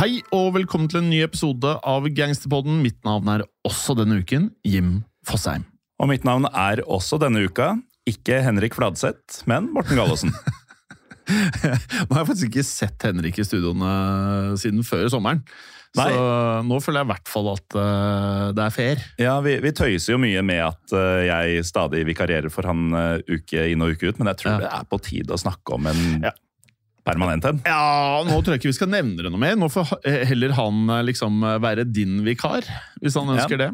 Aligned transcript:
Hei 0.00 0.22
og 0.32 0.54
velkommen 0.54 0.88
til 0.88 1.02
en 1.02 1.10
ny 1.12 1.18
episode 1.20 1.74
av 1.84 2.06
Gangsterpodden. 2.16 2.78
Mitt 2.80 3.02
navn 3.04 3.26
er 3.28 3.42
også 3.68 3.92
denne 3.98 4.22
uken 4.22 4.46
Jim 4.64 5.02
Fosheim. 5.28 5.66
Og 6.00 6.08
mitt 6.08 6.24
navn 6.24 6.46
er 6.48 6.80
også 6.88 7.18
denne 7.20 7.42
uka 7.44 7.74
ikke 8.08 8.38
Henrik 8.46 8.78
Fladseth, 8.78 9.42
men 9.50 9.68
Morten 9.74 10.00
Gallosen. 10.00 10.32
Nå 11.28 12.16
har 12.16 12.22
jeg 12.22 12.30
faktisk 12.30 12.48
ikke 12.48 12.64
sett 12.64 13.08
Henrik 13.10 13.42
i 13.42 13.44
studioene 13.44 14.56
siden 14.64 14.80
før 14.88 15.04
sommeren. 15.12 15.44
Nei. 16.00 16.08
Så 16.08 16.26
nå 16.64 16.80
føler 16.80 17.02
jeg 17.02 17.10
i 17.10 17.12
hvert 17.12 17.30
fall 17.36 17.52
at 17.52 17.76
uh, 17.76 18.48
det 18.56 18.64
er 18.70 18.72
fair. 18.72 19.06
Ja, 19.20 19.36
vi, 19.44 19.58
vi 19.60 19.76
tøyser 19.76 20.14
jo 20.14 20.22
mye 20.24 20.40
med 20.40 20.64
at 20.64 20.96
uh, 20.96 21.20
jeg 21.28 21.66
stadig 21.68 22.06
vikarierer 22.08 22.48
for 22.48 22.72
han 22.72 22.88
uh, 22.96 23.18
uke 23.28 23.68
inn 23.68 23.84
og 23.84 23.92
uke 23.92 24.08
ut, 24.08 24.16
men 24.22 24.32
jeg 24.32 24.46
tror 24.46 24.54
Ja. 24.56 24.60
det 24.64 24.76
er 24.80 24.88
på 24.96 25.04
tide 25.12 25.36
å 25.36 25.44
snakke 25.44 25.76
om 25.76 25.92
en 25.92 26.30
Ja. 26.30 26.32
Permanent 27.06 27.44
en. 27.48 27.60
Ja, 27.66 28.22
Nå 28.26 28.40
tror 28.40 28.54
jeg 28.54 28.60
ikke 28.62 28.72
vi 28.72 28.78
skal 28.78 28.90
nevne 28.92 29.22
det 29.24 29.30
noe 29.32 29.40
mer. 29.40 29.56
Nå 29.60 29.68
får 29.72 29.94
heller 30.30 30.54
han 30.58 30.88
eh, 30.90 31.04
liksom 31.10 31.40
være 31.62 31.84
din 31.88 32.20
vikar, 32.26 32.66
hvis 33.00 33.16
han 33.20 33.32
ønsker 33.36 33.60
det. 33.60 33.70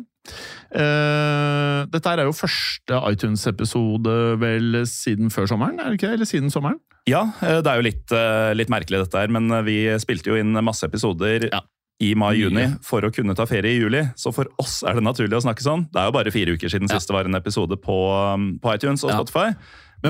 Uh, 0.75 1.87
dette 1.93 2.11
er 2.11 2.25
jo 2.27 2.35
første 2.35 2.99
iTunes-episode 3.13 4.15
vel 4.43 4.81
siden 4.91 5.31
før 5.31 5.47
sommeren? 5.51 5.79
er 5.79 5.93
det 5.93 6.01
ikke 6.01 6.11
det? 6.11 6.19
Eller 6.19 6.29
siden 6.29 6.51
sommeren? 6.53 6.81
Ja, 7.07 7.23
eh, 7.41 7.61
det 7.63 7.71
er 7.71 7.79
jo 7.79 7.87
litt, 7.87 8.11
eh, 8.13 8.51
litt 8.59 8.73
merkelig 8.73 9.05
dette 9.05 9.21
her, 9.23 9.31
men 9.31 9.47
eh, 9.55 9.63
vi 9.63 9.77
spilte 10.03 10.33
jo 10.33 10.39
inn 10.41 10.51
masse 10.67 10.83
episoder 10.89 11.47
Ja. 11.53 11.61
i 12.03 12.15
mai-juni 12.19 12.67
for 12.83 13.01
å 13.07 13.13
kunne 13.15 13.35
ta 13.39 13.47
ferie 13.47 13.77
i 13.77 13.79
juli, 13.79 14.03
så 14.19 14.35
for 14.35 14.51
oss 14.59 14.83
er 14.83 14.95
det 14.99 15.05
naturlig 15.07 15.39
å 15.39 15.45
snakke 15.47 15.63
sånn. 15.63 15.87
Det 15.93 16.03
er 16.03 16.11
jo 16.11 16.17
bare 16.19 16.33
fire 16.35 16.57
uker 16.59 16.69
siden 16.69 16.91
Ja. 16.91 16.99
siste 16.99 17.15
var 17.15 17.25
en 17.25 17.39
episode 17.39 17.79
på, 17.81 17.95
um, 18.35 18.59
på 18.59 18.75
iTunes 18.75 19.05
og 19.05 19.15
Spotify. 19.15 19.55
Men, 19.55 19.57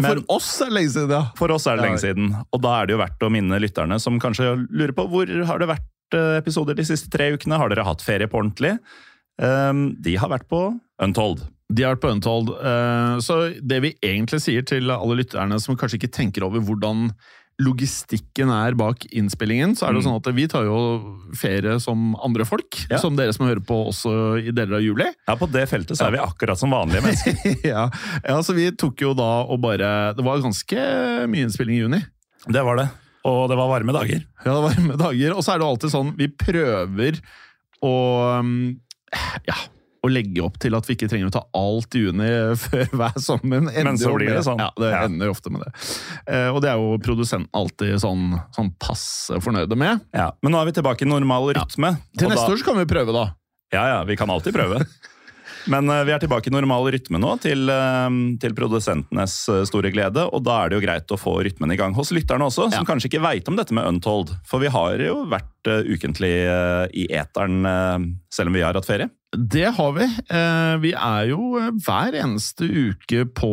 Men- 0.03 0.23
for 0.25 0.37
oss 0.37 0.61
er 0.61 0.67
det 0.71 0.75
lenge 0.75 0.91
siden, 0.95 1.11
ja. 1.11 1.23
For 1.37 1.53
oss 1.53 1.67
er 1.67 1.77
det 1.77 1.85
lenge 1.87 2.01
siden, 2.03 2.31
og 2.53 2.63
da 2.63 2.81
er 2.83 2.87
det 2.87 2.93
jo 2.97 3.03
verdt 3.03 3.27
å 3.27 3.31
minne 3.33 3.61
lytterne 3.61 4.01
som 4.01 4.19
kanskje 4.21 4.67
lurer 4.71 4.93
på 4.93 5.09
hvor 5.09 5.27
har 5.47 5.59
det 5.59 5.69
vært 5.69 6.15
eh, 6.15 6.37
episoder 6.41 6.75
de 6.77 6.85
siste 6.85 7.11
tre 7.11 7.33
ukene. 7.37 7.57
Har 7.59 7.69
dere 7.69 7.85
hatt 7.85 8.01
ferie 8.05 8.27
på 8.29 8.39
ordentlig? 8.43 8.79
Um, 9.39 9.97
de 10.01 10.17
har 10.17 10.29
vært 10.33 10.49
på 10.49 10.81
Untold. 11.03 11.43
De 11.73 11.83
har 11.83 11.97
vært 11.97 12.05
på 12.05 12.13
Untold. 12.15 12.51
eh, 12.57 13.19
Så 13.21 13.59
det 13.61 13.81
vi 13.83 13.95
egentlig 14.03 14.41
sier 14.41 14.63
til 14.65 14.89
alle 14.91 15.17
lytterne 15.19 15.59
som 15.61 15.77
kanskje 15.77 15.99
ikke 16.01 16.13
tenker 16.15 16.45
over 16.47 16.61
hvordan 16.61 17.11
logistikken 17.63 18.51
er 18.53 18.75
bak 18.77 19.07
innspillingen, 19.17 19.73
så 19.77 19.87
er 19.87 19.95
det 19.95 20.03
jo 20.03 20.05
Mm. 20.05 20.09
sånn 20.11 20.19
at 20.21 20.35
vi 20.37 20.47
tar 20.47 20.65
jo 20.69 20.77
ferie 21.35 21.79
som 21.81 22.15
andre 22.23 22.45
folk. 22.45 22.77
Ja. 22.91 22.99
Som 23.01 23.17
dere 23.17 23.33
som 23.33 23.47
hører 23.47 23.65
på 23.65 23.79
også 23.89 24.13
i 24.43 24.51
deler 24.53 24.77
av 24.77 24.83
juli. 24.85 25.07
Ja, 25.29 25.37
På 25.37 25.49
det 25.51 25.65
feltet 25.71 25.97
så 25.97 26.07
er 26.09 26.13
vi 26.13 26.19
akkurat 26.21 26.59
som 26.61 26.71
vanlige 26.71 27.01
mennesker. 27.03 27.57
ja. 27.73 27.87
ja, 28.25 28.37
så 28.43 28.55
vi 28.55 28.71
tok 28.77 29.01
jo 29.01 29.15
da 29.17 29.31
og 29.49 29.61
bare 29.65 30.13
Det 30.17 30.25
var 30.25 30.43
ganske 30.45 30.77
mye 31.33 31.47
innspilling 31.49 31.77
i 31.79 31.83
juni. 31.87 32.03
Det 32.47 32.63
var 32.63 32.77
det. 32.77 32.89
Og 33.27 33.49
det 33.51 33.57
var 33.59 33.73
varme 33.73 33.93
dager. 33.97 34.21
Ja, 34.45 34.53
det 34.53 34.61
var 34.63 34.69
varme 34.71 34.97
dager. 35.01 35.33
Og 35.35 35.43
så 35.43 35.55
er 35.55 35.59
det 35.59 35.65
jo 35.67 35.71
alltid 35.73 35.91
sånn, 35.97 36.13
vi 36.17 36.29
prøver 36.29 37.19
å 37.83 37.95
um, 38.39 38.53
Ja, 39.49 39.57
å 40.05 40.11
legge 40.13 40.43
opp 40.45 40.59
til 40.63 40.75
at 40.77 40.87
vi 40.89 40.95
ikke 40.97 41.09
trenger 41.11 41.31
å 41.31 41.35
ta 41.39 41.43
alt 41.57 41.97
i 41.99 42.03
juni 42.05 42.29
før 42.67 42.85
hver 42.93 43.17
sommer. 43.23 43.65
Men 43.71 43.99
så 44.01 44.13
blir 44.17 44.35
det 44.35 44.45
sånn. 44.47 44.61
Ja, 44.61 44.69
det 44.77 44.91
Ja. 44.93 45.01
ender 45.09 45.31
jo 45.31 45.35
ofte 45.37 45.51
med 45.55 45.65
det. 45.65 45.73
Eh, 46.29 46.49
og 46.53 46.61
det 46.63 46.71
er 46.73 46.77
jo 46.83 46.99
produsenten 47.03 47.49
alltid 47.57 47.97
sånn, 48.03 48.37
sånn 48.57 48.71
passe 48.83 49.41
fornøyde 49.43 49.77
med. 49.79 50.05
Ja, 50.15 50.33
Men 50.43 50.53
nå 50.53 50.61
er 50.63 50.71
vi 50.71 50.77
tilbake 50.79 51.03
i 51.07 51.11
normal 51.11 51.51
rytme. 51.57 51.97
Til 52.19 52.29
neste 52.29 52.47
da, 52.47 52.53
år 52.55 52.61
så 52.63 52.69
kan 52.71 52.79
vi 52.81 52.87
prøve, 52.91 53.13
da. 53.17 53.27
Ja, 53.75 53.87
ja, 53.97 53.99
vi 54.07 54.17
kan 54.17 54.31
alltid 54.31 54.55
prøve. 54.55 54.85
Men 55.73 55.91
eh, 55.91 56.05
vi 56.07 56.15
er 56.15 56.23
tilbake 56.23 56.51
i 56.51 56.55
normal 56.55 56.89
rytme 56.95 57.21
nå, 57.23 57.35
til, 57.43 57.67
eh, 57.73 58.09
til 58.43 58.57
produsentenes 58.57 59.37
eh, 59.53 59.65
store 59.69 59.93
glede. 59.95 60.27
Og 60.31 60.45
da 60.47 60.61
er 60.63 60.71
det 60.71 60.79
jo 60.79 60.85
greit 60.87 61.15
å 61.15 61.21
få 61.21 61.39
rytmen 61.47 61.75
i 61.75 61.79
gang 61.81 61.97
hos 61.97 62.13
lytterne 62.15 62.49
også, 62.49 62.71
som 62.75 62.89
kanskje 62.89 63.11
ikke 63.11 63.25
veit 63.25 63.51
om 63.51 63.59
dette 63.59 63.75
med 63.77 63.87
Untold. 63.89 64.35
For 64.47 64.63
vi 64.63 64.73
har 64.73 65.03
jo 65.03 65.23
vært 65.31 65.53
ukentlig 65.67 66.31
i 66.95 67.09
eteren 67.11 67.65
selv 68.31 68.53
om 68.53 68.55
vi 68.55 68.63
har 68.63 68.77
hatt 68.79 68.87
ferie. 68.87 69.09
Det 69.35 69.67
har 69.75 69.91
vi. 69.97 70.07
Vi 70.85 70.93
er 70.95 71.25
jo 71.33 71.59
hver 71.83 72.15
eneste 72.15 72.69
uke 72.71 73.25
på 73.35 73.51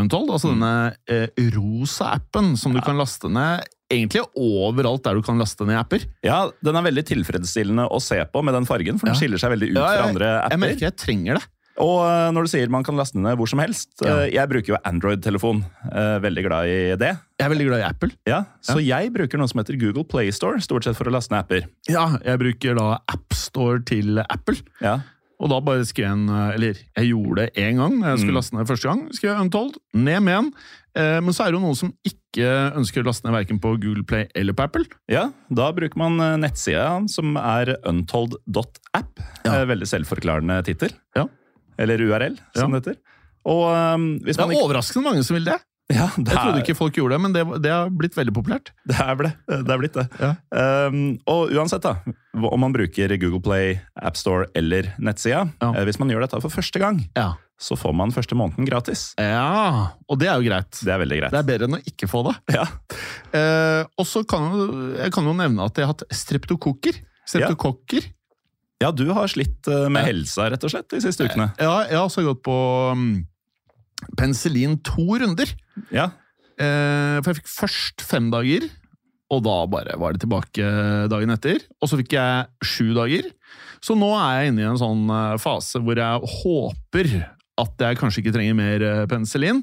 Untold, 0.00 0.32
altså 0.32 0.54
denne 0.54 0.94
eh, 1.10 1.28
rosa 1.54 2.14
appen 2.16 2.54
som 2.58 2.72
du 2.74 2.80
kan 2.84 2.98
laste 2.98 3.28
ned 3.28 3.68
egentlig 3.90 4.22
overalt 4.38 5.02
der 5.04 5.14
du 5.18 5.22
kan 5.26 5.38
laste 5.40 5.66
ned 5.66 5.76
apper. 5.80 6.04
Ja, 6.24 6.50
Den 6.62 6.76
er 6.76 6.82
veldig 6.86 7.04
tilfredsstillende 7.10 7.88
å 7.90 8.00
se 8.02 8.22
på 8.32 8.42
med 8.46 8.54
den 8.54 8.66
fargen, 8.66 8.98
for 9.00 9.06
den 9.10 9.14
Ja. 9.14 9.20
skiller 9.20 9.38
seg 9.42 9.50
veldig 9.56 9.70
ut 9.72 9.76
Ja, 9.80 9.86
fra 9.96 10.08
andre 10.08 10.28
apper. 10.44 10.50
Jeg 10.56 10.60
merker 10.60 10.86
jeg 10.88 10.96
trenger 10.96 11.34
det. 11.40 11.46
Og 11.80 12.00
eh, 12.04 12.30
når 12.34 12.44
du 12.44 12.48
sier 12.52 12.68
man 12.68 12.84
kan 12.84 12.94
laste 12.98 13.16
ned 13.16 13.38
hvor 13.38 13.48
som 13.48 13.58
helst 13.62 13.88
Ja. 14.04 14.18
eh, 14.26 14.30
Jeg 14.34 14.48
bruker 14.50 14.74
jo 14.74 14.76
Android-telefon. 14.84 15.64
eh, 15.90 16.18
Veldig 16.20 16.42
glad 16.44 16.66
i 16.68 16.96
det. 16.96 17.16
Jeg 17.40 17.46
er 17.46 17.48
veldig 17.54 17.66
glad 17.70 17.80
i 17.80 17.88
Apple. 17.88 18.10
Ja, 18.26 18.44
Så 18.60 18.84
jeg 18.84 19.12
bruker 19.14 19.38
noe 19.38 19.48
som 19.48 19.60
heter 19.62 19.78
Google 19.80 20.04
Play 20.04 20.30
Store, 20.30 20.58
stort 20.60 20.84
sett 20.84 20.96
for 20.96 21.04
å 21.04 21.12
laste 21.12 21.30
ned 21.32 21.40
apper. 21.46 21.66
Ja, 21.88 22.18
jeg 22.22 22.38
bruker 22.38 22.74
da 22.76 22.98
AppStore 23.08 23.82
til 23.86 24.18
Apple. 24.18 24.56
Ja, 24.82 25.00
Og 25.40 25.48
da 25.48 25.58
bare 25.64 25.86
skrev 25.88 26.04
jeg 26.04 26.12
en 26.18 26.28
Eller 26.52 26.74
jeg 26.96 27.08
gjorde 27.14 27.36
det 27.46 27.54
én 27.56 27.78
gang 27.80 27.94
jeg 28.04 28.18
skulle 28.20 28.34
Mm. 28.34 28.36
laste 28.36 28.56
ned 28.58 28.66
første 28.68 28.88
gang. 28.90 29.00
Skrev 29.16 29.40
Untold, 29.40 29.78
ned 29.94 30.20
med 30.22 30.34
en. 30.38 30.50
Eh, 30.94 31.20
men 31.24 31.32
så 31.32 31.46
er 31.46 31.52
det 31.52 31.60
jo 31.60 31.64
noen 31.64 31.78
som 31.78 31.92
ikke 32.04 32.74
ønsker 32.76 33.00
å 33.02 33.06
laste 33.06 33.24
ned 33.24 33.32
verken 33.38 33.58
på 33.62 33.72
Google 33.80 34.04
Play 34.04 34.26
eller 34.34 34.52
på 34.52 34.64
Apple. 34.66 34.84
ja 35.08 35.30
Da 35.50 35.70
bruker 35.72 35.96
man 35.96 36.20
eh, 36.20 36.36
nettsida 36.42 37.08
som 37.08 37.36
er 37.40 37.76
untold.app. 37.88 39.20
Ja. 39.46 39.54
Eh, 39.60 39.64
Veldig 39.70 39.88
selvforklarende 39.88 40.60
tittel. 40.66 40.92
Ja. 41.16 41.26
Eller 41.78 41.98
URL, 42.04 42.36
som 42.54 42.72
det 42.72 42.82
heter. 42.84 42.98
Og 43.48 43.64
um, 43.96 44.18
hvis 44.20 44.36
Det 44.36 44.44
man 44.44 44.50
er 44.52 44.58
ikke 44.58 44.66
overraskende 44.68 45.04
mange 45.08 45.24
som 45.24 45.34
vil 45.38 45.46
det. 45.48 45.56
Ja, 45.90 46.06
det, 46.16 46.30
Jeg 46.30 46.38
trodde 46.38 46.56
er, 46.58 46.62
ikke 46.64 46.76
folk 46.78 46.96
gjorde 46.96 47.16
det, 47.16 47.20
men 47.24 47.34
det, 47.34 47.42
det 47.64 47.72
har 47.74 47.90
blitt 47.90 48.14
veldig 48.18 48.34
populært. 48.36 48.70
det, 48.86 48.96
er 49.02 49.16
ble, 49.18 49.32
det 49.50 49.74
er 49.74 49.80
blitt 49.82 49.98
det. 49.98 50.06
Ja. 50.22 50.30
Um, 50.88 51.00
og 51.30 51.50
uansett, 51.56 51.82
da, 51.84 51.96
om 52.38 52.60
man 52.62 52.74
bruker 52.76 53.14
Google 53.20 53.42
Play, 53.44 53.78
AppStore 53.98 54.48
eller 54.58 54.92
nettsida, 55.02 55.48
Ja. 55.60 55.72
eh, 55.74 55.84
hvis 55.88 55.98
man 56.02 56.12
gjør 56.12 56.26
dette 56.28 56.40
for 56.44 56.52
første 56.54 56.78
gang, 56.82 57.02
Ja. 57.18 57.32
så 57.60 57.76
får 57.76 57.92
man 57.98 58.14
første 58.14 58.38
måneden 58.38 58.68
gratis. 58.70 59.10
ja, 59.18 59.90
og 60.08 60.18
det 60.22 60.30
er 60.30 60.38
jo 60.40 60.46
greit. 60.48 60.70
Det 60.80 60.94
er 60.94 61.02
veldig 61.02 61.18
greit. 61.20 61.34
Det 61.34 61.42
er 61.42 61.48
bedre 61.50 61.68
enn 61.68 61.78
å 61.80 61.82
ikke 61.90 62.08
få 62.08 62.22
det. 62.30 62.36
Ja. 62.56 62.64
Uh, 63.34 63.82
og 64.00 64.06
så 64.08 64.22
kan 64.26 64.48
jeg 64.96 65.12
kan 65.14 65.26
jo 65.28 65.34
nevne 65.36 65.66
at 65.66 65.76
jeg 65.76 65.86
har 65.86 65.92
hatt 65.94 66.06
streptokokker. 66.14 67.02
Streptokokker. 67.28 68.08
Ja, 68.80 68.88
du 68.96 69.10
har 69.12 69.28
slitt 69.28 69.68
eh, 69.68 69.90
med 69.92 70.06
helsa, 70.06 70.46
rett 70.50 70.62
og 70.64 70.70
slett, 70.72 70.86
de 70.88 71.02
siste 71.04 71.26
ukene. 71.28 71.50
Ja, 71.60 71.82
jeg 71.84 71.98
har 71.98 72.06
også 72.06 72.22
gått 72.24 72.40
på 72.46 72.54
um, 72.96 73.10
penicillin 74.18 74.78
to 74.86 75.06
runder. 75.20 75.50
Ja, 75.94 76.10
eh, 76.60 77.18
For 77.20 77.32
jeg 77.32 77.40
fikk 77.40 77.52
først 77.52 78.04
fem 78.06 78.30
dager, 78.32 78.68
og 79.30 79.44
da 79.46 79.56
bare 79.70 79.98
var 80.00 80.14
det 80.14 80.24
tilbake 80.24 80.70
dagen 81.10 81.30
etter. 81.30 81.62
Og 81.78 81.90
så 81.90 81.98
fikk 82.00 82.16
jeg 82.16 82.48
sju 82.66 82.90
dager. 82.96 83.28
Så 83.80 83.94
nå 83.96 84.10
er 84.18 84.40
jeg 84.40 84.52
inne 84.52 84.64
i 84.64 84.68
en 84.68 84.80
sånn 84.80 85.04
eh, 85.14 85.36
fase 85.40 85.80
hvor 85.82 85.98
jeg 85.98 86.32
håper 86.42 87.12
at 87.60 87.84
jeg 87.84 87.98
kanskje 88.00 88.22
ikke 88.22 88.34
trenger 88.36 88.56
mer 88.58 88.84
eh, 88.84 89.06
penicillin. 89.10 89.62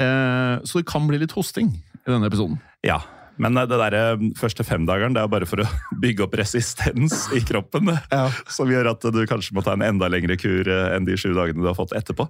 Eh, 0.00 0.54
så 0.64 0.80
det 0.80 0.88
kan 0.88 1.06
bli 1.08 1.20
litt 1.22 1.34
hosting 1.36 1.70
i 1.74 2.08
denne 2.10 2.30
episoden. 2.30 2.58
Ja, 2.86 3.00
men 3.40 3.56
det 3.56 3.78
der 3.80 3.96
eh, 3.96 4.24
første 4.38 4.64
femdageren 4.66 5.14
det 5.16 5.22
er 5.22 5.30
bare 5.30 5.48
for 5.48 5.62
å 5.64 5.68
bygge 6.02 6.26
opp 6.26 6.36
resistens 6.38 7.26
i 7.36 7.42
kroppen. 7.44 7.92
Ja. 8.12 8.26
Som 8.52 8.72
gjør 8.72 8.92
at 8.92 9.06
du 9.14 9.22
kanskje 9.28 9.56
må 9.56 9.64
ta 9.64 9.76
en 9.76 9.84
enda 9.86 10.10
lengre 10.12 10.36
kur 10.40 10.68
eh, 10.68 10.88
enn 10.96 11.08
de 11.08 11.16
sju 11.18 11.32
dagene 11.36 11.62
du 11.62 11.68
har 11.70 11.78
fått 11.78 11.94
etterpå. 11.96 12.28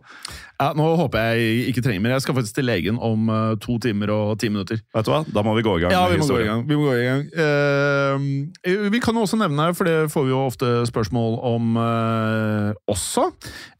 Ja, 0.61 0.71
Nå 0.79 0.87
håper 1.01 1.33
jeg 1.33 1.73
ikke 1.73 1.85
trenger 1.85 2.05
mer. 2.05 2.17
Jeg 2.17 2.27
skal 2.27 2.39
faktisk 2.39 2.59
til 2.59 2.69
legen 2.69 3.01
om 3.03 3.33
eh, 3.33 3.55
to 3.63 3.79
timer 3.83 4.13
og 4.15 4.37
ti 4.43 4.53
minutter. 4.53 4.83
Vet 4.95 5.09
du 5.09 5.13
hva? 5.15 5.23
Da 5.27 5.45
må 5.47 5.57
vi 5.59 5.67
gå 5.67 5.77
i 5.79 5.85
gang. 5.85 5.95
Ja, 5.95 6.05
vi 6.13 6.21
må 6.23 6.29
gå 6.31 6.41
i 6.43 6.49
gang. 6.49 6.65
Vi, 6.69 6.79
må 6.79 6.87
gå 6.87 6.97
i 6.99 7.09
gang. 7.09 7.27
Uh, 7.33 8.89
vi 8.93 9.03
kan 9.03 9.17
også 9.19 9.39
nevne, 9.41 9.71
for 9.77 9.89
det 9.89 10.13
får 10.13 10.27
vi 10.27 10.35
jo 10.35 10.45
ofte 10.47 10.71
spørsmål 10.89 11.39
om 11.53 11.77
uh, 11.79 12.71
også, 12.91 13.29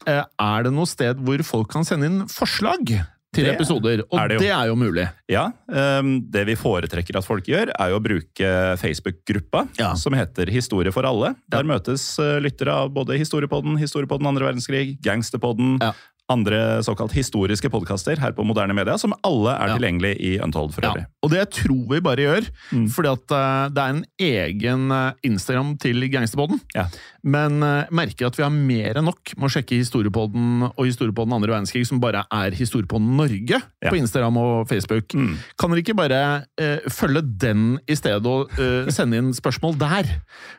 uh, 0.07 0.23
er 0.23 0.67
det 0.67 0.73
noe 0.75 0.89
sted 0.89 1.21
hvor 1.23 1.43
folk 1.47 1.71
kan 1.73 1.87
sende 1.87 2.09
inn 2.09 2.23
forslag 2.31 2.97
til 3.33 3.45
Det 3.47 3.55
episoder? 3.55 4.03
Og 4.11 4.19
er 4.19 4.27
det 4.33 4.39
det, 4.43 4.49
er 4.53 4.67
jo 4.69 4.75
mulig. 4.79 5.07
Ja, 5.29 5.49
Um, 5.73 6.21
Det 6.29 6.45
vi 6.47 6.55
foretrekker 6.55 7.17
at 7.17 7.25
folk 7.25 7.45
gjør, 7.49 7.71
er 7.79 7.89
jo 7.89 7.99
å 7.99 8.03
bruke 8.03 8.77
Facebook-gruppa 8.77 9.67
Ja. 9.79 9.93
som 9.95 10.13
heter 10.13 10.49
Historie 10.53 10.91
for 10.93 11.03
alle. 11.05 11.33
Der 11.49 11.63
møtes 11.63 12.17
eh, 12.19 12.39
lyttere 12.43 12.69
av 12.71 12.93
både 12.93 13.17
Historiepodden, 13.17 13.77
Historiepodden 13.81 14.27
andre 14.27 14.45
verdenskrig, 14.51 14.99
Gangsterpodden, 15.01 15.79
Ja. 15.81 15.93
andre 16.31 16.79
såkalt 16.81 17.11
historiske 17.11 17.67
podkaster 17.69 18.17
her 18.17 18.31
på 18.31 18.45
moderne 18.47 18.73
media, 18.73 18.95
som 18.97 19.13
alle 19.27 19.51
er 19.59 19.67
Ja. 19.67 19.77
tilgjengelig 19.77 20.13
i 20.21 20.39
Untold 20.39 20.71
for 20.73 20.81
øvrig. 20.81 21.05
Og 21.21 21.29
det 21.31 21.51
tror 21.51 21.89
vi 21.89 21.99
bare 21.99 22.15
gjør, 22.23 22.47
Mm. 22.71 22.87
fordi 22.89 23.11
at 23.11 23.31
eh, 23.31 23.69
det 23.69 23.83
er 23.83 23.89
en 23.89 24.05
egen 24.19 24.91
eh, 24.91 25.11
Instagram 25.23 25.77
til 25.77 25.99
Gangsterpodden. 26.09 26.61
Ja. 26.73 26.85
Men 27.23 27.61
uh, 27.63 27.85
merker 27.95 28.27
at 28.27 28.35
vi 28.35 28.43
har 28.43 28.51
mer 28.53 28.97
enn 28.99 29.07
nok 29.07 29.33
med 29.37 29.47
å 29.47 29.51
sjekke 29.53 29.77
Historiepodden 29.79 30.65
og 30.67 30.81
Historiepodden 30.83 31.35
andre 31.37 31.53
verdenskrig, 31.53 31.85
som 31.87 32.01
bare 32.03 32.25
er 32.27 32.55
Historiepodden 32.57 33.13
Norge 33.19 33.61
Ja. 33.83 33.89
på 33.91 33.95
Instagram 33.99 34.37
og 34.41 34.67
Facebook. 34.67 35.13
Mm. 35.15 35.37
Kan 35.59 35.71
dere 35.71 35.83
ikke 35.83 35.95
bare 35.95 36.19
uh, 36.59 36.89
følge 36.91 37.21
den 37.23 37.77
i 37.87 37.95
stedet 37.99 38.27
og 38.27 38.51
uh, 38.59 38.89
sende 38.91 39.19
inn 39.21 39.31
spørsmål 39.35 39.77
der? 39.79 40.09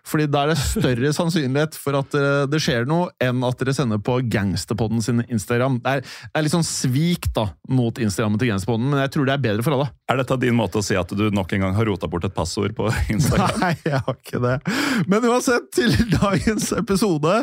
Fordi 0.09 0.27
da 0.33 0.45
er 0.47 0.53
det 0.55 0.59
større 0.63 1.13
sannsynlighet 1.17 1.77
for 1.81 2.01
at 2.01 2.17
uh, 2.17 2.45
det 2.49 2.61
skjer 2.65 2.89
noe, 2.89 3.11
enn 3.25 3.45
at 3.45 3.61
dere 3.61 3.75
sender 3.77 4.01
på 4.05 4.19
Gangsterpodden 4.33 5.05
sin 5.05 5.21
Instagram. 5.29 5.79
Det 5.85 5.99
er, 5.99 6.05
det 6.05 6.41
er 6.41 6.47
litt 6.49 6.57
sånn 6.57 6.65
svik 6.67 7.29
da, 7.37 7.51
mot 7.69 8.01
Instagrammen 8.01 8.41
til 8.41 8.53
Gangsterpodden, 8.53 8.89
men 8.93 9.05
jeg 9.05 9.15
tror 9.17 9.29
det 9.29 9.37
er 9.37 9.45
bedre 9.51 9.67
for 9.67 9.77
alle. 9.77 9.91
Er 10.13 10.21
dette 10.21 10.37
din 10.43 10.57
måte 10.57 10.81
å 10.81 10.85
si 10.85 10.97
at 11.01 11.13
du 11.17 11.25
nok 11.33 11.53
en 11.57 11.65
gang 11.65 11.77
har 11.77 11.89
rota 11.89 12.09
bort 12.13 12.25
et 12.29 12.35
passord 12.37 12.75
på 12.77 12.89
Instagram? 13.13 13.61
Nei, 13.65 13.73
jeg 13.85 14.01
har 14.05 14.17
ikke 14.19 14.41
det. 14.45 14.57
Men 15.09 15.29
uansett, 15.29 15.71
til 15.75 15.93
dagens 16.13 16.54
episode 16.77 17.43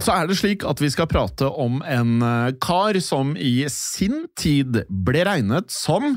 så 0.00 0.14
er 0.14 0.28
det 0.30 0.38
slik 0.40 0.64
at 0.64 0.80
vi 0.80 0.88
skal 0.92 1.08
prate 1.10 1.48
om 1.60 1.80
en 1.84 2.20
eh, 2.24 2.52
kar 2.62 2.96
som 3.04 3.34
i 3.36 3.66
sin 3.72 4.24
tid 4.38 4.82
ble 4.88 5.24
regnet 5.28 5.72
som 5.74 6.14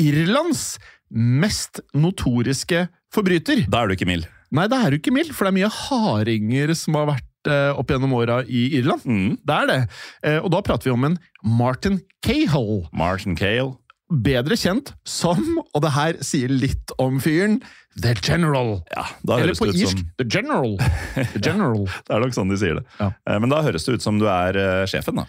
Irlands 0.00 0.74
mest 1.14 1.80
notoriske 1.96 2.86
forbryter. 3.14 3.64
Da 3.70 3.82
er 3.82 3.90
du 3.90 3.96
ikke 3.96 4.08
mild. 4.10 4.26
Nei, 4.54 4.66
det 4.70 4.78
er 4.78 4.92
du 4.92 4.98
ikke 4.98 5.14
mild, 5.14 5.32
for 5.34 5.46
det 5.46 5.54
er 5.54 5.60
mye 5.62 5.72
hardinger 5.72 6.74
som 6.78 6.98
har 6.98 7.08
vært 7.14 7.50
eh, 7.50 7.70
opp 7.74 7.90
gjennom 7.90 8.14
åra 8.18 8.42
i 8.44 8.66
Irland. 8.78 9.06
Mm. 9.06 9.30
Det 9.40 9.56
er 9.56 9.70
det. 9.70 9.80
Eh, 10.26 10.40
og 10.40 10.50
da 10.54 10.62
prater 10.66 10.90
vi 10.90 10.94
om 10.94 11.08
en 11.08 11.16
Martin 11.44 12.00
Cahill 12.24 12.84
Martin 12.92 13.38
Cale. 13.38 13.74
Bedre 14.14 14.56
kjent 14.60 14.92
som, 15.08 15.40
og 15.74 15.82
det 15.84 15.92
her 15.94 16.18
sier 16.24 16.52
litt 16.52 16.92
om 17.02 17.20
fyren, 17.22 17.60
The 17.94 18.14
General. 18.18 18.80
Ja, 18.90 19.04
da 19.22 19.36
Eller 19.38 19.52
høres 19.52 19.60
på 19.62 19.68
det 19.70 19.76
ut 19.76 19.82
irsk 19.86 20.00
som 20.02 20.06
The 20.18 20.26
General. 20.26 20.72
The 21.14 21.40
General. 21.44 21.84
Det 22.08 22.14
er 22.16 22.24
nok 22.24 22.34
sånn 22.34 22.50
de 22.50 22.58
sier 22.58 22.80
det. 22.80 22.84
Ja. 22.98 23.12
Eh, 23.30 23.38
Men 23.42 23.52
da 23.54 23.62
høres 23.62 23.86
det 23.86 23.94
ut 24.00 24.02
som 24.02 24.18
du 24.18 24.26
er 24.26 24.58
uh, 24.58 24.84
sjefen, 24.90 25.20
da. 25.22 25.28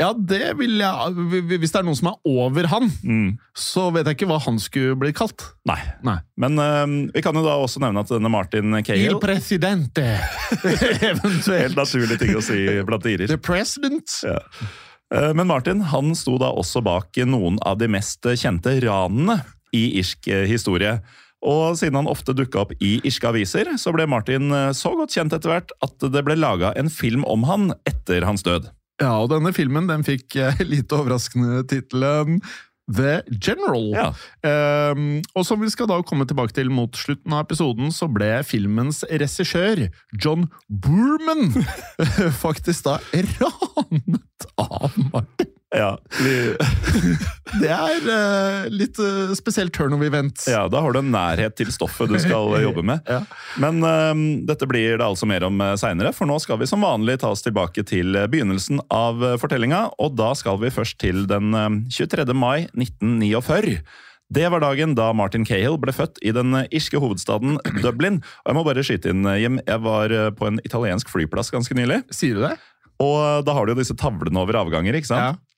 Ja, 0.00 0.08
det 0.16 0.56
vil 0.58 0.80
jeg 0.80 1.50
Hvis 1.60 1.70
det 1.70 1.78
er 1.78 1.84
noen 1.86 1.94
som 1.98 2.08
er 2.10 2.16
over 2.26 2.66
han, 2.72 2.88
Mm. 3.04 3.34
så 3.54 3.84
vet 3.94 4.08
jeg 4.08 4.16
ikke 4.16 4.28
hva 4.32 4.38
han 4.42 4.56
skulle 4.58 4.96
bli 4.98 5.12
kalt. 5.14 5.44
Nei. 5.68 5.76
Nei. 6.02 6.16
Men 6.40 6.56
uh, 6.58 7.12
vi 7.12 7.22
kan 7.22 7.36
jo 7.36 7.44
da 7.44 7.58
også 7.60 7.82
nevne 7.84 8.02
at 8.02 8.10
denne 8.10 8.32
Martin 8.32 8.72
Il 8.96 9.18
presidente! 9.22 10.06
Eventuelt. 11.12 11.68
Helt 11.68 11.76
naturlig 11.78 12.18
ting 12.24 12.32
å 12.34 12.42
si 12.42 12.64
blant 12.88 13.06
irer. 13.06 13.28
The 13.30 13.38
president. 13.38 14.16
Ja. 14.26 14.40
Eh, 15.14 15.34
Men 15.34 15.46
Martin 15.46 15.80
han 15.80 16.14
sto 16.16 16.38
da 16.40 16.52
også 16.56 16.82
bak 16.84 17.20
noen 17.28 17.58
av 17.66 17.78
de 17.80 17.88
mest 17.90 18.24
kjente 18.24 18.78
ranene 18.84 19.42
i 19.76 19.98
irsk 20.00 20.28
eh, 20.32 20.46
historie. 20.48 20.98
Og 21.42 21.74
siden 21.78 21.98
han 21.98 22.10
ofte 22.10 22.34
dukka 22.38 22.62
opp 22.62 22.76
i 22.78 23.00
irske 23.02 23.26
aviser, 23.28 23.72
så 23.78 23.92
ble 23.94 24.06
Martin 24.08 24.52
eh, 24.54 24.70
så 24.76 24.94
godt 24.96 25.14
kjent 25.16 25.34
etter 25.36 25.52
hvert 25.52 25.74
at 25.84 26.08
det 26.12 26.24
ble 26.24 26.38
laga 26.38 26.72
en 26.78 26.90
film 26.92 27.26
om 27.28 27.44
han 27.48 27.74
etter 27.88 28.24
hans 28.28 28.46
død. 28.46 28.70
Ja, 29.02 29.16
og 29.18 29.32
denne 29.32 29.50
filmen 29.56 29.88
den 29.90 30.04
fikk 30.06 30.36
lite 30.72 31.00
overraskende 31.00 31.64
tittelen 31.68 32.40
The 32.96 33.22
General. 33.38 33.88
Ja. 33.94 34.08
Um, 34.92 35.22
og 35.34 35.46
som 35.48 35.62
vi 35.62 35.70
skal 35.72 35.88
da 35.90 36.00
komme 36.06 36.26
tilbake 36.28 36.54
til 36.56 36.70
mot 36.72 36.96
slutten 36.98 37.34
av 37.34 37.46
episoden, 37.46 37.92
så 37.94 38.08
ble 38.12 38.30
filmens 38.46 39.02
regissør, 39.10 39.86
John 40.22 40.48
Boorman, 40.68 41.50
faktisk 42.44 42.88
da 42.90 42.98
ranet 43.12 44.48
av 44.60 45.00
Martin. 45.12 45.52
Ja, 45.72 45.96
Det 47.60 47.68
er 47.68 48.06
eh, 48.12 48.66
litt 48.72 48.98
uh, 49.00 49.32
spesielt 49.36 49.72
turnover-event. 49.76 50.44
ja, 50.48 50.66
da 50.72 50.80
har 50.84 50.92
du 50.94 51.00
en 51.00 51.10
nærhet 51.12 51.56
til 51.58 51.72
stoffet 51.72 52.08
du 52.12 52.18
skal 52.20 52.54
eh, 52.56 52.64
jobbe 52.66 52.84
med. 52.86 53.02
Ja. 53.08 53.22
Men 53.60 53.82
eh, 53.84 54.22
dette 54.48 54.68
blir 54.68 54.96
det 55.00 55.04
altså 55.06 55.28
mer 55.28 55.44
om 55.48 55.60
uh, 55.60 55.74
seinere, 55.80 56.12
for 56.16 56.28
nå 56.28 56.38
skal 56.44 56.60
vi 56.60 56.68
som 56.70 56.84
vanlig 56.84 57.18
ta 57.22 57.32
oss 57.32 57.44
tilbake 57.44 57.84
til 57.88 58.16
eh, 58.16 58.28
begynnelsen 58.32 58.80
av 58.92 59.20
uh, 59.24 59.34
fortellinga, 59.40 59.84
og 60.00 60.16
da 60.20 60.32
skal 60.38 60.60
vi 60.62 60.72
først 60.72 61.00
til 61.02 61.26
den 61.30 61.52
eh, 61.56 61.68
23. 61.92 62.24
mai 62.36 62.66
1949. 62.72 63.80
Det 64.32 64.48
var 64.48 64.62
dagen 64.64 64.94
da 64.96 65.10
Martin 65.12 65.44
Cahill 65.44 65.76
ble 65.80 65.92
født 65.92 66.20
i 66.24 66.32
den 66.32 66.54
eh, 66.56 66.68
irske 66.72 67.00
hovedstaden 67.02 67.58
Dublin. 67.84 68.22
Og 68.44 68.52
jeg 68.52 68.56
må 68.56 68.64
bare 68.68 68.84
skyte 68.86 69.12
inn, 69.12 69.26
eh, 69.28 69.42
Jim, 69.44 69.60
jeg 69.68 69.84
var 69.84 70.12
eh, 70.16 70.30
på 70.36 70.48
en 70.48 70.60
italiensk 70.64 71.12
flyplass 71.12 71.52
ganske 71.52 71.76
nylig. 71.76 72.00
Sier 72.14 72.38
du 72.38 72.46
det? 72.46 72.54
Og 73.02 73.16
eh, 73.20 73.40
da 73.44 73.56
har 73.56 73.68
du 73.68 73.74
jo 73.74 73.80
disse 73.82 73.96
tavlene 74.00 74.40
over 74.40 74.56
avganger, 74.62 74.96
ikke 74.96 75.10
sant? 75.12 75.36
Eh, 75.36 75.48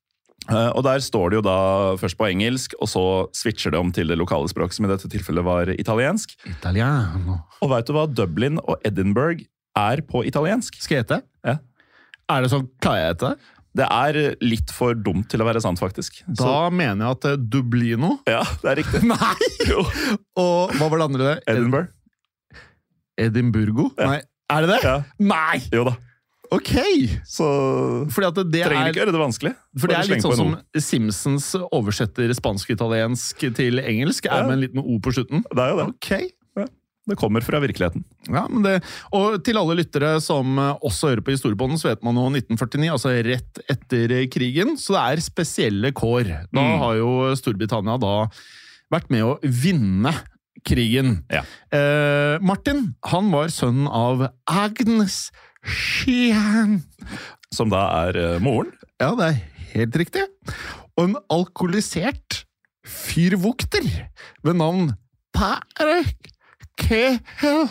Og 0.51 0.83
der 0.85 1.01
står 1.01 1.31
det 1.33 1.39
jo 1.39 1.45
da 1.47 1.57
først 2.01 2.19
på 2.21 2.27
engelsk, 2.29 2.75
og 2.83 2.89
så 2.91 3.05
switcher 3.37 3.73
det 3.73 3.81
om 3.81 3.93
til 3.97 4.11
det 4.13 4.19
lokale 4.21 4.51
språket, 4.51 4.77
som 4.77 4.85
i 4.85 4.91
dette 4.93 5.09
tilfellet 5.09 5.47
var 5.47 5.71
italiensk. 5.73 6.35
Italiano. 6.51 7.39
Og 7.65 7.71
veit 7.73 7.89
du 7.89 7.95
hva 7.97 8.05
Dublin 8.11 8.61
og 8.61 8.77
Edinburgh 8.85 9.47
er 9.79 10.03
på 10.05 10.21
italiensk? 10.29 10.77
Skal 10.85 10.99
jeg 11.01 11.07
hete? 11.07 11.23
Ja. 11.49 11.57
Er 12.35 12.45
det 12.45 12.53
sånn, 12.53 12.69
Klarer 12.85 13.01
jeg 13.07 13.15
hete 13.15 13.33
det? 13.75 13.87
Er 13.91 14.17
litt 14.45 14.71
for 14.71 14.95
dumt 14.95 15.27
til 15.33 15.43
å 15.43 15.49
være 15.49 15.59
sant, 15.65 15.81
faktisk. 15.83 16.21
Da 16.39 16.69
mener 16.71 17.09
jeg 17.09 17.17
at 17.17 17.25
er 17.33 17.41
Dublino. 17.57 18.13
ja, 18.31 18.45
det 18.63 18.71
er 18.71 18.79
riktig. 18.85 19.03
Nei! 19.11 19.51
Jo. 19.71 19.81
Og 20.39 20.75
hva 20.77 20.91
var 20.93 21.01
det 21.01 21.07
andre? 21.09 21.35
Edinburgh. 21.49 21.89
Edinburgo? 23.19 23.89
Ja. 23.99 24.11
Nei, 24.13 24.21
er 24.53 24.65
det 24.67 24.71
det? 24.75 24.81
Ja. 24.85 24.97
Nei! 25.25 25.63
Jo 25.73 25.85
da. 25.89 25.95
Ok! 26.53 26.73
Så 27.27 27.47
Fordi 28.13 28.27
at 28.29 28.35
det 28.53 28.65
trenger 28.67 28.87
er 28.87 28.93
ikke 28.93 29.01
gjøre 29.05 29.13
det 29.17 29.23
vanskelig. 29.23 29.53
For 29.81 29.89
det 29.91 29.97
er 29.97 30.09
litt 30.13 30.23
sånn 30.25 30.37
som. 30.37 30.55
Simpsons 30.77 31.51
oversetter 31.73 32.31
spansk-italiensk 32.37 33.47
til 33.57 33.81
engelsk, 33.81 34.27
er 34.27 34.43
Ja. 34.43 34.47
med 34.47 34.53
en 34.59 34.65
liten 34.69 34.79
O 34.85 34.99
på 35.01 35.13
slutten. 35.15 35.43
Det 35.51 35.59
er 35.59 35.71
jo 35.71 35.77
det. 35.77 35.89
Ok. 35.95 36.31
Det 37.07 37.19
kommer 37.21 37.43
fra 37.45 37.59
virkeligheten. 37.61 38.03
Ja, 38.33 38.47
men 38.49 38.63
det, 38.63 38.83
og 39.13 39.43
til 39.45 39.59
alle 39.61 39.75
lyttere 39.77 40.23
som 40.25 40.57
også 40.57 41.11
hører 41.11 41.21
på 41.21 41.35
Historiebånden, 41.37 41.77
så 41.77 41.91
vet 41.91 42.03
man 42.03 42.15
jo 42.17 42.31
1949, 42.33 42.89
altså 42.95 43.13
rett 43.27 43.59
etter 43.69 44.15
krigen, 44.33 44.79
så 44.81 44.95
det 44.97 45.03
er 45.19 45.21
spesielle 45.21 45.93
kår. 45.93 46.25
Da 46.51 46.63
Mm. 46.63 46.79
har 46.81 46.95
jo 46.97 47.11
Storbritannia 47.37 48.01
da 48.01 48.27
vært 48.91 49.11
med 49.11 49.21
å 49.21 49.39
vinne 49.43 50.15
krigen. 50.65 51.25
Ja. 51.31 51.43
Eh, 51.71 52.39
Martin, 52.41 52.95
han 53.05 53.31
var 53.31 53.49
sønn 53.49 53.87
av 53.87 54.31
Agnes 54.49 55.31
Sheehan. 55.65 56.81
Som 57.55 57.71
da 57.73 57.85
er 58.07 58.19
eh, 58.21 58.41
moren. 58.43 58.73
Ja, 59.01 59.13
det 59.19 59.31
er 59.31 59.41
helt 59.75 59.97
riktig. 60.05 60.27
Og 60.95 61.09
en 61.09 61.17
alkoholisert 61.33 62.45
fyrvokter 62.85 63.87
ved 64.45 64.59
navn 64.61 64.93
Parek 65.35 66.31
Kehel. 66.79 67.69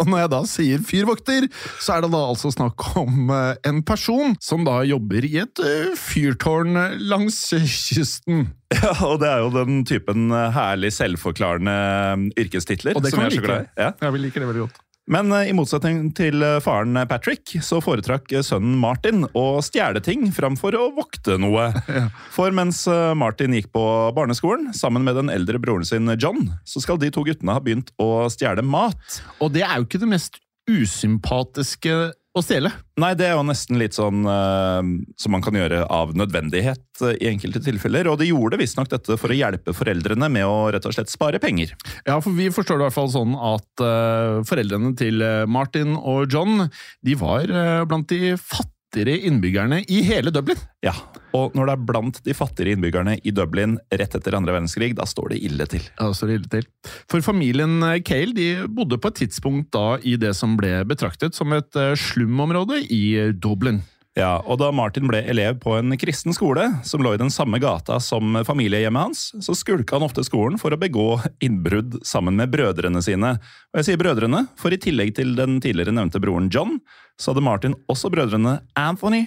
Og 0.00 0.08
når 0.08 0.22
jeg 0.22 0.30
da 0.32 0.38
sier 0.50 0.80
fyrvokter, 0.82 1.44
så 1.78 1.94
er 1.94 2.02
det 2.02 2.10
da 2.14 2.22
altså 2.32 2.50
snakk 2.50 2.86
om 2.98 3.28
eh, 3.30 3.52
en 3.68 3.82
person 3.86 4.34
som 4.42 4.64
da 4.66 4.80
jobber 4.88 5.22
i 5.28 5.36
et 5.44 5.62
eh, 5.62 5.92
fyrtårn 5.98 6.74
langs 7.06 7.38
kysten. 7.52 8.48
Ja, 8.72 8.94
og 9.04 9.20
det 9.22 9.28
er 9.28 9.44
jo 9.44 9.52
den 9.54 9.82
typen 9.86 10.32
herlig 10.32 10.94
selvforklarende 10.96 12.32
yrkestitler 12.40 12.96
Og 12.96 13.04
det 13.04 13.12
kan 13.12 13.28
vi 13.28 13.36
like. 13.36 13.60
Ja. 13.76 13.92
Ja, 14.00 14.10
vi 14.10 14.22
liker 14.24 14.42
det 14.42 14.48
veldig 14.48 14.64
godt. 14.64 14.80
Men 15.10 15.32
eh, 15.34 15.48
i 15.50 15.54
motsetning 15.56 16.12
til 16.14 16.44
eh, 16.46 16.60
faren 16.62 16.94
Patrick, 17.10 17.56
så 17.64 17.80
foretrakk 17.82 18.30
eh, 18.32 18.44
sønnen 18.46 18.76
Martin 18.78 19.26
å 19.34 19.46
stjele 19.64 20.02
ting 20.04 20.28
framfor 20.34 20.76
å 20.78 20.84
vokte 20.94 21.38
noe. 21.42 21.70
For 22.36 22.54
mens 22.54 22.84
eh, 22.90 23.10
Martin 23.18 23.56
gikk 23.56 23.72
på 23.74 23.84
barneskolen 24.14 24.70
sammen 24.76 25.06
med 25.06 25.18
den 25.18 25.32
eldre 25.32 25.58
broren 25.62 25.86
sin 25.88 26.10
John, 26.14 26.52
så 26.64 26.82
skal 26.84 27.00
de 27.02 27.10
to 27.14 27.26
guttene 27.26 27.56
ha 27.56 27.62
begynt 27.62 27.90
å 28.02 28.28
stjele 28.32 28.62
mat. 28.62 29.20
Og 29.42 29.52
det 29.56 29.66
er 29.66 29.80
jo 29.80 29.88
ikke 29.88 30.02
det 30.04 30.12
mest 30.14 30.38
usympatiske 30.70 32.12
å 32.32 32.42
stjele. 32.44 32.70
Nei, 33.00 33.12
det 33.18 33.26
er 33.28 33.34
jo 33.36 33.44
nesten 33.44 33.78
litt 33.80 33.96
sånn 33.96 34.24
uh, 34.24 34.80
som 35.20 35.34
man 35.34 35.44
kan 35.44 35.56
gjøre 35.56 35.82
av 35.92 36.14
nødvendighet 36.16 37.02
uh, 37.04 37.12
i 37.12 37.28
enkelte 37.28 37.60
tilfeller. 37.64 38.08
Og 38.08 38.18
de 38.20 38.30
gjorde 38.30 38.60
visstnok 38.60 38.90
dette 38.92 39.18
for 39.20 39.32
å 39.32 39.36
hjelpe 39.36 39.74
foreldrene 39.76 40.30
med 40.32 40.48
å 40.48 40.70
rett 40.72 40.88
og 40.88 40.96
slett 40.96 41.12
spare 41.12 41.42
penger. 41.42 41.74
Ja, 42.08 42.18
for 42.24 42.32
vi 42.36 42.48
forstår 42.54 42.80
det 42.80 42.86
i 42.86 42.88
hvert 42.88 42.98
fall 42.98 43.12
sånn 43.12 43.36
at 43.36 43.84
uh, 43.84 44.40
foreldrene 44.48 44.94
til 44.98 45.24
Martin 45.50 45.96
og 45.98 46.32
John, 46.32 46.68
de 47.04 47.18
var 47.20 47.50
blant 47.88 48.08
de 48.10 48.36
fattigere 48.40 49.18
innbyggerne 49.28 49.82
i 49.92 50.00
hele 50.06 50.32
Dublin. 50.34 50.60
Ja, 50.84 50.94
Og 51.36 51.56
når 51.56 51.68
det 51.68 51.74
er 51.74 51.86
blant 51.88 52.20
de 52.26 52.34
fattigere 52.36 52.76
innbyggerne 52.76 53.16
i 53.24 53.32
Dublin 53.34 53.78
rett 53.92 54.16
etter 54.18 54.36
andre 54.36 54.56
verdenskrig, 54.56 54.92
da 54.98 55.06
står 55.08 55.34
det 55.34 55.40
ille 55.48 55.68
til. 55.70 55.86
Ja, 55.96 56.10
det 56.10 56.18
står 56.18 56.34
ille 56.36 56.52
til. 56.52 56.68
For 57.10 57.24
familien 57.24 57.78
eh, 57.86 58.00
Cale 58.04 58.36
de 58.36 58.50
bodde 58.68 59.00
på 59.00 59.12
et 59.12 59.22
tidspunkt 59.24 59.72
da 59.74 59.96
i 60.04 60.18
det 60.20 60.34
som 60.38 60.58
ble 60.60 60.82
betraktet 60.88 61.38
som 61.38 61.54
et 61.56 61.80
eh, 61.80 61.96
slumområde 61.98 62.82
i 62.92 63.32
Dublin. 63.32 63.82
Ja, 64.12 64.42
og 64.44 64.58
Da 64.60 64.68
Martin 64.76 65.06
ble 65.08 65.22
elev 65.24 65.56
på 65.62 65.72
en 65.78 65.94
kristen 65.96 66.34
skole 66.36 66.66
som 66.84 67.00
lå 67.00 67.14
i 67.14 67.20
den 67.20 67.32
samme 67.32 67.56
gata 67.62 67.96
som 68.02 68.36
familiehjemmet 68.44 69.06
hans, 69.06 69.22
så 69.40 69.54
skulka 69.56 69.96
han 69.96 70.04
ofte 70.04 70.24
skolen 70.26 70.58
for 70.60 70.74
å 70.74 70.80
begå 70.80 71.06
innbrudd 71.40 71.96
sammen 72.04 72.36
med 72.36 72.52
brødrene 72.52 73.00
sine. 73.04 73.38
Og 73.72 73.80
jeg 73.80 73.88
sier 73.88 74.02
brødrene, 74.02 74.44
for 74.60 74.74
i 74.74 74.80
tillegg 74.80 75.14
til 75.16 75.32
den 75.38 75.62
tidligere 75.64 75.96
nevnte 75.96 76.20
broren 76.20 76.50
John, 76.52 76.76
så 77.16 77.32
hadde 77.32 77.46
Martin 77.46 77.78
også 77.88 78.12
brødrene 78.12 78.58
Anthony, 78.76 79.24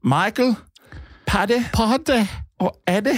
Michael, 0.00 0.56
Paddy 1.32 1.62
Paddy 1.72 2.18
og 2.60 2.74
Eddie. 2.84 3.16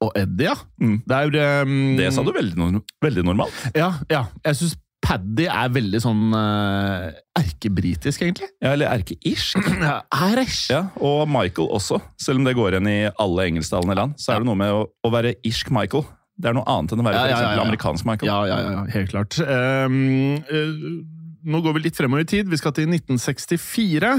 og 0.00 0.12
Eddie, 0.14 0.46
ja. 0.46 0.54
Det 0.78 1.16
er 1.42 1.64
um, 1.66 1.96
Det 1.98 2.12
sa 2.14 2.22
du 2.22 2.30
veldig, 2.30 2.68
veldig 3.02 3.24
normalt. 3.26 3.56
Ja, 3.74 3.88
ja. 4.06 4.20
Jeg 4.46 4.60
syns 4.60 4.76
Paddy 5.02 5.48
er 5.50 5.72
veldig 5.74 5.98
sånn 6.04 6.36
uh, 6.36 7.08
erkebritisk, 7.38 8.22
egentlig. 8.22 8.46
Ja, 8.62 8.76
Eller 8.76 8.92
erkeirsk. 8.92 9.58
Ja, 9.88 9.96
Irish. 10.28 10.68
Ja, 10.70 10.84
og 11.02 11.26
Michael 11.26 11.66
også. 11.74 11.98
Selv 12.22 12.38
om 12.38 12.46
det 12.46 12.54
går 12.54 12.76
igjen 12.76 12.92
i 12.92 12.96
alle 13.10 13.50
engelsktalende 13.50 13.98
land, 14.04 14.14
så 14.22 14.36
er 14.36 14.44
det 14.44 14.50
noe 14.52 14.62
med 14.62 14.78
å, 14.78 14.86
å 14.86 15.12
være 15.14 15.34
irsk 15.48 15.74
Michael. 15.74 16.06
Det 16.38 16.52
er 16.52 16.58
noe 16.60 16.66
annet 16.70 16.94
enn 16.94 17.02
å 17.02 17.10
være 17.10 17.26
Ja, 17.26 17.28
ja, 17.34 17.54
ja, 17.58 17.66
amerikansk 17.66 18.06
Michael. 18.06 18.30
Ja, 18.30 18.38
ja, 18.46 18.58
ja, 18.70 18.86
helt 18.94 19.10
klart. 19.10 19.34
Um, 19.42 20.38
eh, 20.46 20.74
nå 21.48 21.60
går 21.64 21.74
vi 21.78 21.82
litt 21.86 21.96
fremover 21.98 22.24
i 22.24 22.28
tid. 22.28 22.48
Vi 22.52 22.58
skal 22.60 22.74
til 22.76 22.86
1964. 22.92 24.10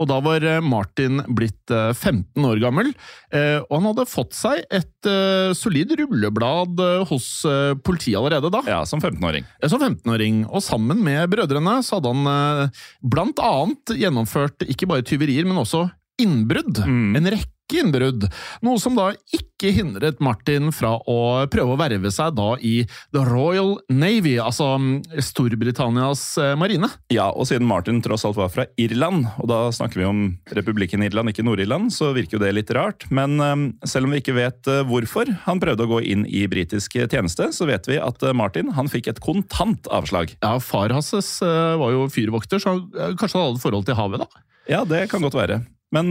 Og 0.00 0.08
da 0.10 0.18
var 0.24 0.44
eh, 0.46 0.60
Martin 0.64 1.22
blitt 1.36 1.72
eh, 1.72 1.90
15 1.96 2.44
år 2.48 2.60
gammel. 2.62 2.92
eh, 3.32 3.58
Og 3.64 3.74
han 3.78 3.88
hadde 3.90 4.06
fått 4.10 4.36
seg 4.36 4.62
et 4.68 5.08
eh, 5.10 5.54
solid 5.56 5.94
rulleblad 6.00 6.80
eh, 6.84 7.04
hos 7.10 7.28
eh, 7.48 7.72
politiet 7.84 8.18
allerede 8.20 8.52
da. 8.54 8.62
Ja, 8.68 8.82
som 8.88 9.02
15-åring. 9.02 9.46
Eh, 9.62 9.68
Som 9.72 9.82
15-åring. 9.82 10.44
Og 10.50 10.62
sammen 10.64 11.02
med 11.04 11.28
brødrene 11.32 11.80
så 11.86 11.98
hadde 11.98 12.14
han 12.14 12.30
eh, 12.34 12.84
blant 13.02 13.40
annet 13.42 13.96
gjennomført 13.98 14.66
ikke 14.68 14.88
bare 14.90 15.06
tyverier, 15.06 15.48
men 15.48 15.60
også 15.64 15.86
innbrudd. 16.22 16.78
Mm. 16.86 17.16
En 17.18 17.32
rekke 17.34 17.50
innbrudd. 17.72 18.26
Noe 18.64 18.80
som 18.80 18.96
da 18.98 19.10
ikke 19.32 19.70
hindret 19.72 20.20
Martin 20.24 20.70
fra 20.74 20.94
å 21.08 21.18
prøve 21.50 21.74
å 21.74 21.80
verve 21.80 22.10
seg 22.12 22.34
da 22.36 22.54
i 22.60 22.74
The 23.14 23.22
Royal 23.24 23.78
Navy, 23.92 24.36
altså 24.42 24.74
mm, 24.80 24.90
Storbritannias 25.24 26.26
eh, 26.42 26.52
marine. 26.60 26.90
Ja, 27.14 27.30
og 27.32 27.48
siden 27.48 27.68
Martin 27.68 28.02
tross 28.04 28.26
alt 28.28 28.38
var 28.38 28.52
fra 28.52 28.66
Irland, 28.80 29.26
og 29.40 29.48
da 29.50 29.60
snakker 29.74 30.02
vi 30.02 30.08
om 30.08 30.24
republikken 30.56 31.04
Irland, 31.06 31.32
ikke 31.32 31.46
Nord-Irland, 31.46 31.92
så 31.94 32.12
virker 32.16 32.38
jo 32.38 32.44
det 32.44 32.52
litt 32.56 32.72
rart. 32.76 33.08
Men 33.14 33.38
eh, 33.40 33.56
selv 33.88 34.08
om 34.08 34.14
vi 34.14 34.20
ikke 34.22 34.36
vet 34.36 34.70
eh, 34.70 34.84
hvorfor 34.90 35.32
han 35.46 35.62
prøvde 35.62 35.86
å 35.86 35.92
gå 35.96 36.02
inn 36.04 36.28
i 36.28 36.44
britisk 36.50 36.98
tjeneste, 37.00 37.50
så 37.56 37.68
vet 37.70 37.88
vi 37.88 38.00
at 38.02 38.20
Martin 38.36 38.74
han 38.76 38.90
fikk 38.92 39.08
et 39.14 39.22
kontant 39.24 39.88
avslag. 39.94 40.36
Ja, 40.44 40.58
Far 40.64 40.92
hans 40.94 41.12
var 41.14 41.90
jo 41.92 42.06
fyrvokter, 42.12 42.60
så 42.60 42.76
kanskje 43.18 43.36
han 43.38 43.46
hadde 43.46 43.58
et 43.58 43.64
forhold 43.64 43.86
til 43.88 43.96
havet, 43.98 44.24
da? 44.24 44.44
Ja, 44.70 44.80
det 44.88 45.06
kan 45.12 45.22
godt 45.24 45.36
være. 45.36 45.60
Men 45.94 46.10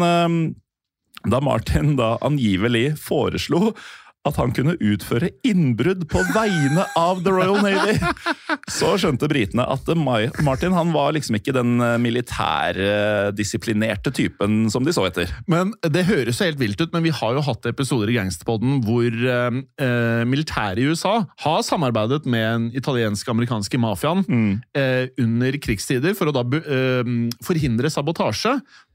da 1.30 1.40
Martin 1.44 1.96
da 2.00 2.16
angivelig 2.22 2.94
foreslo 3.00 3.74
at 4.24 4.38
han 4.40 4.54
kunne 4.56 4.78
utføre 4.80 5.28
innbrudd 5.48 6.06
på 6.12 6.22
vegne 6.32 6.86
av 7.00 7.24
The 7.26 7.32
Royal 7.34 7.58
Navy, 7.64 7.96
så 8.72 8.94
skjønte 9.00 9.28
britene 9.32 9.64
at 9.68 9.88
Martin 10.00 10.74
han 10.76 10.94
var 10.96 11.14
liksom 11.18 11.36
ikke 11.40 11.54
den 11.56 11.82
eh, 11.84 11.98
militærdisiplinerte 12.02 14.12
typen 14.16 14.70
som 14.72 14.84
de 14.88 14.94
så 14.96 15.04
etter. 15.10 15.28
Men 15.52 15.74
Det 15.84 16.08
høres 16.08 16.40
jo 16.40 16.46
helt 16.48 16.62
vilt 16.62 16.82
ut, 16.82 16.94
men 16.96 17.04
vi 17.04 17.12
har 17.16 17.32
jo 17.36 17.42
hatt 17.44 17.66
episoder 17.68 18.10
i 18.12 18.16
Gangsterpodden 18.16 18.82
hvor 18.88 19.12
eh, 19.12 19.52
eh, 19.84 20.24
militæret 20.30 20.80
i 20.80 20.88
USA 20.88 21.26
har 21.44 21.62
samarbeidet 21.68 22.24
med 22.24 22.54
den 22.54 22.72
italiensk-amerikanske 22.80 23.78
mafiaen 23.82 24.24
eh, 24.78 25.06
under 25.20 25.52
krigstider 25.60 26.14
for 26.16 26.28
å 26.32 26.36
da 26.36 26.44
eh, 26.64 27.04
forhindre 27.44 27.90
sabotasje 27.92 28.54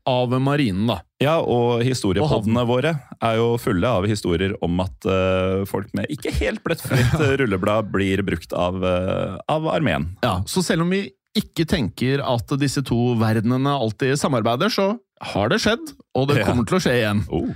av 0.08 0.32
marinen. 0.40 0.86
da. 0.88 0.98
Ja, 1.20 1.36
og 1.42 1.82
historiepodene 1.84 2.62
våre 2.68 2.94
er 3.20 3.38
jo 3.40 3.50
fulle 3.60 3.90
av 4.00 4.06
historier 4.08 4.54
om 4.64 4.80
at 4.84 5.06
uh, 5.10 5.64
folk 5.68 5.90
med 5.98 6.08
ikke 6.14 6.32
helt 6.40 6.62
blettfritt 6.64 7.14
eh, 7.24 7.34
rulleblad 7.42 7.90
blir 7.92 8.22
brukt 8.26 8.54
av, 8.56 8.78
uh, 8.82 9.36
av 9.50 9.68
armeen. 9.72 10.12
Ja, 10.24 10.38
Så 10.48 10.62
selv 10.64 10.86
om 10.86 10.94
vi 10.94 11.04
ikke 11.38 11.66
tenker 11.68 12.22
at 12.24 12.50
disse 12.58 12.80
to 12.86 13.12
verdenene 13.20 13.74
alltid 13.76 14.16
samarbeider, 14.18 14.72
så 14.72 14.94
har 15.34 15.50
det 15.52 15.60
skjedd, 15.62 15.92
og 16.16 16.30
det 16.30 16.40
Ja. 16.40 16.46
kommer 16.48 16.66
til 16.66 16.78
å 16.78 16.82
skje 16.82 16.94
igjen. 17.02 17.24
Oh. 17.34 17.50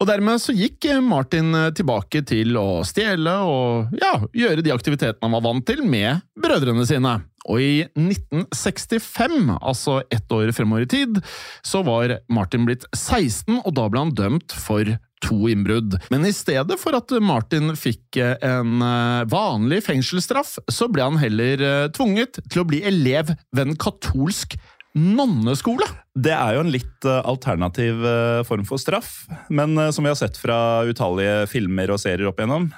Og 0.00 0.08
dermed 0.08 0.40
så 0.42 0.50
gikk 0.56 0.88
eh, 0.90 0.98
Martin 1.04 1.52
tilbake 1.76 2.24
til 2.26 2.56
å 2.58 2.80
stjele 2.88 3.36
og 3.46 3.92
ja, 4.00 4.16
gjøre 4.34 4.64
de 4.66 4.72
aktivitetene 4.74 5.22
han 5.28 5.36
var 5.36 5.44
vant 5.44 5.66
til 5.68 5.84
med 5.86 6.24
brødrene 6.42 6.82
sine. 6.88 7.12
Og 7.50 7.62
i 7.62 7.72
1965, 7.98 9.56
altså 9.58 10.00
ett 10.14 10.30
år 10.34 10.52
fremover 10.54 10.86
i 10.86 10.92
tid, 10.92 11.22
så 11.66 11.82
var 11.86 12.20
Martin 12.30 12.68
blitt 12.68 12.86
16, 12.94 13.62
og 13.64 13.72
da 13.78 13.88
ble 13.90 14.04
han 14.04 14.14
dømt 14.18 14.54
for 14.54 14.94
to 15.22 15.38
innbrudd. 15.50 15.96
Men 16.10 16.26
i 16.26 16.34
stedet 16.34 16.78
for 16.82 16.96
at 16.98 17.12
Martin 17.22 17.74
fikk 17.78 18.18
eh, 18.20 18.34
en 18.46 18.82
eh, 18.82 19.24
vanlig 19.30 19.82
fengselsstraff, 19.86 20.56
så 20.70 20.90
ble 20.90 21.06
han 21.06 21.20
heller 21.22 21.62
eh, 21.62 21.88
tvunget 21.94 22.42
til 22.48 22.62
å 22.62 22.68
bli 22.68 22.82
elev 22.88 23.34
ved 23.54 23.64
en 23.66 23.78
katolsk 23.78 24.58
nonneskole. 24.98 25.86
Det 26.12 26.32
er 26.36 26.56
jo 26.56 26.62
en 26.64 26.72
litt 26.72 27.06
eh, 27.08 27.20
alternativ 27.28 28.02
eh, 28.04 28.42
form 28.44 28.64
for 28.68 28.80
straff, 28.80 29.22
men 29.48 29.72
eh, 29.80 29.90
som 29.94 30.04
vi 30.04 30.10
har 30.12 30.18
sett 30.18 30.36
fra 30.36 30.82
utallige 30.84 31.46
filmer 31.48 31.94
og 31.94 32.00
serier 32.02 32.28
opp 32.28 32.40
igjennom, 32.42 32.68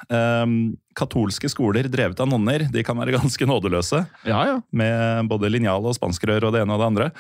katolske 0.95 1.49
skoler 1.51 1.89
drevet 1.91 2.21
av 2.23 2.29
nonner 2.31 2.69
de 2.71 2.85
kan 2.87 2.99
være 3.01 3.17
ganske 3.19 3.49
nådeløse, 3.51 4.05
Ja, 4.29 4.45
ja. 4.47 4.61
med 4.71 5.31
både 5.33 5.51
linjal 5.51 5.83
og 5.83 5.97
spanskrør 5.99 6.47
og 6.47 6.55
det 6.55 6.63
ene 6.63 6.77
og 6.77 6.85
det 6.85 6.91
andre. 6.93 7.11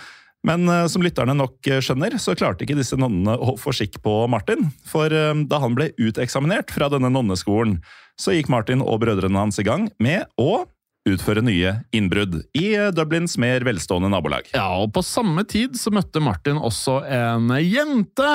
Men 0.45 0.69
som 0.93 1.01
lytterne 1.01 1.33
nok 1.33 1.57
skjønner, 1.81 2.19
så 2.21 2.35
klarte 2.37 2.67
ikke 2.67 2.77
disse 2.77 2.99
nonnene 3.01 3.33
å 3.41 3.55
få 3.57 3.73
skikk 3.73 3.97
på 4.05 4.13
Martin. 4.29 4.67
For 4.85 5.09
da 5.09 5.61
han 5.63 5.73
ble 5.73 5.87
uteksaminert 5.97 6.69
fra 6.75 6.91
denne 6.93 7.09
nonneskolen, 7.09 7.79
så 8.21 8.35
gikk 8.37 8.51
Martin 8.53 8.85
og 8.85 9.01
brødrene 9.01 9.41
hans 9.41 9.57
i 9.59 9.65
gang 9.65 9.89
med 9.97 10.29
å 10.37 10.67
utføre 11.09 11.43
nye 11.45 11.75
innbrudd 11.95 12.39
i 12.57 12.67
eh, 12.79 12.89
Dublins 12.97 13.37
mer 13.41 13.65
velstående 13.67 14.09
nabolag. 14.13 14.49
Ja, 14.55 14.71
og 14.81 14.95
på 14.97 15.03
samme 15.05 15.45
tid 15.49 15.77
så 15.81 15.93
møtte 15.95 16.23
Martin 16.25 16.61
også 16.61 17.01
en 17.05 17.53
jente 17.61 18.31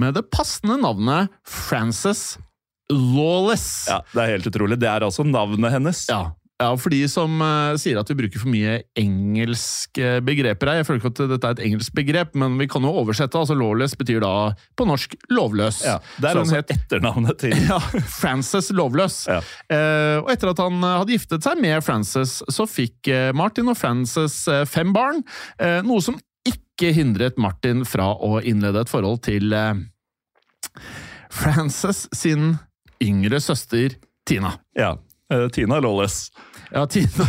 med 0.00 0.18
det 0.18 0.26
passende 0.32 0.76
navnet 0.82 1.32
Frances 1.48 2.34
Lawless. 2.90 3.86
Ja, 3.88 4.00
Det 4.12 4.22
er 4.24 4.32
helt 4.34 4.48
utrolig. 4.50 4.78
Det 4.82 4.88
er 4.90 5.04
altså 5.06 5.24
navnet 5.26 5.72
hennes. 5.76 6.04
Ja, 6.10 6.32
ja, 6.60 6.68
for 6.76 6.92
de 6.92 6.98
som 7.08 7.38
uh, 7.40 7.72
sier 7.80 7.96
at 7.96 8.10
vi 8.12 8.16
bruker 8.18 8.42
for 8.42 8.50
mye 8.52 8.74
engelske 9.00 10.18
begreper 10.26 10.68
her. 10.68 10.80
Jeg 10.82 10.86
føler 10.88 11.00
ikke 11.00 11.10
at 11.14 11.22
dette 11.32 11.48
er 11.48 11.56
et 11.56 11.62
engelsk 11.70 11.94
begrep, 11.96 12.34
men 12.38 12.58
vi 12.60 12.66
kan 12.70 12.84
jo 12.84 12.92
oversette. 13.00 13.38
altså 13.40 13.56
Lawless 13.56 13.96
betyr 13.96 14.20
da 14.20 14.32
på 14.76 14.86
norsk 14.88 15.16
lovløs. 15.32 15.80
Ja, 15.88 15.96
det 16.20 16.28
er 16.30 16.36
Så 16.36 16.42
altså 16.44 16.58
het- 16.60 16.74
etternavnet 16.76 17.38
til 17.40 17.56
ja, 17.70 17.78
Frances 18.20 18.68
Lovløs. 18.76 19.22
Ja. 19.30 19.40
Uh, 19.72 20.16
og 20.24 20.30
etter 20.34 20.52
at 20.52 20.60
han 20.60 20.76
eh, 20.84 20.96
hadde 21.00 21.16
giftet 21.16 21.46
seg 21.48 21.60
med 21.64 21.80
Frances, 21.86 22.38
så 22.52 22.66
fikk 22.68 23.08
uh, 23.08 23.30
Martin 23.36 23.72
og 23.72 23.78
Frances 23.80 24.42
fem 24.68 24.92
barn. 24.94 25.22
Noe 25.86 26.00
som 26.04 26.18
ikke 26.48 26.90
hindret 26.96 27.36
Martin 27.40 27.82
fra 27.88 28.10
å 28.16 28.38
innlede 28.44 28.84
et 28.84 28.92
forhold 28.92 29.20
til 29.24 29.52
Frances 31.30 32.06
sin 32.16 32.56
yngre 33.02 33.40
søster 33.40 33.94
Tina. 34.28 34.54
Ja, 34.76 34.94
Tina 35.54 35.78
Lawless. 35.80 36.30
Ja, 36.70 36.86
Tina 36.86 37.26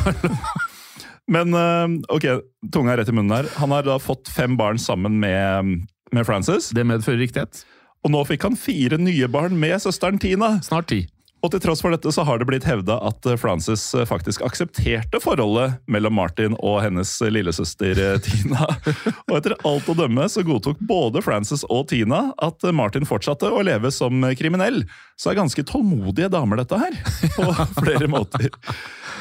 Men 1.28 1.54
eh, 1.54 1.88
ok, 2.14 2.26
tunga 2.74 2.94
er 2.94 3.02
rett 3.02 3.10
i 3.10 3.16
munnen 3.16 3.38
her. 3.38 3.48
Han 3.62 3.72
har 3.72 3.86
da 3.88 3.98
fått 4.02 4.30
fem 4.30 4.58
barn 4.60 4.80
sammen 4.80 5.20
med, 5.22 5.88
med 6.12 6.28
Frances. 6.28 6.70
Det 6.76 6.84
medfører 6.84 7.22
riktighet. 7.24 7.64
Og 8.04 8.12
nå 8.12 8.26
fikk 8.28 8.44
han 8.50 8.60
fire 8.60 9.00
nye 9.00 9.30
barn 9.32 9.56
med 9.60 9.78
søsteren 9.82 10.20
Tina. 10.20 10.58
Snart 10.66 10.90
ti. 10.92 11.06
Og 11.42 11.50
til 11.50 11.62
tross 11.64 11.80
for 11.82 11.94
dette 11.94 12.12
så 12.14 12.22
har 12.28 12.38
det 12.38 12.46
blitt 12.50 12.68
hevda 12.68 13.00
at 13.08 13.26
eh, 13.26 13.38
Frances 13.40 13.86
eh, 13.98 14.06
faktisk 14.06 14.44
aksepterte 14.46 15.22
forholdet 15.24 15.80
mellom 15.90 16.14
Martin 16.20 16.58
og 16.60 16.82
hennes 16.84 17.16
lillesøster 17.34 18.02
Tina. 18.22 18.68
Og 19.30 19.38
etter 19.40 19.56
alt 19.66 19.90
å 19.90 19.98
dømme 19.98 20.28
så 20.30 20.44
godtok 20.46 20.84
både 20.86 21.24
Frances 21.26 21.64
og 21.70 21.88
Tina 21.94 22.28
at 22.44 22.66
Martin 22.78 23.08
fortsatte 23.10 23.50
å 23.50 23.64
leve 23.66 23.90
som 23.96 24.22
kriminell. 24.38 24.84
Så 25.18 25.32
er 25.32 25.40
ganske 25.40 25.66
tålmodige 25.66 26.30
damer 26.34 26.62
dette 26.62 26.78
her, 26.82 27.00
på 27.38 27.48
flere 27.82 28.12
måter. 28.12 28.52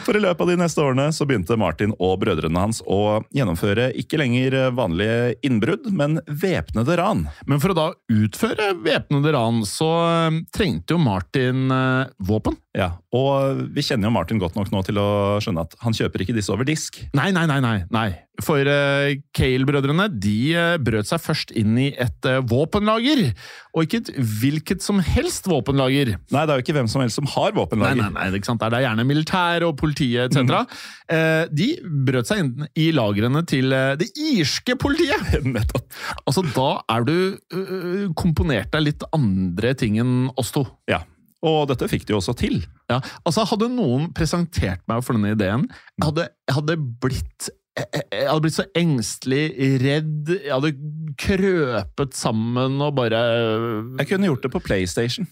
For 0.07 0.17
i 0.17 0.23
løpet 0.23 0.45
av 0.45 0.51
de 0.51 0.57
neste 0.61 0.83
årene 0.83 1.09
så 1.15 1.27
begynte 1.29 1.59
Martin 1.61 1.93
og 1.99 2.17
brødrene 2.23 2.63
hans 2.63 2.81
å 2.89 3.21
gjennomføre 3.37 3.91
ikke 4.01 4.21
lenger 4.21 4.57
vanlige 4.77 5.35
innbrudd, 5.47 5.91
men 5.95 6.19
væpnede 6.27 6.97
ran. 7.01 7.27
Men 7.51 7.63
for 7.63 7.75
å 7.75 7.79
da 7.79 7.87
utføre 8.13 8.73
væpnede 8.81 9.35
ran, 9.37 9.63
så 9.69 9.91
eh, 10.07 10.41
trengte 10.57 10.97
jo 10.97 11.03
Martin 11.03 11.71
eh, 11.75 12.11
våpen. 12.27 12.57
Ja, 12.71 12.93
Og 13.11 13.65
vi 13.75 13.83
kjenner 13.83 14.07
jo 14.07 14.15
Martin 14.15 14.39
godt 14.39 14.55
nok 14.55 14.69
nå 14.71 14.81
til 14.87 14.99
å 15.03 15.11
skjønne 15.43 15.65
at 15.67 15.73
han 15.83 15.95
kjøper 15.97 16.23
ikke 16.23 16.37
disse 16.37 16.53
over 16.55 16.69
disk. 16.69 17.01
Nei, 17.19 17.33
nei, 17.35 17.43
nei. 17.51 17.59
nei, 17.65 17.79
nei. 17.91 18.11
For 18.41 18.63
uh, 18.63 19.11
Kale-brødrene 19.37 20.07
de 20.15 20.37
uh, 20.55 20.77
brøt 20.81 21.11
seg 21.11 21.19
først 21.21 21.51
inn 21.59 21.75
i 21.83 21.89
et 21.99 22.29
uh, 22.31 22.39
våpenlager. 22.47 23.25
Og 23.75 23.85
ikke 23.89 24.01
et 24.05 24.13
hvilket 24.15 24.87
som 24.87 25.03
helst 25.03 25.51
våpenlager. 25.51 26.15
Nei, 26.31 26.47
det 26.47 26.55
er 26.55 26.63
jo 26.63 26.67
ikke 26.69 26.79
hvem 26.79 26.93
som 26.95 27.03
helst 27.03 27.19
som 27.19 27.29
har 27.35 27.59
våpenlager. 27.59 27.99
Nei, 27.99 28.07
nei, 28.07 28.31
nei, 28.31 28.39
ikke 28.39 28.53
sant? 28.53 28.63
Det 28.63 28.79
er 28.79 28.87
gjerne 28.87 29.09
militæret 29.11 29.67
og 29.67 29.75
politiet 29.83 30.31
etc. 30.31 30.63
Mm. 31.11 31.55
de 31.59 31.69
brøt 32.07 32.31
seg 32.31 32.45
inn 32.45 32.71
i 32.79 32.91
lagrene 32.95 33.43
til 33.51 33.75
det 33.99 34.13
irske 34.31 34.79
politiet! 34.79 35.41
Nettopp. 35.59 35.91
Altså, 36.23 36.47
da 36.55 36.73
er 36.95 37.07
du 37.09 38.13
komponert 38.15 38.71
deg 38.77 38.93
litt 38.93 39.09
andre 39.17 39.75
ting 39.75 39.99
enn 39.99 40.29
oss 40.39 40.55
to. 40.55 40.69
Ja. 40.91 41.03
Og 41.47 41.63
dette 41.71 41.89
fikk 41.89 42.05
de 42.09 42.17
også 42.19 42.35
til. 42.37 42.61
Ja, 42.91 42.99
altså 43.25 43.47
Hadde 43.49 43.71
noen 43.73 44.11
presentert 44.17 44.83
meg 44.91 45.05
for 45.07 45.17
denne 45.17 45.33
ideen, 45.37 45.67
jeg 45.97 46.11
hadde, 46.11 46.29
jeg 46.49 46.59
hadde 46.59 46.79
blitt 47.01 47.51
jeg 47.81 48.27
hadde 48.27 48.43
blitt 48.45 48.57
så 48.57 48.67
engstelig, 48.77 49.45
redd, 49.81 50.33
jeg 50.35 50.53
hadde 50.53 50.73
krøpet 51.21 52.17
sammen 52.19 52.81
og 52.83 52.97
bare 52.99 53.21
Jeg 54.01 54.09
kunne 54.11 54.27
gjort 54.27 54.43
det 54.45 54.51
på 54.53 54.63
PlayStation. 54.65 55.29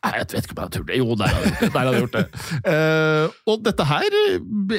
Nei, 0.00 0.14
jeg 0.14 0.30
vet 0.30 0.46
ikke 0.46 0.54
om 0.54 0.60
jeg 0.60 0.64
hadde 0.64 0.76
turt 0.78 0.88
det. 0.88 0.96
Jo, 0.96 1.16
der 1.18 1.32
hadde 1.34 1.42
jeg 1.42 1.50
gjort 1.50 1.58
det. 1.60 1.72
Hadde 1.74 1.90
jeg 1.90 2.04
gjort 2.04 2.14
det. 2.16 2.22
Uh, 2.64 3.34
og 3.52 3.64
dette 3.66 3.88
her 3.90 4.16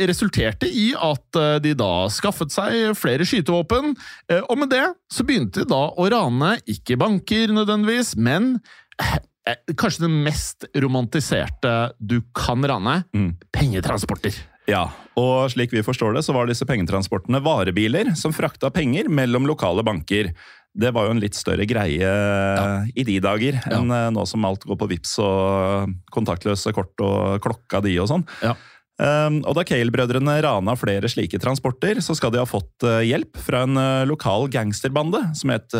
resulterte 0.10 0.70
i 0.72 0.88
at 0.98 1.42
eh, 1.42 1.58
de 1.62 1.76
da 1.78 1.92
skaffet 2.10 2.54
seg 2.56 2.96
flere 2.98 3.28
skytevåpen. 3.30 3.94
Uh, 4.32 4.42
og 4.42 4.58
med 4.64 4.72
det 4.74 4.88
så 5.14 5.26
begynte 5.28 5.62
de 5.62 5.70
da 5.70 5.84
å 5.94 6.08
rane 6.10 6.56
ikke 6.66 6.98
banker 7.04 7.54
nødvendigvis, 7.54 8.16
men 8.18 8.56
kanskje 9.78 10.06
det 10.06 10.12
mest 10.28 10.66
romantiserte 10.78 11.74
du 11.98 12.20
kan 12.38 12.62
rane 12.68 13.02
mm. 13.14 13.30
pengetransporter. 13.54 14.36
Ja, 14.70 14.86
og 15.18 15.50
slik 15.52 15.74
vi 15.74 15.84
forstår 15.86 16.14
det, 16.16 16.24
så 16.26 16.36
var 16.36 16.48
disse 16.48 16.68
pengetransportene 16.70 17.42
varebiler 17.44 18.14
som 18.20 18.36
frakta 18.36 18.70
penger 18.74 19.10
mellom 19.10 19.48
lokale 19.50 19.84
banker. 19.86 20.32
Det 20.72 20.92
var 20.96 21.08
jo 21.08 21.16
en 21.16 21.24
litt 21.24 21.36
større 21.36 21.66
greie 21.68 22.08
ja. 22.08 22.68
i 22.96 23.04
de 23.04 23.18
dager 23.24 23.58
enn 23.74 23.90
ja. 23.92 24.12
nå 24.14 24.24
som 24.30 24.46
alt 24.48 24.64
går 24.64 24.78
på 24.80 24.88
VIPS 24.94 25.18
og 25.26 25.96
kontaktløse 26.14 26.72
kort 26.78 27.04
og 27.04 27.42
klokka 27.44 27.82
di 27.84 27.98
og 28.00 28.08
sånn. 28.14 28.24
Ja. 28.46 28.54
Um, 29.02 29.40
og 29.50 29.56
da 29.58 29.66
Cale-brødrene 29.66 30.36
rana 30.46 30.76
flere 30.78 31.10
slike 31.10 31.40
transporter, 31.42 31.98
så 32.06 32.14
skal 32.16 32.32
de 32.32 32.40
ha 32.40 32.46
fått 32.48 32.86
uh, 32.86 33.02
hjelp 33.02 33.40
fra 33.42 33.66
en 33.66 33.82
lokal 34.06 34.46
gangsterbande 34.54 35.24
som 35.42 35.52
het 35.56 35.76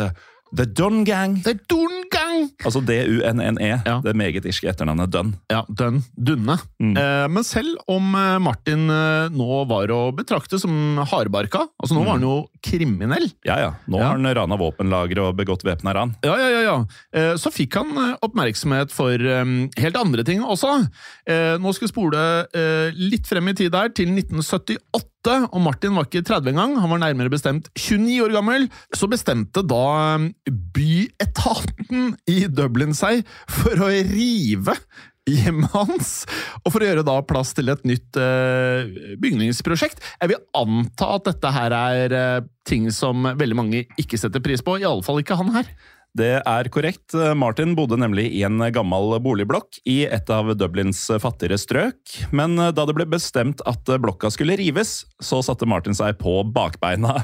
The 0.52 0.66
Dunn 0.68 1.04
Gang. 1.04 1.38
The 1.42 1.54
Dunn 1.68 2.02
Gang! 2.12 2.50
Altså 2.64 2.82
D-U-N-N-E. 2.84 3.70
Ja. 3.86 3.94
Det 4.04 4.12
meget 4.18 4.44
irske 4.44 4.68
etternavnet 4.68 5.08
Dunn. 5.12 5.30
Ja, 5.48 5.62
Dunn. 5.68 6.02
Dunne. 6.12 6.58
Mm. 6.76 6.92
Eh, 7.00 7.28
men 7.32 7.46
selv 7.46 7.80
om 7.90 8.12
eh, 8.18 8.36
Martin 8.42 8.84
eh, 8.92 9.32
nå 9.32 9.62
var 9.70 9.92
å 9.94 10.00
betrakte 10.16 10.60
som 10.60 11.00
hardbarka, 11.08 11.64
altså 11.80 11.96
nå 11.96 12.02
mm. 12.02 12.06
var 12.06 12.18
han 12.18 12.26
jo 12.26 12.34
kriminell 12.62 13.30
Ja, 13.48 13.56
ja. 13.62 13.70
Nå 13.88 14.02
ja. 14.02 14.10
har 14.10 14.20
han 14.20 14.28
rana 14.36 14.58
våpenlagre 14.60 15.24
og 15.24 15.38
begått 15.40 15.64
væpna 15.64 15.96
ran. 15.96 16.12
Ja, 16.26 16.36
ja, 16.36 16.50
ja, 16.52 16.60
ja. 16.66 16.76
Eh, 17.16 17.32
så 17.40 17.52
fikk 17.54 17.80
han 17.80 17.96
eh, 17.96 18.12
oppmerksomhet 18.20 18.92
for 18.92 19.16
eh, 19.16 19.54
helt 19.80 20.00
andre 20.00 20.26
ting 20.26 20.44
også. 20.44 20.74
nå 21.62 21.72
skal 21.72 21.86
vi 21.86 21.90
spole 21.90 22.20
litt 22.98 23.28
frem 23.28 23.48
i 23.48 23.54
tid 23.56 23.72
der, 23.72 23.90
til 23.96 24.10
1978 24.12 25.11
og 25.30 25.60
Martin 25.62 25.94
var 25.94 26.08
ikke 26.08 26.24
30 26.26 26.50
engang, 26.50 26.74
han 26.82 26.90
var 26.90 27.00
nærmere 27.02 27.30
bestemt 27.30 27.68
29 27.78 28.24
år 28.24 28.34
gammel, 28.34 28.66
så 28.96 29.06
bestemte 29.10 29.62
da 29.62 29.84
um, 30.18 30.28
byetaten 30.74 32.16
i 32.26 32.46
Dublin 32.50 32.94
seg 32.96 33.22
for 33.50 33.78
å 33.86 33.90
rive 33.92 34.74
hjemmet 35.30 35.70
hans, 35.70 36.10
og 36.64 36.72
for 36.72 36.82
å 36.82 36.88
gjøre 36.88 37.06
da 37.06 37.20
plass 37.22 37.52
til 37.54 37.70
et 37.70 37.84
nytt 37.86 38.18
uh, 38.18 38.82
bygningsprosjekt. 39.22 40.02
Jeg 40.18 40.32
vil 40.32 40.42
anta 40.58 41.12
at 41.14 41.28
dette 41.30 41.54
her 41.54 41.76
er 41.78 42.16
uh, 42.18 42.48
ting 42.66 42.90
som 42.94 43.30
veldig 43.38 43.58
mange 43.58 43.84
ikke 44.00 44.18
setter 44.18 44.42
pris 44.42 44.64
på, 44.64 44.80
iallfall 44.82 45.22
ikke 45.22 45.38
han 45.38 45.54
her. 45.54 45.70
Det 46.18 46.34
er 46.44 46.68
korrekt. 46.68 47.14
Martin 47.40 47.72
bodde 47.78 47.96
nemlig 47.96 48.26
i 48.36 48.42
en 48.44 48.60
gammel 48.74 49.16
boligblokk 49.24 49.78
i 49.88 50.02
et 50.04 50.28
av 50.34 50.50
Dublins 50.60 51.00
fattigere 51.22 51.56
strøk. 51.56 52.18
Men 52.36 52.58
da 52.60 52.84
det 52.84 52.96
ble 52.98 53.06
bestemt 53.08 53.64
at 53.64 53.88
blokka 54.02 54.28
skulle 54.34 54.58
rives, 54.60 55.06
så 55.24 55.40
satte 55.40 55.68
Martin 55.68 55.96
seg 55.96 56.20
på 56.20 56.42
bakbeina. 56.52 57.22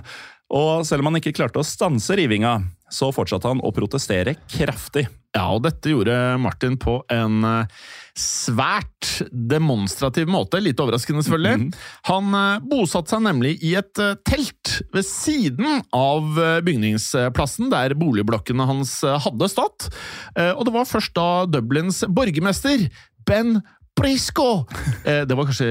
Og 0.49 0.87
selv 0.89 1.05
om 1.05 1.11
han 1.11 1.21
ikke 1.21 1.35
klarte 1.37 1.61
å 1.61 1.67
stanse 1.67 2.17
rivinga, 2.17 2.57
så 2.89 3.11
fortsatte 3.13 3.51
han 3.51 3.61
å 3.61 3.73
protestere 3.77 4.39
kraftig. 4.49 5.05
Ja, 5.37 5.45
og 5.53 5.63
dette 5.67 5.93
gjorde 5.93 6.15
Martin 6.41 6.79
på 6.81 7.03
en 7.13 7.43
eh, 7.45 7.83
svært 8.17 9.21
demonstrativ 9.29 10.31
måte. 10.33 10.61
Litt 10.65 10.81
overraskende, 10.81 11.23
selvfølgelig. 11.23 11.59
Mm 11.59 11.67
-hmm. 11.69 11.75
Han 12.09 12.35
eh, 12.35 12.63
bosatte 12.65 13.13
seg 13.13 13.23
nemlig 13.27 13.59
i 13.63 13.75
et 13.77 13.99
eh, 13.99 14.17
telt 14.25 14.58
ved 14.95 15.07
siden 15.07 15.83
av 15.95 16.39
bygningsplassen 16.67 17.71
der 17.73 17.95
boligblokkene 17.99 18.67
hans 18.69 18.99
hadde 19.05 19.49
stått. 19.53 19.89
Og 20.37 20.63
det 20.67 20.75
var 20.75 20.89
først 20.89 21.15
da 21.17 21.29
Dublins 21.51 22.03
borgermester, 22.09 22.87
Ben 23.29 23.59
Briscoe! 23.99 24.65
Eh, 25.05 25.25
det 25.27 25.35
var 25.35 25.49
kanskje 25.49 25.69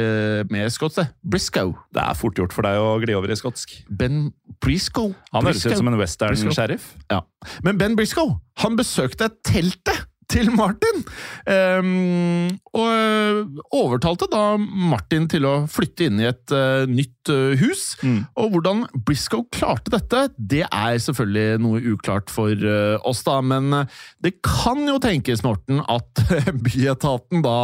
mer 0.51 0.67
skotsk, 0.73 0.99
det. 0.99 1.07
Briscoe. 1.23 1.75
Det 1.95 2.03
er 2.03 2.17
fort 2.19 2.39
gjort 2.39 2.55
for 2.55 2.67
deg 2.67 2.79
å 2.81 2.97
gli 2.99 3.15
over 3.15 3.31
i 3.31 3.37
skotsk. 3.39 3.77
Ben 3.87 4.27
Briscoe. 4.63 5.15
Han 5.31 5.47
høres 5.47 5.63
ut 5.63 5.77
som 5.79 5.87
en 5.91 5.99
western-sheriff. 5.99 6.89
Ja. 7.11 7.21
Men 7.63 7.79
Ben 7.79 7.95
Briscoe 7.95 8.35
han 8.63 8.75
besøkte 8.79 9.29
teltet 9.47 10.06
til 10.31 10.49
Martin! 10.55 11.03
Um, 11.47 12.49
og 12.75 12.87
eh, 12.91 13.39
overtalte 13.75 14.27
da 14.31 14.57
Martin 14.57 15.27
til 15.31 15.47
å 15.47 15.53
flytte 15.71 16.07
inn 16.07 16.21
i 16.21 16.27
et 16.29 16.53
uh, 16.53 16.83
nytt 16.89 17.31
uh, 17.31 17.55
hus. 17.59 17.85
Mm. 18.03 18.19
Og 18.39 18.55
hvordan 18.55 18.83
Briscoe 19.07 19.47
klarte 19.55 19.93
dette, 19.93 20.27
det 20.37 20.63
er 20.67 20.99
selvfølgelig 21.03 21.61
noe 21.63 21.81
uklart 21.93 22.33
for 22.33 22.51
uh, 22.51 22.97
oss, 23.07 23.23
da. 23.27 23.39
Men 23.45 23.85
det 24.23 24.37
kan 24.45 24.83
jo 24.87 24.99
tenkes, 25.03 25.45
Morten, 25.47 25.81
at 25.87 26.23
byetaten 26.67 27.45
da 27.45 27.57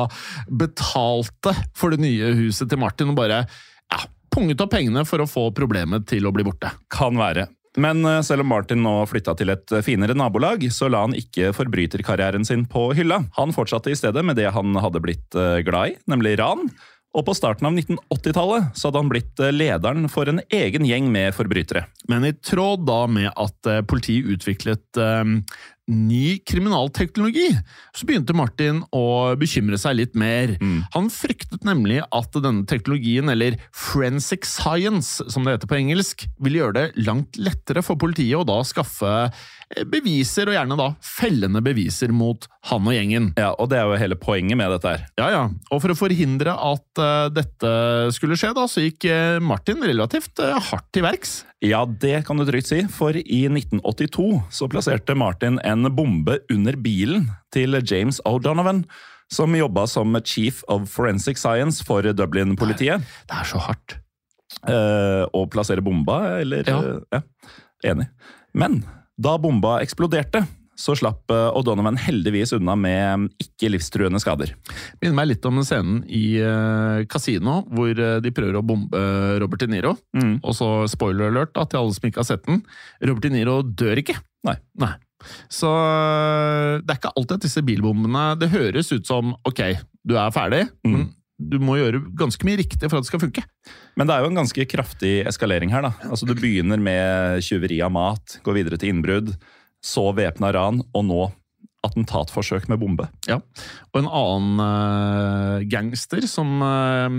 betalte 0.48 1.56
for 1.78 1.94
det 1.94 2.04
nye 2.04 2.34
huset 2.40 2.72
til 2.72 2.82
Martin 2.82 3.12
og 3.12 3.20
bare 3.20 3.44
ja, 3.44 4.06
punget 4.34 4.64
opp 4.64 4.74
pengene 4.74 5.04
for 5.08 5.24
å 5.24 5.30
få 5.30 5.50
problemet 5.56 6.08
til 6.10 6.26
å 6.28 6.34
bli 6.36 6.48
borte. 6.48 6.72
Kan 6.94 7.20
være. 7.20 7.50
Men 7.78 8.06
eh, 8.06 8.22
selv 8.22 8.44
om 8.44 8.52
Martin 8.54 8.84
nå 8.86 8.96
flytta 9.10 9.36
til 9.38 9.54
et 9.54 9.74
eh, 9.74 9.84
finere 9.86 10.16
nabolag, 10.18 10.66
så 10.74 10.90
la 10.92 11.04
han 11.08 11.18
ikke 11.18 11.54
forbryterkarrieren 11.58 12.46
sin 12.46 12.68
på 12.70 12.92
hylla. 12.98 13.24
Han 13.38 13.54
fortsatte 13.56 13.94
i 13.94 13.98
stedet 13.98 14.26
med 14.26 14.38
det 14.38 14.52
han 14.54 14.78
hadde 14.78 15.02
blitt 15.04 15.38
eh, 15.38 15.62
glad 15.66 15.94
i, 15.94 15.96
nemlig 16.10 16.38
ran. 16.42 16.68
Og 17.14 17.28
på 17.28 17.36
starten 17.38 17.68
av 17.70 17.76
1980-tallet 17.78 18.72
så 18.74 18.90
hadde 18.90 19.02
han 19.04 19.10
blitt 19.12 19.42
lederen 19.54 20.08
for 20.10 20.30
en 20.30 20.42
egen 20.50 20.86
gjeng 20.90 21.12
med 21.14 21.36
forbrytere. 21.38 21.84
Men 22.10 22.26
i 22.26 22.32
tråd 22.34 22.88
da 22.88 23.04
med 23.06 23.30
at 23.30 23.70
politiet 23.86 24.32
utviklet 24.34 24.98
ny 25.92 26.38
kriminalteknologi, 26.48 27.50
så 27.96 28.08
begynte 28.08 28.36
Martin 28.38 28.82
å 28.96 29.34
bekymre 29.40 29.80
seg 29.82 29.98
litt 30.00 30.14
mer. 30.16 30.56
Mm. 30.62 30.84
Han 30.96 31.10
fryktet 31.12 31.66
nemlig 31.68 32.00
at 32.08 32.40
denne 32.40 32.64
teknologien, 32.70 33.32
eller 33.34 33.58
forensic 33.76 34.48
science 34.48 35.24
som 35.32 35.44
det 35.44 35.58
heter 35.58 35.72
på 35.72 35.80
engelsk, 35.82 36.26
ville 36.44 36.62
gjøre 36.62 36.78
det 36.78 37.04
langt 37.04 37.40
lettere 37.42 37.84
for 37.84 38.00
politiet 38.00 38.40
å 38.40 38.48
da 38.48 38.62
skaffe 38.68 39.12
eh, 39.28 39.84
beviser, 39.90 40.48
og 40.48 40.58
gjerne 40.58 40.80
da 40.80 40.90
fellende 41.04 41.64
beviser 41.66 42.16
mot 42.16 42.48
han 42.70 42.88
og 42.88 42.96
gjengen. 42.96 43.32
Ja, 43.40 43.52
Og 43.60 43.70
det 43.74 43.82
er 43.82 43.90
jo 43.90 44.00
hele 44.00 44.20
poenget 44.20 44.60
med 44.60 44.72
dette 44.78 44.96
her. 44.96 45.08
Ja, 45.20 45.30
ja. 45.34 45.44
Og 45.68 45.84
for 45.84 45.92
å 45.92 46.00
forhindre 46.00 46.56
at 46.56 47.02
uh, 47.02 47.28
dette 47.34 47.74
skulle 48.16 48.38
skje, 48.40 48.54
da, 48.56 48.68
så 48.72 48.86
gikk 48.86 49.10
uh, 49.12 49.42
Martin 49.44 49.84
relativt 49.84 50.40
uh, 50.40 50.56
hardt 50.72 50.88
til 50.96 51.04
verks. 51.04 51.42
Ja, 51.64 51.86
det 51.88 52.26
kan 52.28 52.36
du 52.36 52.44
trygt 52.44 52.68
si, 52.68 52.82
for 52.92 53.16
i 53.16 53.46
1982 53.48 54.26
så 54.52 54.68
plasserte 54.68 55.16
Martin 55.16 55.62
en 55.64 55.88
bombe 55.96 56.42
under 56.52 56.76
bilen 56.76 57.30
til 57.56 57.78
James 57.80 58.20
O'Donovan, 58.28 58.82
som 59.32 59.56
jobba 59.56 59.86
som 59.88 60.18
chief 60.28 60.60
of 60.68 60.90
forensic 60.92 61.40
science 61.40 61.86
for 61.88 62.04
Dublin-politiet. 62.04 63.06
Det 63.30 63.38
er 63.40 63.48
så 63.48 63.62
hardt. 63.64 63.96
Eh, 64.68 65.24
å 65.32 65.46
plassere 65.48 65.82
bomba, 65.86 66.42
eller? 66.42 66.68
Ja. 66.68 66.82
ja. 67.16 67.22
Enig. 67.94 68.10
Men 68.52 68.82
da 69.16 69.38
bomba 69.40 69.78
eksploderte, 69.86 70.44
så 70.80 70.96
slapp 70.98 71.30
eh, 71.32 71.50
O'Donovan 71.54 71.98
heldigvis 72.02 72.54
unna 72.58 72.74
med 72.80 73.28
ikke 73.42 73.70
livstruende 73.70 74.20
skader. 74.22 74.56
Minner 75.02 75.18
meg 75.20 75.30
litt 75.30 75.46
om 75.46 75.62
scenen 75.62 76.02
i 76.10 76.40
uh, 76.42 77.04
Casino, 77.12 77.60
hvor 77.70 77.94
eh, 77.94 78.18
de 78.26 78.32
prøver 78.34 78.58
å 78.58 78.66
bombe 78.66 79.04
Robert 79.44 79.62
De 79.62 79.70
Niro. 79.70 79.96
Mm. 80.18 80.40
Og 80.42 80.58
så 80.58 80.70
spoiler 80.92 81.30
alert 81.30 81.54
da, 81.54 81.68
til 81.70 81.84
alle 81.84 81.94
som 81.98 82.10
ikke 82.10 82.24
har 82.24 82.30
sett 82.32 82.46
den. 82.50 82.64
Robert 83.06 83.28
De 83.28 83.34
Niro 83.36 83.60
dør 83.64 84.02
ikke. 84.02 84.18
Nei. 84.50 84.58
Nei. 84.82 84.94
Så 85.48 85.70
det 86.84 86.92
er 86.92 86.98
ikke 87.00 87.14
alltid 87.16 87.38
at 87.38 87.46
disse 87.46 87.62
bilbombene 87.64 88.24
Det 88.42 88.50
høres 88.52 88.90
ut 88.92 89.08
som 89.08 89.36
ok, 89.48 89.62
du 90.04 90.18
er 90.20 90.34
ferdig, 90.36 90.66
Mm. 90.84 90.92
men 90.98 91.06
du 91.40 91.58
må 91.64 91.78
gjøre 91.80 92.02
ganske 92.20 92.46
mye 92.48 92.60
riktig 92.60 92.90
for 92.90 93.00
at 93.00 93.06
det 93.06 93.10
skal 93.10 93.22
funke. 93.24 93.44
Men 93.98 94.08
det 94.08 94.16
er 94.16 94.24
jo 94.24 94.30
en 94.32 94.38
ganske 94.42 94.66
kraftig 94.70 95.14
eskalering 95.28 95.72
her. 95.74 95.82
da. 95.82 95.92
Altså 96.10 96.28
Du 96.28 96.36
begynner 96.38 96.80
med 96.80 97.42
tyveri 97.44 97.82
av 97.84 97.92
mat, 97.92 98.38
går 98.44 98.58
videre 98.60 98.78
til 98.80 98.94
innbrudd, 98.94 99.34
så 99.84 100.10
væpna 100.16 100.54
ran, 100.56 100.82
og 100.96 101.08
nå 101.08 101.24
attentatforsøk 101.84 102.70
med 102.72 102.80
bombe. 102.82 103.08
Ja. 103.28 103.42
Og 103.92 104.00
en 104.00 104.08
annen 104.10 104.62
uh, 104.64 105.64
gangster 105.68 106.24
som 106.32 106.64
uh, 106.64 107.18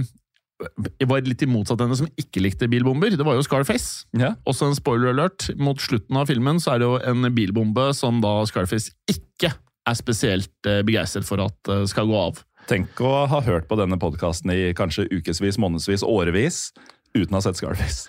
var 1.05 1.27
litt 1.27 1.44
i 1.44 1.50
motsatt 1.50 1.83
ende, 1.85 1.98
som 1.98 2.09
ikke 2.20 2.42
likte 2.44 2.70
bilbomber, 2.72 3.12
det 3.12 3.27
var 3.27 3.37
jo 3.37 3.44
Scarface. 3.44 4.07
Ja. 4.16 4.33
Også 4.48 4.70
en 4.70 4.79
spoiler 4.79 5.12
alert. 5.12 5.50
Mot 5.61 5.83
slutten 5.83 6.16
av 6.16 6.31
filmen 6.33 6.62
så 6.62 6.74
er 6.74 6.81
det 6.81 6.88
jo 6.88 6.96
en 7.12 7.29
bilbombe 7.37 7.90
som 7.96 8.22
da 8.24 8.38
Scarface 8.48 8.94
ikke 9.11 9.53
er 9.85 9.96
spesielt 9.98 10.70
øh, 10.70 10.81
begeistret 10.87 11.27
for 11.29 11.42
at 11.44 11.72
skal 11.90 12.09
gå 12.09 12.16
av. 12.16 12.40
Tenk 12.70 12.96
å 13.05 13.27
ha 13.29 13.42
hørt 13.44 13.66
på 13.68 13.77
denne 13.77 13.98
podkasten 14.00 14.48
i 14.55 14.70
kanskje 14.77 15.05
ukevis, 15.11 15.59
månedsvis, 15.61 16.07
årevis 16.09 16.70
uten 17.12 17.35
å 17.35 17.42
ha 17.42 17.44
sett 17.44 17.61
Scarface. 17.61 18.09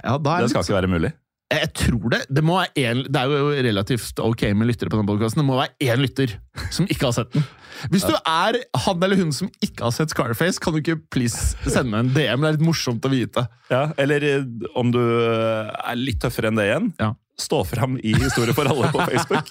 Ja, 0.00 0.16
da 0.16 0.38
er 0.38 0.46
Det 0.46 0.54
skal 0.54 0.64
ikke 0.64 0.78
være 0.78 0.90
mulig. 0.90 1.12
Jeg 1.54 1.70
tror 1.78 2.12
det. 2.12 2.20
Det, 2.30 2.42
må 2.44 2.58
være 2.58 2.86
en, 2.88 3.02
det 3.08 3.20
er 3.20 3.32
jo 3.32 3.50
relativt 3.68 4.20
ok 4.22 4.46
med 4.56 4.70
lyttere 4.70 4.90
på 4.92 4.98
denne 4.98 5.08
podkasten. 5.08 5.42
Det 5.42 5.48
må 5.48 5.58
være 5.58 5.74
én 5.84 6.02
lytter 6.02 6.36
som 6.74 6.88
ikke 6.90 7.08
har 7.08 7.16
sett 7.16 7.34
den. 7.34 7.46
Hvis 7.92 8.06
du 8.06 8.14
er 8.14 8.60
han 8.84 9.02
eller 9.02 9.18
hun 9.18 9.32
som 9.34 9.50
ikke 9.64 9.86
har 9.86 9.94
sett 9.94 10.14
Scarface, 10.14 10.60
kan 10.62 10.74
du 10.74 10.80
ikke 10.80 10.96
please 11.12 11.56
sende 11.66 11.98
en 12.00 12.12
DM? 12.14 12.44
Det 12.44 12.50
er 12.52 12.56
litt 12.56 12.64
morsomt 12.64 13.04
å 13.04 13.12
vite. 13.12 13.46
Ja, 13.72 13.88
Eller 14.00 14.24
eh, 14.28 14.46
om 14.78 14.92
du 14.94 15.00
eh, 15.02 15.74
er 15.74 15.98
litt 15.98 16.22
tøffere 16.22 16.50
enn 16.52 16.60
det 16.60 16.68
igjen. 16.70 16.90
Ja. 17.02 17.12
Stå 17.40 17.64
fram 17.66 17.96
i 17.98 18.12
Historie 18.14 18.54
for 18.54 18.68
alle 18.70 18.92
på 18.94 19.02
Facebook. 19.10 19.48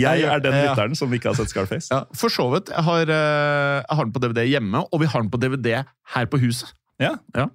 Jeg 0.00 0.24
er 0.26 0.42
den 0.42 0.56
lytteren 0.58 0.98
som 0.98 1.12
ikke 1.14 1.30
har 1.30 1.38
sett 1.38 1.52
Scarface. 1.52 1.92
Ja, 1.92 2.02
for 2.18 2.34
så 2.34 2.48
vidt. 2.54 2.72
Jeg 2.74 2.86
har, 2.88 3.02
eh, 3.06 3.78
jeg 3.78 3.98
har 3.98 4.08
den 4.08 4.14
på 4.14 4.22
DVD 4.24 4.46
hjemme, 4.50 4.82
og 4.90 5.04
vi 5.04 5.10
har 5.12 5.22
den 5.22 5.30
på 5.30 5.40
DVD 5.42 5.84
her 6.16 6.30
på 6.32 6.42
huset. 6.42 6.74
Ja. 7.02 7.16
Ja. 7.36 7.48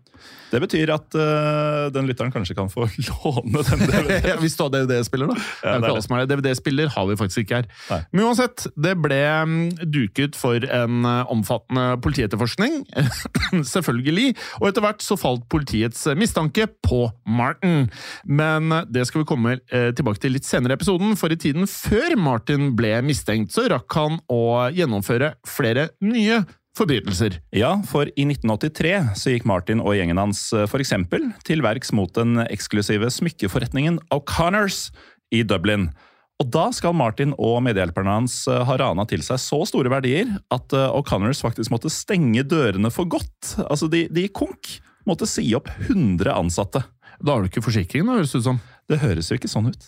Det 0.47 0.61
betyr 0.63 0.91
at 0.93 1.15
uh, 1.17 1.87
den 1.91 2.07
lytteren 2.07 2.31
kanskje 2.31 2.55
kan 2.55 2.69
få 2.71 2.85
låne 3.09 3.63
den 3.67 3.83
DVD-en. 3.89 4.27
Ja, 4.31 4.35
Hvis 4.39 4.55
du 4.55 4.63
har 4.63 4.71
DVD-spiller, 4.73 5.31
da. 5.31 5.35
Ja, 5.63 5.73
Det 5.83 5.89
er 5.91 5.97
det 5.97 6.21
er. 6.21 6.29
DVD-spiller 6.31 6.91
har 6.93 7.07
vi 7.09 7.17
faktisk 7.19 7.43
ikke 7.43 7.61
her. 7.61 7.69
Nei. 7.91 7.99
Men 8.13 8.27
uansett, 8.29 8.67
det 8.79 8.95
ble 9.03 9.19
mm, 9.49 9.57
duket 9.91 10.37
for 10.39 10.63
en 10.63 11.07
eh, 11.07 11.33
omfattende 11.33 11.85
politietterforskning. 12.03 12.79
Selvfølgelig. 13.75 14.35
Og 14.61 14.69
etter 14.69 14.85
hvert 14.85 15.03
så 15.03 15.17
falt 15.19 15.47
politiets 15.51 16.05
mistanke 16.17 16.69
på 16.85 17.03
Martin. 17.27 17.89
Men 18.23 18.71
det 18.91 19.07
skal 19.09 19.23
vi 19.23 19.29
komme 19.29 19.57
eh, 19.67 19.89
tilbake 19.97 20.23
til 20.23 20.37
litt 20.37 20.47
senere 20.47 20.77
i 20.77 20.79
episoden, 20.79 21.17
for 21.19 21.33
i 21.33 21.39
tiden 21.39 21.67
før 21.67 22.15
Martin 22.19 22.71
ble 22.77 22.95
mistenkt, 23.05 23.51
så 23.55 23.67
rakk 23.71 23.99
han 23.99 24.21
å 24.31 24.69
gjennomføre 24.75 25.35
flere 25.47 25.89
nye 26.03 26.45
forbrytelser. 26.77 27.39
Ja, 27.55 27.75
for 27.89 28.09
i 28.13 28.25
1983 28.27 28.93
så 29.17 29.33
gikk 29.33 29.47
Martin 29.49 29.81
og 29.83 29.97
gjengen 29.97 30.21
hans 30.21 30.47
f.eks. 30.53 30.71
for 30.71 30.83
eksempel 30.83 31.31
til 31.47 31.63
verks 31.65 31.93
mot 31.95 32.13
den 32.15 32.39
eksklusive 32.47 33.09
smykkeforretningen 33.13 33.99
O'Connors 34.13 34.87
i 35.33 35.43
Dublin. 35.43 35.89
Og 36.37 36.49
da 36.53 36.67
skal 36.75 36.93
Martin 36.93 37.33
og 37.41 37.63
medhjelperne 37.65 38.19
hans 38.19 38.43
eh, 38.49 38.61
ha 38.67 38.75
rana 38.77 39.07
til 39.09 39.23
seg 39.25 39.41
så 39.41 39.63
store 39.65 39.89
verdier 39.89 40.35
at 40.53 40.75
eh, 40.75 40.91
O'Connors 40.93 41.41
faktisk 41.41 41.73
måtte 41.73 41.91
stenge 41.93 42.45
dørene 42.45 42.91
for 42.93 43.09
godt. 43.09 43.55
Altså, 43.65 43.89
de, 43.89 44.05
de 44.13 44.27
konk. 44.29 44.77
Måtte 45.07 45.25
si 45.29 45.47
opp 45.57 45.71
100 45.87 46.29
ansatte. 46.35 46.83
Da 47.17 47.33
har 47.33 47.43
du 47.43 47.49
ikke 47.49 47.65
forsikring, 47.65 48.05
da, 48.05 48.17
høres 48.19 48.33
det 48.33 48.41
ut 48.43 48.47
som. 48.47 48.59
Det 48.87 48.99
høres 49.01 49.27
jo 49.27 49.35
ikke 49.35 49.51
sånn 49.51 49.71
ut. 49.73 49.87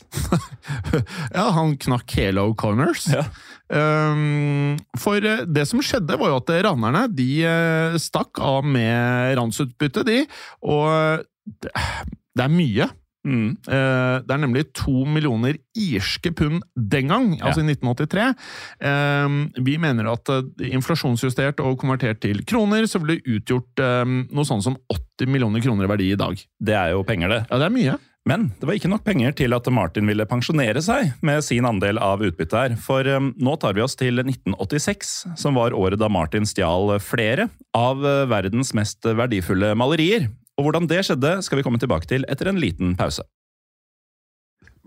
Ja, 1.37 1.45
han 1.55 1.75
knakk 1.79 2.11
hele 2.17 2.43
O'Connors. 2.49 3.05
Ja. 3.13 3.23
Um, 3.69 4.79
for 4.99 5.23
eh, 5.23 5.45
det 5.47 5.67
som 5.69 5.81
skjedde, 5.85 6.17
var 6.19 6.33
jo 6.33 6.39
at 6.41 6.51
ranerne 6.65 7.05
de 7.13 7.29
eh, 7.47 7.99
stakk 8.01 8.41
av 8.43 8.65
med 8.67 9.37
ransutbyttet, 9.39 10.09
de. 10.09 10.23
Og 10.65 11.23
det 11.63 12.43
er 12.43 12.51
mye. 12.51 12.89
Mm. 13.27 13.57
Eh, 13.67 14.15
Det 14.23 14.31
er 14.31 14.41
nemlig 14.41 14.65
to 14.73 15.03
millioner 15.05 15.57
irske 15.75 16.31
pund 16.31 16.63
den 16.75 17.07
gang, 17.11 17.31
altså 17.41 17.61
i 17.61 17.67
1983. 17.67 18.33
Eh, 18.79 19.29
Vi 19.59 19.77
mener 19.77 20.11
at 20.13 20.29
eh, 20.29 20.69
inflasjonsjustert 20.71 21.59
og 21.59 21.79
konvertert 21.79 22.21
til 22.21 22.43
kroner, 22.45 22.87
så 22.87 23.01
ville 23.01 23.19
det 23.19 23.39
utgjort 23.39 23.79
eh, 23.83 24.05
noe 24.05 24.47
sånn 24.47 24.63
som 24.63 24.77
80 24.89 25.27
millioner 25.27 25.61
kroner 25.63 25.85
i 25.85 25.91
verdi 25.91 26.11
i 26.13 26.19
dag. 26.19 26.39
Det 26.59 26.75
er 26.75 26.93
jo 26.95 27.03
penger, 27.03 27.29
det. 27.29 27.41
Ja, 27.49 27.57
det 27.59 27.67
er 27.67 27.75
mye. 27.75 27.97
Men 28.27 28.49
det 28.59 28.67
var 28.67 28.75
ikke 28.77 28.91
nok 28.91 29.05
penger 29.07 29.31
til 29.33 29.55
at 29.55 29.67
Martin 29.73 30.05
ville 30.09 30.25
pensjonere 30.29 30.81
seg 30.85 31.15
med 31.25 31.41
sin 31.45 31.65
andel 31.65 31.97
av 32.03 32.21
utbyttet 32.21 32.57
her. 32.59 32.75
For 32.83 33.07
um, 33.15 33.31
nå 33.39 33.55
tar 33.61 33.73
vi 33.77 33.81
oss 33.81 33.95
til 33.97 34.21
1986, 34.21 35.13
som 35.39 35.57
var 35.57 35.73
året 35.73 36.01
da 36.01 36.11
Martin 36.11 36.45
stjal 36.45 36.91
flere 37.01 37.47
av 37.77 38.03
uh, 38.03 38.27
verdens 38.29 38.73
mest 38.77 39.07
verdifulle 39.07 39.71
malerier. 39.79 40.27
Og 40.59 40.67
hvordan 40.67 40.89
det 40.91 41.05
skjedde, 41.07 41.37
skal 41.45 41.61
vi 41.61 41.63
komme 41.63 41.79
tilbake 41.79 42.09
til 42.09 42.25
etter 42.27 42.51
en 42.51 42.59
liten 42.59 42.97
pause. 42.99 43.23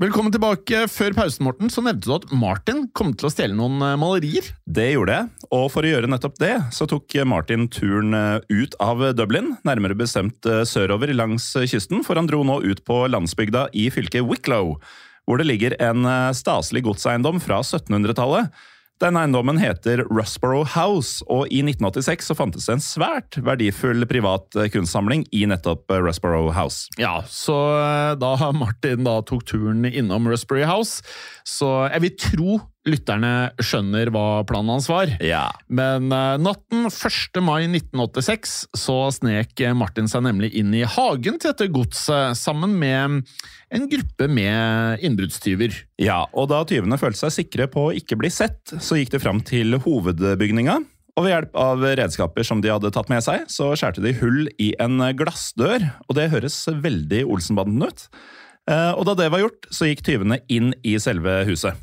Velkommen 0.03 0.33
tilbake. 0.35 0.83
Før 0.91 1.15
pausen, 1.17 1.45
Morten, 1.47 1.71
så 1.71 1.83
nevnte 1.85 2.09
du 2.09 2.15
at 2.17 2.27
Martin 2.35 2.87
kom 2.97 3.13
til 3.17 3.29
å 3.29 3.31
stjele 3.33 3.57
noen 3.57 3.77
eh, 3.85 3.95
malerier. 4.01 4.49
Det 4.67 4.89
gjorde 4.91 5.15
jeg, 5.15 5.31
og 5.55 5.67
for 5.73 5.87
å 5.87 5.93
gjøre 5.93 6.11
nettopp 6.11 6.41
det, 6.43 6.51
så 6.75 6.89
tok 6.91 7.17
Martin 7.29 7.69
turen 7.73 8.17
uh, 8.17 8.41
ut 8.51 8.75
av 8.83 9.05
Dublin, 9.17 9.53
nærmere 9.69 9.97
bestemt 9.97 10.49
uh, 10.49 10.65
sørover 10.69 11.13
langs 11.15 11.47
kysten, 11.71 12.03
for 12.05 12.19
han 12.19 12.29
dro 12.29 12.43
nå 12.45 12.59
ut 12.65 12.83
på 12.89 12.99
landsbygda 13.13 13.69
i 13.79 13.87
fylket 13.95 14.27
Wicklow, 14.27 14.75
hvor 15.29 15.39
det 15.39 15.47
ligger 15.47 15.77
en 15.79 16.09
staselig 16.35 16.83
godseiendom 16.89 17.39
fra 17.45 17.61
1700-tallet. 17.63 18.51
Den 19.03 19.17
eiendommen 19.19 19.59
heter 19.59 20.05
Rusborough 20.15 20.77
House, 20.77 21.25
og 21.27 21.49
i 21.51 21.59
1986 21.65 22.29
så 22.31 22.37
fantes 22.39 22.69
det 22.69 22.77
en 22.77 22.85
svært 22.85 23.39
verdifull 23.43 24.07
privat 24.07 24.55
uh, 24.55 24.69
kunstsamling 24.71 25.25
i 25.35 25.41
nettopp 25.51 25.91
uh, 25.91 25.99
Rusborough 25.99 26.53
House. 26.55 26.87
Ja, 27.03 27.17
så 27.27 27.57
eh, 27.81 28.13
da 28.23 28.53
Martin 28.55 29.03
da 29.03 29.17
tok 29.27 29.43
turen 29.51 29.83
innom 29.91 30.31
Rusbury 30.31 30.63
House, 30.71 31.03
så 31.43 31.89
jeg 31.91 32.05
vil 32.05 32.15
tro 32.29 32.61
lytterne 32.89 33.53
skjønner 33.63 34.11
hva 34.13 34.43
planen 34.49 34.75
hans 34.75 34.89
var. 34.91 35.11
Ja. 35.23 35.47
Men 35.71 36.11
uh, 36.11 36.39
natten 36.41 36.89
1. 36.89 37.41
mai 37.45 37.65
1986 37.69 38.57
så 38.79 38.97
snek 39.15 39.63
Martin 39.79 40.11
seg 40.11 40.25
nemlig 40.27 40.53
inn 40.59 40.73
i 40.75 40.85
hagen 40.87 41.39
til 41.39 41.53
dette 41.53 41.71
godset 41.73 42.39
sammen 42.39 42.75
med 42.81 43.23
en 43.73 43.87
gruppe 43.91 44.29
med 44.29 45.05
innbruddstyver. 45.07 45.77
Ja, 46.03 46.25
og 46.33 46.51
da 46.53 46.63
tyvene 46.69 46.99
følte 47.01 47.25
seg 47.25 47.37
sikre 47.39 47.69
på 47.71 47.89
å 47.89 47.95
ikke 47.97 48.19
bli 48.21 48.33
sett, 48.33 48.75
så 48.83 48.99
gikk 48.99 49.15
de 49.15 49.23
fram 49.23 49.41
til 49.47 49.79
hovedbygninga. 49.83 50.81
Og 51.13 51.27
ved 51.27 51.35
hjelp 51.35 51.57
av 51.61 51.83
redskaper 52.01 52.47
som 52.47 52.63
de 52.65 52.71
hadde 52.73 52.91
tatt 52.95 53.11
med 53.13 53.21
seg, 53.25 53.45
så 53.53 53.75
skjærte 53.77 54.05
de 54.05 54.15
hull 54.17 54.47
i 54.63 54.73
en 54.81 54.97
glassdør. 55.19 55.85
Og 56.09 56.17
det 56.17 56.31
høres 56.33 56.57
veldig 56.73 57.27
Olsenbanden 57.29 57.85
ut. 57.85 58.07
Uh, 58.71 58.93
Og 58.97 59.05
da 59.09 59.17
det 59.19 59.31
var 59.35 59.43
gjort, 59.45 59.69
så 59.75 59.91
gikk 59.91 60.05
tyvene 60.07 60.41
inn 60.53 60.73
i 60.87 60.97
selve 61.03 61.43
huset. 61.49 61.77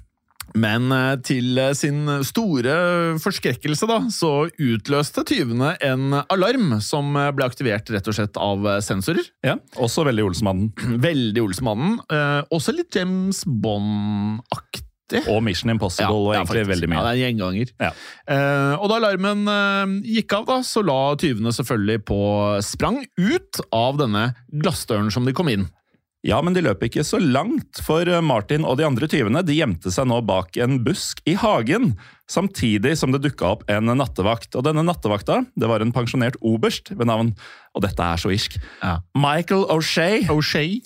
Men 0.60 0.90
eh, 0.96 1.14
til 1.26 1.60
eh, 1.62 1.74
sin 1.78 2.02
store 2.26 2.74
forskrekkelse 3.22 3.88
da, 3.90 4.00
så 4.14 4.32
utløste 4.60 5.24
tyvene 5.30 5.76
en 5.86 6.18
alarm 6.26 6.76
som 6.84 7.14
ble 7.16 7.46
aktivert 7.48 7.90
rett 7.94 8.10
og 8.10 8.18
slett 8.18 8.40
av 8.42 8.66
eh, 8.76 8.80
sensorer. 8.86 9.30
Ja, 9.46 9.58
Også 9.80 10.04
veldig 10.08 10.26
Olsmannen. 10.32 10.72
Veldig 11.10 11.44
Olsemannen. 11.46 11.98
Eh, 12.12 12.42
også 12.56 12.74
litt 12.76 12.96
James 12.98 13.44
Bond-aktig. 13.48 15.24
Og 15.26 15.40
Mission 15.42 15.72
Impossible 15.74 16.14
og 16.14 16.36
egentlig 16.36 16.62
ja, 16.62 16.68
veldig 16.70 16.86
Ja, 16.86 16.92
mye. 16.92 17.00
det 17.02 17.10
er 17.10 17.16
en 17.16 17.24
gjenganger. 17.24 17.72
Ja. 17.82 17.90
Eh, 18.30 18.74
og 18.78 18.92
da 18.92 19.00
alarmen 19.00 19.42
eh, 19.50 19.96
gikk 20.20 20.36
av, 20.38 20.44
da, 20.50 20.60
så 20.68 20.84
la 20.86 21.00
tyvene 21.18 21.54
selvfølgelig 21.56 22.04
på 22.06 22.20
sprang 22.66 23.00
ut 23.18 23.62
av 23.74 23.98
denne 24.02 24.28
glassdøren 24.54 25.10
som 25.14 25.26
de 25.26 25.34
kom 25.34 25.50
inn. 25.50 25.66
Ja, 26.28 26.42
men 26.44 26.52
de 26.52 26.66
løp 26.66 26.82
ikke 26.84 27.06
så 27.08 27.16
langt, 27.22 27.80
for 27.86 28.04
Martin 28.26 28.66
og 28.68 28.76
de 28.80 28.84
andre 28.84 29.08
tyvene 29.08 29.40
de 29.46 29.56
gjemte 29.56 29.92
seg 29.94 30.10
nå 30.10 30.18
bak 30.28 30.58
en 30.60 30.82
busk 30.84 31.22
i 31.30 31.38
hagen, 31.40 31.94
samtidig 32.30 32.98
som 33.00 33.14
det 33.16 33.22
dukka 33.24 33.54
opp 33.54 33.64
en 33.72 33.88
nattevakt. 33.96 34.52
Og 34.60 34.66
denne 34.68 34.84
nattevakta 34.84 35.46
det 35.56 35.70
var 35.72 35.80
en 35.84 35.96
pensjonert 35.96 36.36
oberst 36.44 36.92
ved 36.92 37.08
navn 37.08 37.32
Og 37.78 37.84
dette 37.86 38.04
er 38.04 38.20
så 38.20 38.34
irsk. 38.34 38.58
Ja. 38.82 38.98
Michael 39.16 39.64
O'Shea. 39.72 40.26
O'Shea. 40.34 40.82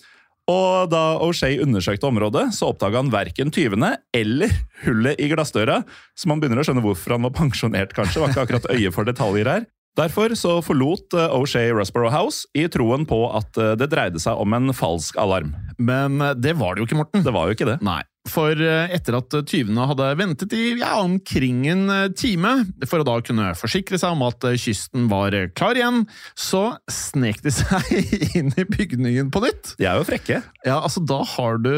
Og 0.52 0.92
da 0.92 1.02
O'Shea 1.24 1.62
undersøkte 1.64 2.10
området, 2.10 2.50
så 2.54 2.70
oppdaga 2.70 3.00
han 3.00 3.12
verken 3.14 3.54
tyvene 3.56 3.96
eller 4.14 4.52
hullet 4.84 5.22
i 5.24 5.30
glassdøra, 5.32 5.80
så 6.14 6.30
man 6.30 6.44
begynner 6.44 6.60
å 6.62 6.68
skjønne 6.68 6.84
hvorfor 6.84 7.16
han 7.16 7.26
var 7.26 7.34
pensjonert, 7.38 7.96
kanskje. 7.96 8.22
Var 8.22 8.36
ikke 8.36 8.44
akkurat 8.44 8.68
øye 8.76 8.92
for 8.94 9.08
detaljer 9.08 9.50
her. 9.50 9.66
Derfor 9.94 10.34
så 10.34 10.56
forlot 10.66 11.14
O'Shay 11.14 11.28
O'Shea 11.38 11.74
Rusborough 11.78 12.14
House 12.14 12.48
i 12.58 12.66
troen 12.72 13.06
på 13.06 13.20
at 13.38 13.60
eh, 13.62 13.76
det 13.78 13.92
dreide 13.92 14.22
seg 14.22 14.40
om 14.42 14.56
en 14.58 14.74
falsk 14.74 15.20
alarm. 15.22 15.52
Men 15.78 16.18
eh, 16.18 16.34
det 16.34 16.56
var 16.58 16.74
det 16.74 16.82
jo 16.82 16.88
ikke, 16.90 16.98
Morten. 17.04 17.26
Det 17.26 17.34
var 17.36 17.50
jo 17.50 17.58
ikke 17.58 17.70
det. 17.70 17.78
Nei. 17.86 18.02
For 18.30 18.56
eh, 18.56 18.94
etter 18.96 19.18
at 19.18 19.36
tyvene 19.50 19.84
hadde 19.90 20.06
ventet 20.16 20.54
i 20.56 20.78
ja, 20.80 20.94
omkring 21.02 21.66
en 21.68 21.84
eh, 21.92 22.06
time, 22.16 22.54
for 22.88 23.04
å 23.04 23.08
da 23.08 23.18
kunne 23.26 23.50
forsikre 23.60 24.00
seg 24.00 24.16
om 24.16 24.24
at 24.24 24.46
eh, 24.48 24.56
kysten 24.60 25.10
var 25.12 25.36
klar 25.58 25.76
igjen, 25.76 26.06
så 26.40 26.78
snek 26.88 27.42
de 27.44 27.52
seg 27.60 27.92
inn 28.40 28.54
i 28.56 28.64
bygningen 28.64 29.32
på 29.34 29.44
nytt. 29.44 29.74
De 29.80 29.90
er 29.90 30.00
jo 30.00 30.08
frekke. 30.08 30.40
Ja, 30.64 30.78
altså, 30.80 31.04
da 31.04 31.20
har 31.36 31.60
du 31.60 31.74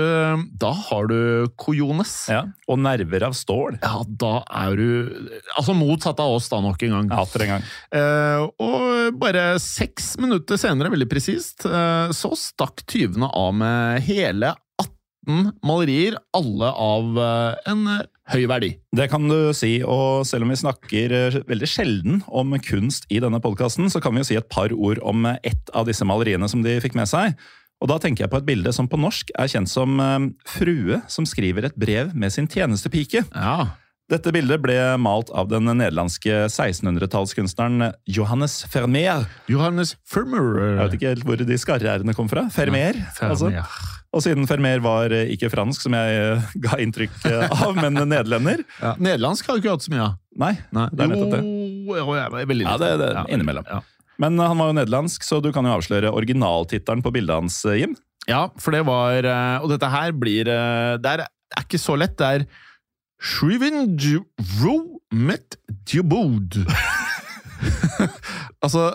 Da 0.62 0.72
har 0.90 1.10
du 1.10 1.48
kojones. 1.58 2.14
Ja. 2.30 2.44
Og 2.70 2.78
nerver 2.84 3.26
av 3.26 3.34
stål. 3.38 3.80
Ja, 3.82 4.04
da 4.06 4.36
er 4.46 4.78
du 4.78 4.86
Altså 5.56 5.74
motsatt 5.78 6.20
av 6.22 6.36
oss, 6.36 6.50
da, 6.52 6.60
nok 6.64 6.82
en 6.86 6.94
gang. 6.96 7.10
Atter 7.16 7.46
en 7.46 7.54
gang. 7.56 7.66
Eh, 7.96 8.46
og 8.62 9.18
bare 9.22 9.56
seks 9.62 10.14
minutter 10.22 10.60
senere, 10.62 10.92
veldig 10.94 11.10
presist, 11.10 11.66
eh, 11.66 12.14
så 12.16 12.34
stakk 12.38 12.86
tyvene 12.90 13.30
av 13.34 13.54
med 13.58 14.06
hele 14.06 14.54
18 15.26 15.52
malerier, 15.66 16.18
alle 16.36 16.70
av 16.72 17.18
eh, 17.20 17.72
en 17.72 17.88
eh, 17.88 18.06
høy 18.34 18.46
verdi. 18.50 18.72
Det 18.96 19.10
kan 19.12 19.28
du 19.28 19.54
si, 19.54 19.80
og 19.84 20.26
selv 20.28 20.46
om 20.46 20.54
vi 20.54 20.60
snakker 20.62 21.14
eh, 21.14 21.38
veldig 21.50 21.70
sjelden 21.70 22.24
om 22.28 22.56
kunst 22.64 23.06
i 23.10 23.20
denne 23.24 23.42
podkasten, 23.42 23.90
så 23.90 24.02
kan 24.02 24.16
vi 24.16 24.24
jo 24.24 24.30
si 24.30 24.40
et 24.40 24.50
par 24.50 24.74
ord 24.74 25.02
om 25.04 25.26
ett 25.36 25.72
av 25.74 25.88
disse 25.90 26.06
maleriene 26.06 26.50
som 26.50 26.64
de 26.66 26.80
fikk 26.84 26.98
med 26.98 27.10
seg. 27.10 27.36
Og 27.84 27.90
da 27.92 28.00
tenker 28.00 28.26
jeg 28.26 28.32
på 28.32 28.40
et 28.40 28.48
bilde 28.48 28.72
som 28.74 28.88
på 28.88 28.98
norsk 28.98 29.34
er 29.36 29.50
kjent 29.52 29.70
som 29.70 30.00
Frue 30.48 31.02
som 31.12 31.26
skriver 31.28 31.68
et 31.68 31.76
brev 31.76 32.14
med 32.16 32.32
sin 32.32 32.48
tjenestepike. 32.48 33.26
Ja. 33.36 33.76
Dette 34.10 34.30
bildet 34.32 34.62
ble 34.62 34.78
malt 35.02 35.32
av 35.34 35.50
den 35.50 35.66
nederlandske 35.66 36.46
1600-tallskunstneren 36.46 37.90
Johannes 38.06 38.60
Vermeer. 38.70 39.26
Johannes 39.52 39.96
Firmer. 40.08 40.54
Jeg 40.62 40.78
vet 40.80 40.98
ikke 41.00 41.14
helt 41.16 41.28
hvor 41.28 41.46
de 41.52 41.60
skarre-r-ene 41.60 42.16
kom 42.16 42.32
fra. 42.32 42.46
Vermeer. 42.56 43.02
Altså. 43.26 43.52
Og 44.16 44.24
siden 44.24 44.48
Fermer 44.48 44.80
var 44.84 45.12
eh, 45.12 45.28
ikke 45.36 45.50
fransk, 45.52 45.84
som 45.84 45.96
jeg 45.98 46.20
eh, 46.22 46.54
ga 46.66 46.80
inntrykk 46.82 47.18
eh, 47.28 47.52
av, 47.52 47.76
men 47.76 48.00
nederlender 48.08 48.64
Ja. 48.80 48.94
Nederlandsk 48.96 49.50
har 49.50 49.58
du 49.58 49.64
ikke 49.64 49.76
hatt 49.76 49.86
så 49.86 49.92
mye 49.94 50.06
av. 50.06 50.16
Nei, 50.40 50.54
det 50.72 51.04
er 51.04 51.12
nettopp 51.12 51.34
det. 51.36 51.44
Jo, 51.86 52.16
jeg 52.16 52.24
er 52.26 52.50
veldig 52.54 52.66
Ja, 52.68 52.78
det, 52.82 52.90
det, 53.04 53.12
Ja, 53.18 53.26
innimellom. 53.36 53.68
Ja. 53.70 53.82
Men 54.24 54.40
han 54.40 54.60
var 54.60 54.72
jo 54.72 54.78
nederlandsk, 54.78 55.26
så 55.28 55.42
du 55.44 55.52
kan 55.56 55.68
jo 55.68 55.76
avsløre 55.76 56.12
originaltittelen 56.16 57.04
på 57.04 57.12
bildet 57.16 57.36
hans, 57.36 57.60
Jim. 57.76 57.98
ja, 58.32 58.46
for 58.60 58.72
det 58.72 58.86
var 58.88 59.28
Og 59.62 59.68
dette 59.74 59.90
her 59.92 60.16
blir 60.16 60.48
Det 60.48 61.12
er, 61.12 61.26
er 61.28 61.66
ikke 61.68 61.82
så 61.82 61.98
lett. 62.00 62.16
Det 62.18 62.30
er 62.40 62.48
Shriven 63.20 63.98
Ro 64.62 64.78
Met 65.12 65.60
Djubod. 65.88 66.64
altså 68.66 68.92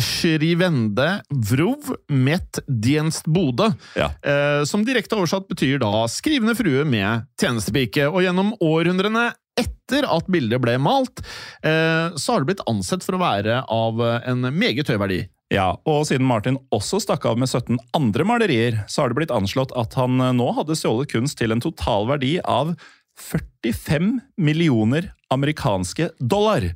Shrivende 0.00 1.20
Vrov 1.30 1.92
Met 2.12 2.62
Dienst 2.68 3.28
Bode. 3.30 3.72
Ja. 3.98 4.10
Eh, 4.22 4.62
som 4.68 4.84
direkte 4.86 5.18
oversatt 5.18 5.48
betyr 5.50 5.80
da 5.82 6.06
skrivende 6.10 6.56
frue 6.58 6.86
med 6.88 7.26
tjenestepike. 7.40 8.08
Og 8.10 8.24
gjennom 8.26 8.54
århundrene 8.60 9.30
etter 9.60 10.06
at 10.08 10.30
bildet 10.32 10.62
ble 10.62 10.78
malt, 10.80 11.20
eh, 11.66 12.14
så 12.16 12.32
har 12.32 12.42
det 12.42 12.52
blitt 12.52 12.64
ansett 12.70 13.04
for 13.04 13.18
å 13.18 13.22
være 13.22 13.62
av 13.66 14.00
en 14.00 14.48
meget 14.54 14.88
høy 14.88 14.98
verdi. 15.02 15.20
Ja, 15.50 15.74
og 15.82 16.04
siden 16.06 16.28
Martin 16.30 16.60
også 16.70 17.00
stakk 17.02 17.24
av 17.26 17.38
med 17.42 17.50
17 17.50 17.74
andre 17.96 18.26
malerier, 18.26 18.84
så 18.86 19.02
har 19.02 19.10
det 19.10 19.18
blitt 19.18 19.34
anslått 19.34 19.74
at 19.78 19.96
han 19.98 20.22
eh, 20.22 20.34
nå 20.38 20.46
hadde 20.54 20.78
stjålet 20.78 21.10
kunst 21.10 21.40
til 21.40 21.50
en 21.50 21.62
total 21.62 22.06
verdi 22.12 22.36
av 22.46 22.76
45 23.18 24.12
millioner 24.38 25.10
amerikanske 25.34 26.12
dollar. 26.22 26.70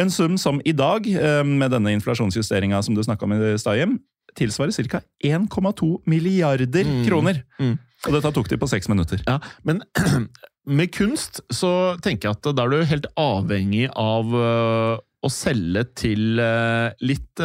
En 0.00 0.10
sum 0.10 0.38
som 0.40 0.60
i 0.64 0.72
dag, 0.72 1.06
eh, 1.06 1.42
med 1.44 1.70
denne 1.74 1.92
inflasjonsjusteringa 1.92 2.80
som 2.82 2.94
du 2.96 3.02
snakka 3.04 3.26
om 3.26 3.34
i 3.36 3.58
Stahjem, 3.60 3.98
tilsvarer 4.38 4.72
ca. 4.88 5.00
1,2 5.22 6.00
milliarder 6.06 6.84
Mm. 6.88 7.06
kroner. 7.06 7.42
Mm. 7.60 7.78
Og 8.06 8.12
dette 8.16 8.32
tok 8.32 8.48
de 8.48 8.56
på 8.56 8.68
seks 8.68 8.88
minutter. 8.88 9.20
Ja, 9.26 9.38
men 9.64 9.82
med 10.66 10.90
kunst 10.92 11.40
så 11.52 12.00
tenker 12.00 12.30
jeg 12.30 12.38
at 12.38 12.56
da 12.56 12.64
er 12.64 12.70
du 12.70 12.84
helt 12.88 13.06
avhengig 13.18 13.90
av 13.94 14.32
øh, 14.32 14.96
å 15.22 15.30
selge 15.30 15.84
til 15.94 16.40
øh, 16.40 16.90
litt 17.04 17.38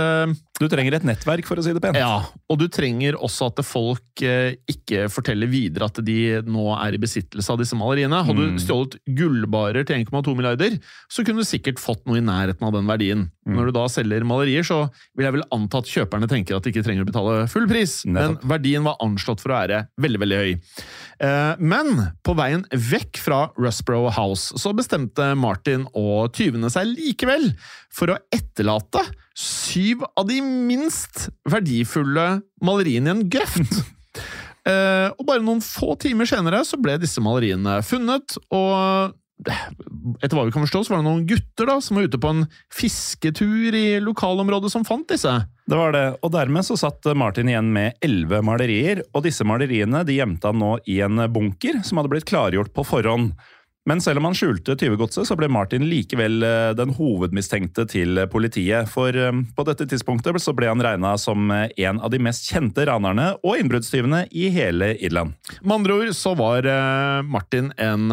Du 0.58 0.66
trenger 0.72 0.96
et 0.98 1.04
nettverk, 1.06 1.46
for 1.46 1.60
å 1.60 1.64
si 1.64 1.70
det 1.76 1.82
pent. 1.84 1.98
Ja, 2.00 2.24
og 2.50 2.58
du 2.58 2.66
trenger 2.74 3.14
også 3.22 3.52
at 3.52 3.60
folk 3.68 4.24
øh, 4.26 4.56
ikke 4.72 5.04
forteller 5.14 5.46
videre 5.52 5.86
at 5.86 6.00
de 6.02 6.16
nå 6.50 6.64
er 6.82 6.96
i 6.98 7.02
besittelse 7.02 7.52
av 7.54 7.60
disse 7.62 7.78
maleriene. 7.78 8.24
Hadde 8.26 8.38
Mm. 8.48 8.56
du 8.58 8.64
stjålet 8.64 8.96
gullbarer 9.18 9.86
til 9.86 10.02
1,2 10.02 10.34
milliarder, 10.38 10.80
så 11.14 11.24
kunne 11.26 11.44
du 11.44 11.48
sikkert 11.50 11.78
fått 11.82 12.02
noe 12.10 12.18
i 12.18 12.26
nærheten 12.26 12.66
av 12.66 12.74
den 12.74 12.88
verdien. 12.90 13.28
Mm. 13.48 13.54
Når 13.56 13.70
du 13.70 13.72
da 13.78 13.84
selger 13.88 14.26
malerier, 14.28 14.66
så 14.66 14.80
vil 15.16 15.26
jeg 15.28 15.36
vel 15.38 15.46
anta 15.54 15.78
at 15.84 15.92
kjøperne 15.94 16.28
tenker 16.28 16.58
at 16.58 16.64
de 16.66 16.74
ikke 16.74 16.84
trenger 16.88 17.06
å 17.06 17.10
betale 17.12 17.36
full 17.54 17.68
pris, 17.70 18.00
Nettopp. 18.06 18.42
men 18.44 18.50
verdien 18.58 18.84
var 18.90 18.98
anslått 19.06 19.40
for 19.46 19.54
å 19.54 19.60
være 19.62 19.84
veldig, 20.02 20.20
veldig 20.26 20.42
høy. 20.42 20.52
Eh, 21.22 21.54
Men 21.60 22.14
på 22.26 22.36
veien 22.38 22.66
vekk 22.74 23.18
fra 23.22 23.52
Rusbrough 23.58 24.10
House 24.18 24.54
så 24.58 24.74
bestemte 24.76 25.36
Martin 25.38 25.86
og 25.94 26.34
tyvene 26.34 26.70
seg 26.74 26.90
likevel 26.98 27.52
for 27.94 28.08
å 28.14 28.18
etterlate 28.34 29.06
syv 29.38 30.02
av 30.18 30.26
de 30.30 30.40
minst 30.42 31.28
verdifulle 31.50 32.42
maleriene 32.66 33.12
i 33.12 33.16
en 33.18 33.30
grøft. 33.38 33.78
Eh, 34.68 35.14
Og 35.16 35.24
bare 35.24 35.40
noen 35.40 35.62
få 35.64 35.94
timer 35.96 36.28
senere 36.28 36.58
så 36.68 36.76
ble 36.76 36.98
disse 37.00 37.22
maleriene 37.24 37.78
funnet, 37.88 38.34
og 38.52 39.14
etter 40.20 40.34
hva 40.36 40.44
vi 40.48 40.52
kan 40.52 40.66
forstå, 40.66 40.82
så 40.84 40.92
var 40.92 41.00
det 41.00 41.06
noen 41.08 41.26
gutter 41.30 41.70
da, 41.70 41.78
som 41.80 41.96
var 41.96 42.10
ute 42.10 42.20
på 42.20 42.32
en 42.34 42.42
fisketur 42.74 43.76
i 43.78 43.86
lokalområdet 44.04 44.72
som 44.74 44.84
fant 44.88 45.08
disse. 45.08 45.32
Det 45.70 45.78
var 45.78 45.94
det, 45.96 46.04
og 46.20 46.34
dermed 46.34 46.66
så 46.68 46.76
satt 46.80 47.06
Martin 47.16 47.48
igjen 47.52 47.70
med 47.72 47.96
elleve 48.04 48.42
malerier, 48.44 49.06
og 49.14 49.24
disse 49.28 49.46
maleriene 49.48 50.02
de 50.08 50.18
gjemte 50.18 50.52
han 50.52 50.60
nå 50.60 50.74
i 50.90 51.00
en 51.06 51.22
bunker 51.32 51.80
som 51.88 52.02
hadde 52.02 52.12
blitt 52.12 52.28
klargjort 52.28 52.74
på 52.76 52.84
forhånd. 52.92 53.38
Men 53.88 54.02
selv 54.04 54.20
om 54.20 54.28
han 54.28 54.36
skjulte 54.36 54.76
tyvegodset, 54.76 55.24
så 55.30 55.38
ble 55.40 55.48
Martin 55.52 55.86
likevel 55.88 56.44
eh, 56.44 56.72
den 56.76 56.92
hovedmistenkte 56.98 57.88
til 57.88 58.20
politiet. 58.32 58.90
For 58.92 59.16
eh, 59.16 59.44
på 59.56 59.68
dette 59.68 59.88
tidspunktet 59.88 60.36
så 60.44 60.54
ble 60.58 60.68
han 60.68 60.84
regna 60.84 61.14
som 61.22 61.48
eh, 61.56 61.70
en 61.88 62.02
av 62.04 62.12
de 62.12 62.20
mest 62.20 62.50
kjente 62.52 62.84
ranerne 62.90 63.32
og 63.40 63.62
innbruddstyvene 63.62 64.26
i 64.36 64.50
hele 64.52 64.92
Irland. 65.00 65.38
Med 65.62 65.80
andre 65.80 66.02
ord 66.02 66.12
så 66.18 66.34
var 66.38 66.68
Martin 67.24 67.70
en 67.80 68.12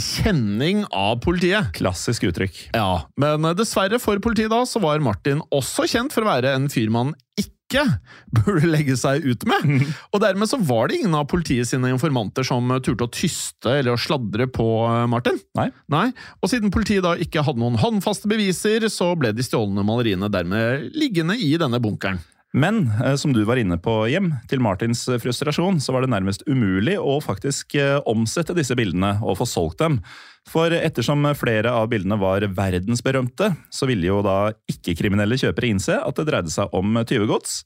kjenning 0.00 0.82
av 0.92 1.18
politiet. 1.24 1.72
Klassisk 1.76 2.26
uttrykk. 2.28 2.58
Ja, 2.76 3.04
men 3.20 3.46
dessverre 3.56 4.00
for 4.02 4.20
politiet 4.24 4.52
da, 4.52 4.62
så 4.68 4.82
var 4.82 5.02
Martin 5.04 5.40
også 5.52 5.88
kjent 5.88 6.14
for 6.14 6.24
å 6.24 6.32
være 6.34 6.52
en 6.56 6.68
fyr 6.72 6.92
man 6.92 7.14
ikke 7.40 7.61
burde 8.36 8.68
legge 8.68 8.96
seg 9.00 9.24
ut 9.24 9.46
med. 9.48 9.86
Og 10.12 10.22
dermed 10.22 10.50
så 10.50 10.58
var 10.60 10.90
det 10.90 11.00
ingen 11.00 11.16
av 11.18 11.28
politiet 11.30 11.70
sine 11.70 11.92
informanter 11.92 12.46
som 12.46 12.68
turte 12.84 13.08
å 13.08 13.12
tyste 13.12 13.78
eller 13.80 13.96
å 13.96 14.00
sladre 14.00 14.48
på 14.52 14.66
eh, 14.88 15.06
Martin. 15.10 15.40
Nei. 15.58 15.68
Nei. 15.92 16.08
Og 16.40 16.52
siden 16.52 16.72
politiet 16.74 17.04
da 17.06 17.14
ikke 17.20 17.44
hadde 17.46 17.62
noen 17.62 17.80
håndfaste 17.80 18.30
beviser, 18.30 18.88
så 18.92 19.12
ble 19.18 19.32
de 19.36 19.46
stjålne 19.46 19.84
maleriene 19.86 20.30
dermed 20.32 20.92
liggende 20.96 21.38
i 21.40 21.54
denne 21.60 21.80
bunkeren. 21.82 22.20
Men 22.52 22.90
eh, 23.04 23.14
som 23.16 23.32
du 23.32 23.42
var 23.48 23.56
inne 23.56 23.78
på, 23.80 24.02
Hjem, 24.12 24.34
til 24.48 24.60
Martins 24.64 25.06
eh, 25.08 25.20
frustrasjon, 25.20 25.80
så 25.80 25.94
var 25.94 26.04
det 26.04 26.12
nærmest 26.12 26.44
umulig 26.44 26.98
å 27.00 27.16
faktisk 27.24 27.76
eh, 27.80 27.96
omsette 28.08 28.56
disse 28.56 28.76
bildene 28.76 29.14
og 29.24 29.38
få 29.40 29.48
solgt 29.48 29.80
dem. 29.80 30.02
For 30.50 30.74
ettersom 30.74 31.24
flere 31.38 31.72
av 31.72 31.88
bildene 31.92 32.18
var 32.20 32.44
verdensberømte, 32.52 33.52
så 33.72 33.88
ville 33.88 34.10
jo 34.10 34.20
da 34.26 34.52
ikke-kriminelle 34.68 35.38
kjøpere 35.40 35.70
innse 35.70 35.96
at 35.96 36.18
det 36.18 36.28
dreide 36.28 36.52
seg 36.52 36.74
om 36.76 36.98
tyvegods. 37.08 37.62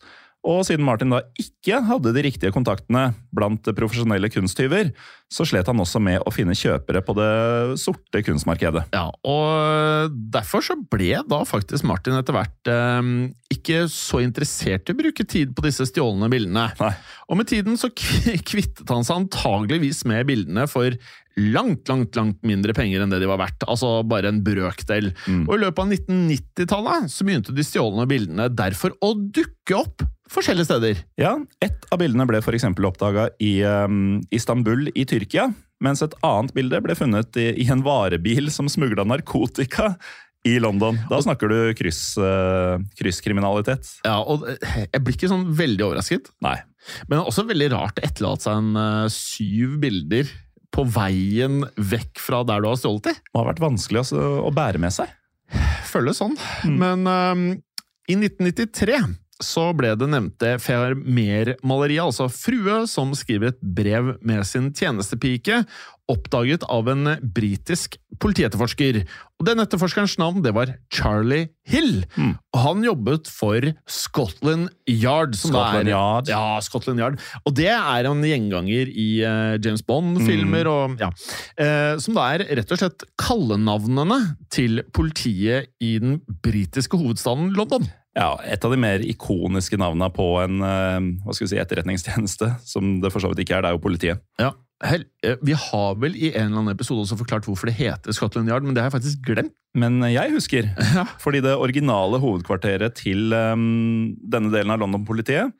Og 0.47 0.63
siden 0.67 0.87
Martin 0.87 1.11
da 1.11 1.23
ikke 1.41 1.81
hadde 1.89 2.13
de 2.15 2.23
riktige 2.23 2.53
kontaktene 2.55 3.09
blant 3.35 3.67
profesjonelle 3.77 4.31
kunsttyver, 4.31 4.93
så 5.33 5.43
slet 5.49 5.67
han 5.67 5.83
også 5.83 5.99
med 6.03 6.23
å 6.23 6.31
finne 6.31 6.55
kjøpere 6.55 7.03
på 7.03 7.17
det 7.19 7.31
sorte 7.83 8.23
kunstmarkedet. 8.23 8.85
Ja, 8.95 9.09
og 9.27 10.15
derfor 10.35 10.63
så 10.63 10.79
ble 10.79 11.19
da 11.27 11.41
faktisk 11.49 11.87
Martin 11.89 12.15
etter 12.19 12.37
hvert 12.37 12.71
eh, 12.71 13.11
ikke 13.57 13.85
så 13.91 14.23
interessert 14.23 14.87
i 14.87 14.95
å 14.95 15.01
bruke 15.03 15.27
tid 15.27 15.55
på 15.57 15.67
disse 15.67 15.89
stjålne 15.91 16.31
bildene. 16.31 16.69
Nei. 16.79 16.95
Og 17.27 17.41
med 17.41 17.51
tiden 17.51 17.79
så 17.81 17.91
kvittet 17.97 18.87
han 18.93 19.07
seg 19.07 19.25
antageligvis 19.25 20.05
med 20.07 20.29
bildene 20.31 20.69
for 20.71 20.95
langt, 21.37 21.89
langt, 21.91 22.17
langt 22.17 22.39
mindre 22.49 22.73
penger 22.77 23.03
enn 23.03 23.13
det 23.13 23.21
de 23.21 23.29
var 23.29 23.43
verdt. 23.43 23.67
Altså 23.69 23.99
bare 24.09 24.31
en 24.33 24.43
brøkdel. 24.47 25.11
Og 25.45 25.57
i 25.57 25.63
løpet 25.67 25.83
av 25.83 25.91
1990-tallet 25.93 27.11
så 27.13 27.27
begynte 27.27 27.55
de 27.57 27.67
stjålne 27.67 28.07
bildene 28.09 28.49
derfor 28.55 28.95
å 29.05 29.13
dukke 29.13 29.77
opp 29.83 30.07
forskjellige 30.33 30.69
steder. 30.69 31.01
Ja, 31.21 31.37
Ett 31.63 31.87
av 31.93 32.01
bildene 32.03 32.27
ble 32.29 32.41
f.eks. 32.43 32.67
oppdaga 32.75 33.29
i 33.43 33.61
um, 33.65 34.21
Istanbul 34.35 34.91
i 34.95 35.07
Tyrkia, 35.09 35.49
mens 35.83 36.03
et 36.05 36.15
annet 36.27 36.55
bilde 36.57 36.81
ble 36.85 36.97
funnet 36.99 37.37
i, 37.41 37.51
i 37.63 37.67
en 37.73 37.85
varebil 37.87 38.51
som 38.53 38.71
smugla 38.71 39.07
narkotika 39.09 39.95
i 40.47 40.57
London. 40.63 40.99
Da 41.11 41.19
snakker 41.23 41.51
du 41.51 41.59
kryss, 41.79 42.15
uh, 42.23 42.79
krysskriminalitet. 42.99 43.89
Ja, 44.07 44.21
og 44.23 44.47
eh, 44.51 44.83
jeg 44.85 45.03
blir 45.03 45.19
ikke 45.19 45.31
sånn 45.33 45.49
veldig 45.59 45.89
overrasket. 45.89 46.31
Nei. 46.45 46.59
Men 47.09 47.17
det 47.17 47.23
er 47.23 47.31
også 47.33 47.47
veldig 47.49 47.71
rart 47.75 47.99
å 47.99 48.07
etterlate 48.07 48.47
seg 48.47 48.61
en 48.61 48.79
uh, 48.79 49.07
syv 49.13 49.79
bilder 49.83 50.31
på 50.77 50.85
veien 50.93 51.65
vekk 51.75 52.21
fra 52.21 52.43
der 52.47 52.63
du 52.63 52.69
har 52.71 52.79
stjålet 52.79 53.09
de. 53.09 53.15
Det 53.17 53.41
har 53.41 53.49
vært 53.49 53.63
vanskelig 53.65 54.03
altså, 54.05 54.23
å 54.45 54.51
bære 54.55 54.83
med 54.83 54.95
seg. 54.95 55.11
Føles 55.87 56.21
sånn. 56.21 56.35
Men 56.67 57.07
um, 57.07 57.47
i 58.07 58.19
1993 58.19 59.01
så 59.43 59.69
ble 59.77 59.93
det 59.99 60.09
nevnte 60.09 60.55
Fermer-maleriet, 60.63 62.07
altså 62.07 62.31
frue 62.33 62.85
som 62.89 63.13
skriver 63.17 63.53
et 63.53 63.61
brev 63.61 64.15
med 64.25 64.47
sin 64.49 64.71
tjenestepike, 64.73 65.65
oppdaget 66.07 66.63
av 66.71 66.87
en 66.89 67.09
britisk 67.35 67.97
politietterforsker. 68.23 69.01
Og 69.37 69.49
Den 69.49 69.61
etterforskerens 69.61 70.15
navn 70.21 70.39
det 70.45 70.53
var 70.57 70.71
Charlie 70.93 71.51
Hill. 71.67 72.07
Mm. 72.15 72.37
Og 72.55 72.61
Han 72.63 72.87
jobbet 72.87 73.29
for 73.29 73.67
Scotland 73.91 74.71
Yard. 74.89 75.35
Scotland 75.37 75.91
er, 75.91 75.93
Yard. 75.93 76.31
Ja, 76.31 76.61
Scotland 76.63 77.03
Yard. 77.03 77.21
Og 77.45 77.57
det 77.59 77.69
er 77.75 78.09
en 78.09 78.23
gjenganger 78.25 78.89
i 78.89 79.09
uh, 79.27 79.59
James 79.59 79.83
Bond-filmer. 79.83 80.71
og 80.71 80.97
ja, 81.03 81.11
uh, 81.11 81.99
Som 82.01 82.17
da 82.17 82.31
er 82.37 82.47
rett 82.63 82.73
og 82.73 82.81
slett 82.81 83.07
kallenavnene 83.21 84.23
til 84.49 84.85
politiet 84.95 85.75
i 85.83 85.97
den 86.01 86.21
britiske 86.47 86.97
hovedstaden 86.97 87.51
London. 87.59 87.91
Ja, 88.17 88.31
Et 88.49 88.65
av 88.65 88.73
de 88.73 88.79
mer 88.81 89.03
ikoniske 89.05 89.77
navnene 89.77 90.09
på 90.15 90.31
en 90.41 90.63
eh, 90.65 91.09
hva 91.25 91.35
skal 91.37 91.47
vi 91.47 91.51
si, 91.53 91.59
etterretningstjeneste, 91.61 92.55
som 92.65 92.97
det 93.03 93.13
for 93.13 93.21
så 93.21 93.29
vidt 93.33 93.45
ikke 93.45 93.59
er, 93.59 93.67
det 93.67 93.73
er 93.73 93.77
jo 93.77 93.85
politiet. 93.85 94.25
Ja, 94.41 94.55
Hell, 94.85 95.07
eh, 95.25 95.37
Vi 95.41 95.55
har 95.57 95.95
vel 95.97 96.17
i 96.17 96.31
en 96.35 96.51
eller 96.51 96.61
annen 96.61 96.75
episode 96.75 97.01
også 97.05 97.17
forklart 97.17 97.47
hvorfor 97.49 97.71
det 97.71 97.79
heter 97.79 98.13
Scotland 98.13 98.51
Yard, 98.51 98.65
men 98.67 98.77
det 98.77 98.83
har 98.83 98.91
jeg 98.91 98.99
faktisk 98.99 99.23
glemt. 99.25 99.55
Men 99.77 100.01
jeg 100.05 100.35
husker, 100.35 100.69
fordi 101.25 101.41
det 101.45 101.55
originale 101.57 102.21
hovedkvarteret 102.21 102.99
til 103.01 103.33
um, 103.33 104.13
denne 104.21 104.53
delen 104.53 104.73
av 104.73 104.83
London-politiet, 104.85 105.53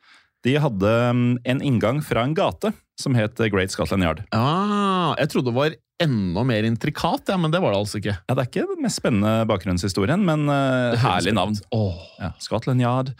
de 0.45 0.53
hadde 0.61 0.93
um, 1.09 1.23
en 1.49 1.63
inngang 1.65 2.03
fra 2.05 2.25
en 2.25 2.35
gate 2.37 2.71
som 3.01 3.17
het 3.17 3.41
Great 3.53 3.73
Scotland 3.73 4.05
Yard. 4.05 4.21
Ah, 4.37 5.17
jeg 5.17 5.33
trodde 5.33 5.49
det 5.49 5.57
var 5.57 5.77
enda 6.03 6.43
mer 6.45 6.67
intrikat, 6.67 7.25
ja, 7.31 7.37
men 7.41 7.53
det 7.53 7.61
var 7.63 7.73
det 7.73 7.81
altså 7.81 7.99
ikke. 8.01 8.15
Ja, 8.19 8.35
Det 8.35 8.43
er 8.43 8.49
ikke 8.51 8.69
den 8.75 8.85
mest 8.85 9.01
spennende 9.01 9.47
bakgrunnshistorien, 9.49 10.23
men 10.25 10.45
uh, 10.49 10.93
herlig 11.01 11.33
navn. 11.37 11.57
Oh. 11.73 11.97
Ja, 12.21 12.33
Scotland 12.43 12.83
Yard. 12.83 13.13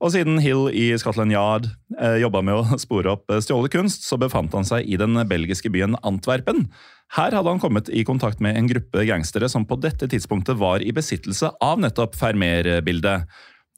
Og 0.00 0.14
siden 0.14 0.40
Hill 0.40 0.70
i 0.72 0.86
Scotland 0.96 1.32
Yard 1.34 1.66
eh, 1.98 2.16
jobba 2.22 2.40
med 2.40 2.56
å 2.56 2.78
spore 2.80 3.12
opp 3.12 3.28
eh, 3.28 3.42
stjålet 3.44 3.74
kunst, 3.74 4.06
så 4.08 4.16
befant 4.20 4.54
han 4.56 4.64
seg 4.64 4.88
i 4.88 4.96
den 5.00 5.18
belgiske 5.28 5.68
byen 5.72 5.98
Antwerpen. 6.08 6.70
Her 7.18 7.34
hadde 7.36 7.52
han 7.52 7.60
kommet 7.60 7.90
i 7.92 8.04
kontakt 8.08 8.40
med 8.40 8.56
en 8.56 8.70
gruppe 8.70 9.04
gangstere 9.04 9.50
som 9.52 9.66
på 9.68 9.76
dette 9.82 10.08
tidspunktet 10.08 10.56
var 10.56 10.80
i 10.80 10.94
besittelse 10.96 11.50
av 11.60 11.82
nettopp 11.84 12.16
Fermer-bildet. 12.16 13.26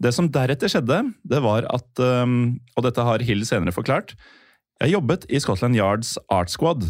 Det 0.03 0.13
som 0.15 0.29
deretter 0.31 0.71
skjedde, 0.71 1.01
det 1.27 1.41
var 1.43 1.67
at, 1.73 1.91
um, 1.99 2.61
og 2.77 2.87
dette 2.87 3.07
har 3.07 3.25
Hill 3.27 3.43
senere 3.49 3.75
forklart, 3.75 4.15
jeg 4.83 4.95
jobbet 4.95 5.27
i 5.31 5.39
Scotland 5.43 5.79
Yards 5.79 6.17
Art 6.33 6.51
Squad. 6.51 6.89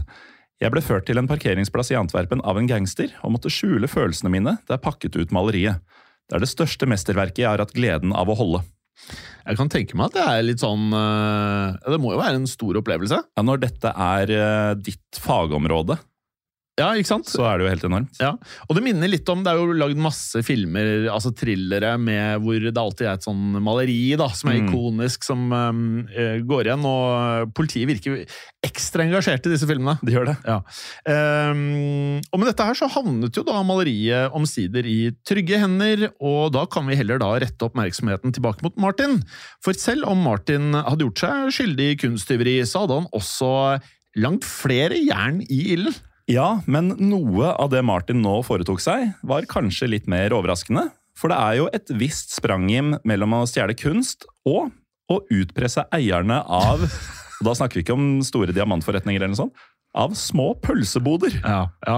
Jeg 0.63 0.71
ble 0.71 0.79
ført 0.79 1.09
til 1.09 1.19
en 1.19 1.27
parkeringsplass 1.27 1.89
i 1.91 1.97
Antwerpen 1.99 2.39
av 2.47 2.55
en 2.55 2.69
gangster, 2.71 3.11
og 3.27 3.33
måtte 3.35 3.51
skjule 3.51 3.89
følelsene 3.91 4.31
mine 4.31 4.53
da 4.69 4.77
jeg 4.77 4.85
pakket 4.85 5.17
ut 5.19 5.33
maleriet. 5.35 5.83
Det 6.31 6.37
er 6.39 6.45
det 6.45 6.53
største 6.53 6.87
mesterverket 6.87 7.43
jeg 7.43 7.49
har 7.51 7.59
hatt 7.59 7.75
gleden 7.75 8.15
av 8.15 8.31
å 8.31 8.37
holde. 8.39 8.61
Jeg 9.43 9.59
kan 9.59 9.73
tenke 9.73 9.99
meg 9.99 10.13
at 10.13 10.15
det 10.15 10.23
er 10.23 10.45
litt 10.47 10.63
sånn 10.63 10.93
eh, 10.95 11.91
Det 11.91 11.97
må 11.99 12.13
jo 12.13 12.21
være 12.21 12.39
en 12.39 12.47
stor 12.47 12.77
opplevelse? 12.79 13.19
Ja, 13.19 13.43
Når 13.43 13.63
dette 13.65 13.91
er 13.91 14.31
eh, 14.37 14.75
ditt 14.79 15.19
fagområde, 15.19 15.97
Ja, 16.81 16.87
ikke 16.97 17.11
sant? 17.11 17.29
så 17.29 17.43
er 17.45 17.59
det 17.61 17.67
jo 17.67 17.71
helt 17.75 17.83
enormt. 17.85 18.17
Ja, 18.17 18.31
og 18.65 18.77
det 18.79 18.81
minner 18.83 19.11
litt 19.13 19.29
om 19.29 19.43
Det 19.45 19.51
er 19.53 19.59
jo 19.61 19.75
lagd 19.77 19.99
masse 20.01 20.41
filmer, 20.41 21.05
altså 21.13 21.29
thrillere, 21.37 21.91
med 22.01 22.41
hvor 22.41 22.57
det 22.65 22.81
alltid 22.81 23.07
er 23.11 23.19
et 23.19 23.27
sånn 23.27 23.59
maleri 23.61 24.15
da, 24.17 24.31
som 24.33 24.49
er 24.49 24.57
Mm. 24.63 24.71
ikonisk, 24.71 25.27
som 25.27 25.53
um, 25.53 25.83
går 26.49 26.71
igjen. 26.71 26.87
Og 26.89 27.53
politiet 27.53 27.91
virker 27.91 28.23
ekstra 28.65 29.05
engasjert 29.05 29.45
i 29.45 29.53
disse 29.53 29.69
filmene. 29.69 29.99
De 30.01 30.15
gjør 30.15 30.31
det. 30.31 30.37
Ja. 30.49 30.63
Um, 31.13 32.23
og 32.33 32.41
med 32.41 32.49
dette 32.49 32.65
her 32.65 32.79
så 32.79 32.89
havnet 32.95 33.37
jo 33.37 33.45
da 33.45 33.61
maleriet 33.67 34.33
omsider 34.33 34.87
i 34.89 35.11
trygge 35.29 35.59
hender, 35.61 36.07
og 36.25 36.55
da 36.57 36.65
kan 36.73 36.87
vi 36.89 36.97
heller 36.97 37.21
da 37.21 37.35
rette 37.43 37.67
oppmerksomheten 37.69 38.33
tilbake 38.33 38.65
mot 38.65 38.79
Martin. 38.81 39.19
For 39.65 39.77
selv 39.77 40.09
om 40.09 40.25
Martin 40.25 40.73
hadde 40.79 41.05
gjort 41.05 41.21
seg 41.27 41.53
skyldig 41.59 41.91
i 41.93 41.99
kunsttyveri, 42.07 42.57
så 42.65 42.87
hadde 42.87 43.03
han 43.03 43.11
også 43.13 43.53
langt 44.23 44.45
flere 44.49 44.97
jern 45.05 45.43
i 45.51 45.61
ilden. 45.77 46.01
Ja, 46.31 46.61
men 46.71 46.93
noe 47.03 47.51
av 47.59 47.73
det 47.73 47.83
Martin 47.87 48.23
nå 48.23 48.37
foretok 48.47 48.83
seg, 48.83 49.11
var 49.27 49.49
kanskje 49.51 49.91
litt 49.91 50.07
mer 50.11 50.35
overraskende. 50.37 50.89
For 51.19 51.33
det 51.33 51.39
er 51.39 51.59
jo 51.59 51.67
et 51.75 51.91
visst 51.99 52.33
sprangim 52.37 52.95
mellom 53.09 53.35
å 53.37 53.43
stjele 53.49 53.77
kunst 53.79 54.25
og 54.49 54.71
å 55.13 55.19
utpresse 55.35 55.85
eierne 55.93 56.41
av 56.47 56.87
og 57.43 57.49
Da 57.49 57.57
snakker 57.59 57.81
vi 57.81 57.83
ikke 57.83 57.97
om 57.99 58.21
store 58.23 58.55
diamantforretninger 58.55 59.19
eller 59.19 59.35
noe 59.35 59.41
sånt. 59.41 59.63
Av 59.99 60.15
små 60.17 60.53
pølseboder. 60.63 61.35
Ja, 61.43 61.67
ja. 61.85 61.97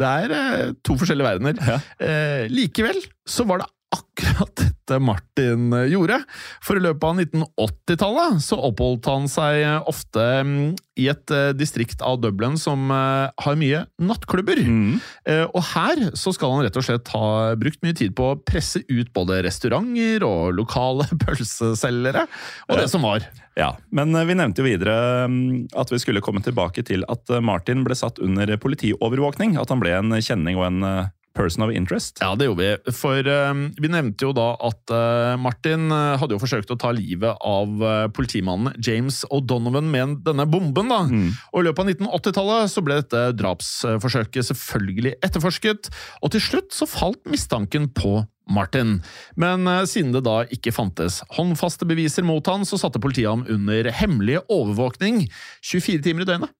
Det 0.00 0.08
er 0.24 0.32
eh, 0.34 0.70
to 0.82 0.96
forskjellige 0.98 1.28
verdener. 1.28 1.60
Ja. 1.60 1.76
Eh, 2.02 2.46
likevel 2.50 2.96
så 3.28 3.44
var 3.46 3.60
det 3.62 3.68
akkurat 3.94 4.52
dette 4.58 4.98
Martin 5.00 5.72
gjorde. 5.88 6.18
For 6.64 6.76
i 6.76 6.82
løpet 6.82 7.04
av 7.04 7.20
1980-tallet 7.22 8.42
så 8.44 8.58
oppholdt 8.68 9.08
han 9.08 9.28
seg 9.30 9.62
eh, 9.62 9.88
ofte 9.88 10.24
mm, 10.44 10.76
i 11.00 11.08
et 11.12 11.32
eh, 11.34 11.50
distrikt 11.56 12.02
av 12.04 12.20
Dublin 12.20 12.58
som 12.60 12.90
eh, 12.92 13.32
har 13.32 13.58
mye 13.60 13.84
nattklubber. 14.02 14.60
Mm. 14.60 15.00
Og 15.48 15.60
her 15.72 16.04
så 16.18 16.32
skal 16.36 16.54
han 16.54 16.64
rett 16.66 16.76
og 16.78 16.84
slett 16.84 17.12
ha 17.14 17.56
brukt 17.60 17.80
mye 17.84 17.96
tid 17.96 18.14
på 18.18 18.32
å 18.32 18.38
presse 18.40 18.82
ut 18.88 19.12
både 19.16 19.42
restauranter 19.46 20.24
og 20.26 20.56
lokale 20.56 21.08
pølseselgere, 21.24 22.26
og 22.68 22.80
det 22.80 22.88
som 22.92 23.04
var. 23.06 23.24
Ja, 23.58 23.72
men 23.90 24.14
vi 24.14 24.36
nevnte 24.38 24.62
jo 24.62 24.68
videre 24.68 25.26
mm, 25.26 25.74
at 25.78 25.90
vi 25.92 26.00
skulle 26.02 26.22
komme 26.24 26.44
tilbake 26.44 26.84
til 26.86 27.04
at 27.10 27.30
Martin 27.44 27.82
ble 27.86 27.96
satt 27.98 28.20
under 28.22 28.52
politiovervåkning. 28.60 29.56
At 29.58 29.72
han 29.72 29.82
ble 29.82 29.96
en 29.96 30.14
kjenning 30.22 30.60
og 30.60 30.68
en 30.68 31.08
person 31.34 31.64
of 31.64 31.72
interest. 31.74 32.18
Ja, 32.20 32.34
det 32.34 32.48
gjorde 32.48 32.64
vi. 32.64 32.92
For 32.94 33.22
eh, 33.22 33.60
vi 33.78 33.90
nevnte 33.92 34.28
jo 34.28 34.34
da 34.36 34.50
at 34.68 34.92
uh, 34.92 35.34
Martin 35.40 35.88
eh, 35.94 36.16
hadde 36.20 36.36
jo 36.36 36.42
forsøkt 36.42 36.72
å 36.74 36.78
ta 36.80 36.90
livet 36.94 37.38
av 37.46 37.84
uh, 37.84 38.06
politimannen 38.14 38.74
James 38.84 39.22
O'Donovan 39.34 39.90
med 39.92 40.18
denne 40.26 40.48
bomben. 40.50 40.90
da. 40.90 41.04
Mm. 41.06 41.30
Og 41.52 41.60
I 41.60 41.68
løpet 41.68 41.84
av 41.84 41.92
1980-tallet 41.94 42.72
så 42.72 42.84
ble 42.84 42.98
dette 43.02 43.22
drapsforsøket 43.38 44.50
selvfølgelig 44.50 45.14
etterforsket, 45.24 45.92
og 46.22 46.34
til 46.34 46.44
slutt 46.44 46.74
så 46.74 46.88
falt 46.90 47.22
mistanken 47.30 47.90
på 47.94 48.18
Martin. 48.48 48.98
Men 49.38 49.68
uh, 49.68 49.84
siden 49.88 50.14
det 50.16 50.24
da 50.26 50.40
ikke 50.54 50.74
fantes 50.74 51.20
håndfaste 51.36 51.88
beviser 51.88 52.26
mot 52.26 52.46
han, 52.50 52.66
så 52.68 52.80
satte 52.80 53.02
politiet 53.02 53.30
ham 53.30 53.46
under 53.48 53.90
hemmelig 53.94 54.40
overvåkning 54.46 55.26
24 55.62 56.02
timer 56.06 56.26
i 56.26 56.32
døgnet. 56.32 56.54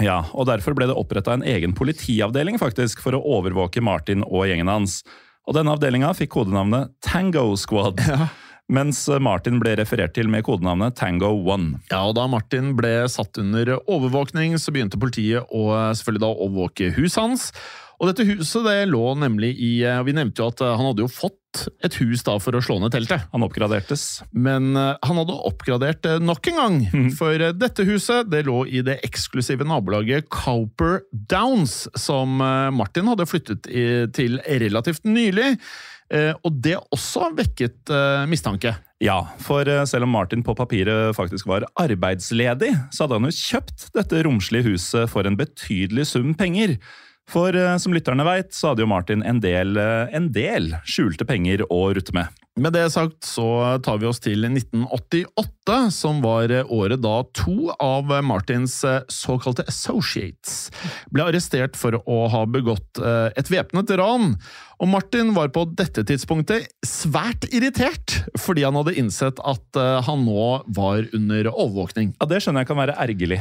Ja, 0.00 0.22
og 0.32 0.46
Derfor 0.48 0.76
ble 0.76 0.88
det 0.88 0.96
oppretta 0.96 1.34
en 1.36 1.44
egen 1.44 1.74
politiavdeling 1.76 2.56
faktisk 2.60 3.02
for 3.04 3.16
å 3.16 3.24
overvåke 3.38 3.82
Martin 3.84 4.24
og 4.24 4.46
gjengen 4.48 4.70
hans. 4.72 5.02
Og 5.48 5.58
Denne 5.58 5.74
avdelinga 5.74 6.14
fikk 6.16 6.32
kodenavnet 6.38 6.94
Tango 7.04 7.50
Squad. 7.60 8.00
Mens 8.72 9.04
Martin 9.20 9.58
ble 9.60 9.74
referert 9.76 10.14
til 10.16 10.30
med 10.32 10.46
kodenavnet 10.46 10.94
Tango 10.96 11.32
One. 11.44 11.82
Ja, 11.90 12.06
og 12.06 12.16
Da 12.16 12.28
Martin 12.30 12.72
ble 12.78 13.02
satt 13.10 13.36
under 13.42 13.74
overvåkning, 13.82 14.54
så 14.56 14.72
begynte 14.72 15.00
politiet 15.02 15.50
å 15.52 15.66
eh, 15.74 15.90
selvfølgelig 15.98 16.24
da 16.24 16.30
overvåke 16.32 16.92
huset 16.96 17.20
hans. 17.20 17.48
Og 18.00 18.08
dette 18.08 18.26
huset 18.30 18.64
det 18.66 18.78
lå 18.90 19.12
nemlig 19.18 19.52
i 19.60 19.72
eh, 19.86 20.00
Vi 20.06 20.14
nevnte 20.16 20.42
jo 20.42 20.48
at 20.54 20.62
eh, 20.64 20.72
han 20.78 20.88
hadde 20.88 21.04
jo 21.04 21.10
fått 21.12 21.36
et 21.84 21.96
hus 22.00 22.24
da 22.26 22.38
for 22.42 22.56
å 22.56 22.62
slå 22.64 22.78
ned 22.82 22.94
teltet. 22.94 23.26
Han 23.34 23.44
oppgradertes. 23.46 24.22
Men 24.32 24.72
uh, 24.78 24.94
han 25.04 25.20
hadde 25.20 25.38
oppgradert 25.50 26.08
eh, 26.08 26.20
nok 26.22 26.48
en 26.52 26.60
gang. 26.60 26.78
For 27.18 27.42
uh, 27.42 27.52
dette 27.56 27.86
huset 27.88 28.30
det 28.32 28.44
lå 28.48 28.62
i 28.66 28.82
det 28.86 28.98
eksklusive 29.06 29.66
nabolaget 29.68 30.30
Cowper 30.32 31.02
Downs, 31.12 31.86
som 31.98 32.40
Martin 32.74 33.08
hadde 33.10 33.26
flyttet 33.28 33.68
i, 33.68 33.84
til 34.14 34.38
relativt 34.46 35.04
nylig. 35.08 35.54
Og 36.44 36.56
det 36.60 36.74
også 36.92 37.30
vekket 37.38 37.88
mistanke. 38.28 38.74
Ja, 39.00 39.16
for 39.40 39.68
selv 39.88 40.04
om 40.04 40.12
Martin 40.12 40.42
på 40.44 40.52
papiret 40.58 41.16
faktisk 41.16 41.48
var 41.48 41.64
arbeidsledig, 41.80 42.74
så 42.92 43.06
hadde 43.06 43.16
han 43.16 43.30
jo 43.30 43.36
kjøpt 43.38 43.86
dette 43.96 44.20
romslige 44.26 44.68
huset 44.74 45.08
for 45.12 45.28
en 45.28 45.38
betydelig 45.40 46.10
sum 46.12 46.34
penger. 46.38 46.76
For 47.30 47.54
eh, 47.56 47.76
som 47.78 47.94
lytterne 47.94 48.26
veit, 48.26 48.52
så 48.54 48.72
hadde 48.72 48.84
jo 48.84 48.90
Martin 48.90 49.22
en 49.26 49.40
del, 49.42 49.76
eh, 49.78 50.08
en 50.16 50.30
del 50.34 50.72
skjulte 50.88 51.26
penger 51.28 51.66
å 51.70 51.84
rutte 51.94 52.14
med. 52.16 52.42
Med 52.60 52.74
det 52.76 52.90
sagt 52.92 53.24
så 53.24 53.46
tar 53.80 53.96
vi 54.02 54.04
oss 54.10 54.20
til 54.20 54.44
1988, 54.44 55.76
som 55.94 56.18
var 56.20 56.52
året 56.68 57.00
da 57.00 57.14
to 57.32 57.70
av 57.80 58.12
Martins 58.28 58.74
eh, 58.84 59.00
såkalte 59.08 59.64
associates 59.70 60.68
ble 61.08 61.30
arrestert 61.30 61.78
for 61.80 61.96
å 62.04 62.18
ha 62.28 62.42
begått 62.44 63.00
eh, 63.00 63.30
et 63.40 63.48
væpnet 63.48 63.94
ran. 63.96 64.34
Og 64.82 64.88
Martin 64.90 65.28
var 65.30 65.52
på 65.54 65.62
dette 65.78 66.02
tidspunktet 66.02 66.66
svært 66.82 67.44
irritert, 67.54 68.16
fordi 68.42 68.64
han 68.66 68.74
hadde 68.74 68.96
innsett 68.98 69.38
at 69.46 69.78
eh, 69.78 70.00
han 70.02 70.24
nå 70.26 70.46
var 70.74 71.06
under 71.14 71.50
overvåkning. 71.52 72.10
Ja, 72.18 72.26
Det 72.26 72.40
skjønner 72.42 72.64
jeg 72.64 72.70
kan 72.72 72.80
være 72.80 72.96
ergerlig. 72.98 73.38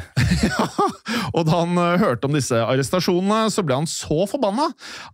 Og 1.35 1.47
da 1.47 1.63
han 1.63 1.79
eh, 1.81 1.97
hørte 2.03 2.29
om 2.29 2.37
disse 2.37 2.59
arrestasjonene, 2.61 3.49
så 3.49 3.65
ble 3.65 3.79
han 3.79 3.89
så 3.89 4.27
forbanna 4.29 4.67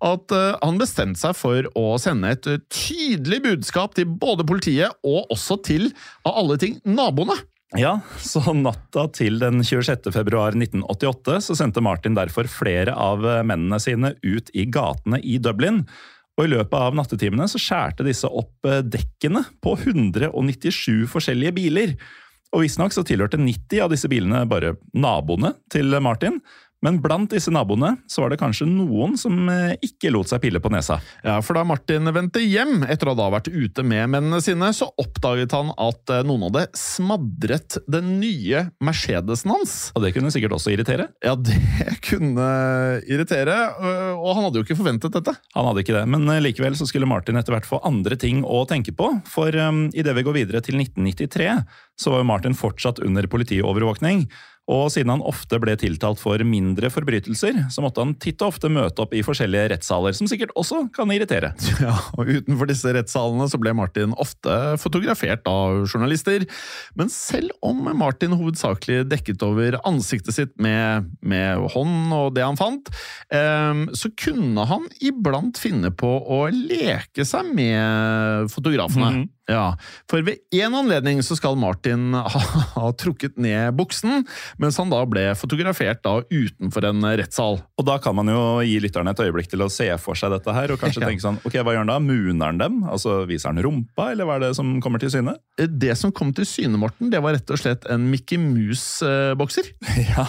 at 0.04 0.36
eh, 0.36 0.58
han 0.60 0.82
bestemte 0.82 1.22
seg 1.22 1.38
for 1.40 1.70
å 1.80 1.94
sende 2.02 2.34
et 2.36 2.50
tydelig 2.76 3.46
budskap 3.46 3.96
til 3.96 4.12
både 4.12 4.44
politiet 4.48 5.00
og 5.08 5.32
også 5.32 5.62
til, 5.64 5.94
av 6.28 6.42
alle 6.44 6.60
ting, 6.60 6.76
naboene. 6.84 7.40
Ja, 7.76 7.98
så 8.24 8.44
natta 8.56 9.10
til 9.16 9.40
den 9.42 9.60
26. 9.64 10.12
februar 10.16 10.56
1988 10.56 11.40
så 11.50 11.56
sendte 11.60 11.84
Martin 11.84 12.16
derfor 12.16 12.48
flere 12.52 12.94
av 12.96 13.24
mennene 13.48 13.80
sine 13.84 14.14
ut 14.24 14.52
i 14.56 14.64
gatene 14.72 15.20
i 15.20 15.36
Dublin. 15.44 15.82
Og 16.38 16.46
I 16.46 16.52
løpet 16.54 16.78
av 16.78 16.96
nattetimene 16.98 17.48
så 17.50 17.60
skjærte 17.62 18.06
disse 18.06 18.30
opp 18.30 18.68
eh, 18.70 18.84
dekkene 18.86 19.44
på 19.64 19.74
197 19.80 21.08
forskjellige 21.10 21.56
biler. 21.58 21.96
Og 22.56 22.64
Visstnok 22.64 22.94
tilhørte 22.96 23.40
90 23.42 23.84
av 23.84 23.92
disse 23.92 24.10
bilene 24.12 24.46
bare 24.50 24.76
naboene 24.96 25.56
til 25.74 25.98
Martin. 26.04 26.40
Men 26.86 27.00
blant 27.02 27.32
disse 27.34 27.52
naboene 27.54 27.96
så 28.10 28.22
var 28.22 28.32
det 28.32 28.40
kanskje 28.42 28.68
noen 28.70 29.16
som 29.18 29.48
eh, 29.50 29.74
ikke 29.84 30.12
lot 30.14 30.30
seg 30.30 30.44
pille 30.44 30.62
på 30.62 30.70
nesa. 30.74 31.00
Ja, 31.26 31.40
for 31.42 31.58
da 31.58 31.64
Martin 31.66 32.06
vendte 32.14 32.44
hjem 32.44 32.84
etter 32.86 33.10
å 33.10 33.16
ha 33.16 33.20
da 33.24 33.30
vært 33.34 33.50
ute 33.50 33.86
med 33.88 34.12
mennene 34.14 34.40
sine, 34.46 34.70
så 34.78 34.90
oppdaget 35.02 35.56
han 35.58 35.72
at 35.74 36.14
eh, 36.14 36.24
noen 36.28 36.48
hadde 36.48 36.68
smadret 36.78 37.80
den 37.90 38.18
nye 38.22 38.68
Mercedesen 38.84 39.56
hans. 39.56 39.76
Og 39.98 40.06
det 40.06 40.14
kunne 40.16 40.32
sikkert 40.34 40.54
også 40.60 40.76
irritere. 40.76 41.10
Ja, 41.26 41.34
det 41.48 41.98
kunne 42.06 42.48
irritere, 43.10 43.58
øh, 43.82 44.14
og 44.14 44.36
han 44.36 44.48
hadde 44.48 44.62
jo 44.62 44.68
ikke 44.68 44.78
forventet 44.78 45.18
dette. 45.18 45.34
Han 45.58 45.72
hadde 45.72 45.86
ikke 45.86 45.98
det, 45.98 46.06
men 46.14 46.30
eh, 46.30 46.44
likevel 46.46 46.78
så 46.78 46.86
skulle 46.90 47.10
Martin 47.10 47.40
etter 47.42 47.56
hvert 47.56 47.70
få 47.70 47.82
andre 47.88 48.20
ting 48.22 48.44
å 48.46 48.62
tenke 48.70 48.94
på. 48.98 49.10
For 49.30 49.56
um, 49.58 49.88
idet 49.98 50.14
vi 50.18 50.26
går 50.28 50.38
videre 50.44 50.62
til 50.66 50.78
1993, 50.78 51.50
så 51.98 52.14
var 52.14 52.30
Martin 52.30 52.58
fortsatt 52.58 53.02
under 53.02 53.26
politiovervåkning. 53.32 54.28
Og 54.68 54.90
siden 54.92 55.14
han 55.14 55.24
ofte 55.24 55.60
ble 55.64 55.78
tiltalt 55.80 56.20
for 56.20 56.42
mindre 56.44 56.90
forbrytelser, 56.92 57.64
så 57.72 57.84
måtte 57.84 58.04
han 58.04 58.16
titt 58.20 58.42
og 58.44 58.52
ofte 58.52 58.72
møte 58.72 59.04
opp 59.04 59.14
i 59.16 59.24
forskjellige 59.24 59.70
rettssaler, 59.72 60.16
som 60.18 60.28
sikkert 60.28 60.52
også 60.60 60.86
kan 60.96 61.12
irritere. 61.16 61.54
Ja, 61.88 61.94
og 62.18 62.28
Utenfor 62.28 62.68
disse 62.68 62.90
rettssalene 62.96 63.46
så 63.48 63.60
ble 63.62 63.72
Martin 63.78 64.16
ofte 64.20 64.54
fotografert 64.82 65.46
av 65.48 65.86
journalister. 65.86 66.44
Men 66.98 67.12
selv 67.14 67.54
om 67.64 67.86
Martin 67.96 68.34
hovedsakelig 68.36 69.06
dekket 69.12 69.46
over 69.46 69.78
ansiktet 69.88 70.36
sitt 70.36 70.56
med, 70.60 71.08
med 71.22 71.64
hånd 71.76 72.12
og 72.18 72.34
det 72.36 72.44
han 72.44 72.60
fant, 72.60 72.92
eh, 73.32 73.86
så 73.96 74.12
kunne 74.20 74.68
han 74.68 74.90
iblant 75.00 75.62
finne 75.62 75.94
på 75.96 76.12
å 76.28 76.42
leke 76.52 77.28
seg 77.28 77.54
med 77.56 78.52
fotografene. 78.52 79.14
Mhm. 79.14 79.26
Ja, 79.48 79.78
For 80.12 80.20
ved 80.28 80.42
én 80.52 80.74
anledning 80.76 81.22
så 81.24 81.38
skal 81.40 81.56
Martin 81.60 82.12
ha, 82.34 82.42
ha 82.76 82.90
trukket 83.00 83.38
ned 83.40 83.72
buksen, 83.80 84.26
mens 84.60 84.76
han 84.82 84.92
da 84.92 85.00
ble 85.08 85.24
fotografert 85.40 86.02
da 86.04 86.18
utenfor 86.28 86.90
en 86.90 87.06
rettssal. 87.20 87.62
Og 87.80 87.88
da 87.88 87.96
kan 88.04 88.18
man 88.18 88.28
jo 88.34 88.42
gi 88.68 88.76
lytterne 88.84 89.14
et 89.16 89.22
øyeblikk 89.24 89.48
til 89.54 89.64
å 89.64 89.70
se 89.72 89.88
for 90.04 90.20
seg 90.20 90.34
dette 90.36 90.52
her, 90.56 90.74
og 90.76 90.82
kanskje 90.84 91.00
Ja. 91.06 91.08
tenke 91.12 91.24
sånn 91.24 91.40
Ok, 91.48 91.56
hva 91.64 91.74
gjør 91.76 91.84
han 91.86 91.92
da? 91.94 92.00
Muner 92.04 92.50
han 92.52 92.60
dem? 92.60 92.82
Altså 92.90 93.22
Viser 93.30 93.54
han 93.54 93.62
rumpa, 93.64 94.10
eller 94.12 94.28
hva 94.28 94.36
er 94.40 94.48
det 94.50 94.54
som 94.60 94.76
kommer 94.84 95.00
til 95.00 95.14
syne? 95.14 95.38
Det 95.58 95.96
som 95.98 96.12
kom 96.12 96.34
til 96.36 96.46
syne, 96.50 96.76
Morten, 96.82 97.08
det 97.14 97.22
var 97.24 97.38
rett 97.38 97.54
og 97.56 97.62
slett 97.62 97.88
en 97.94 98.10
Mickey 98.12 98.40
Mouse-bokser. 98.42 99.72
Ja. 100.12 100.28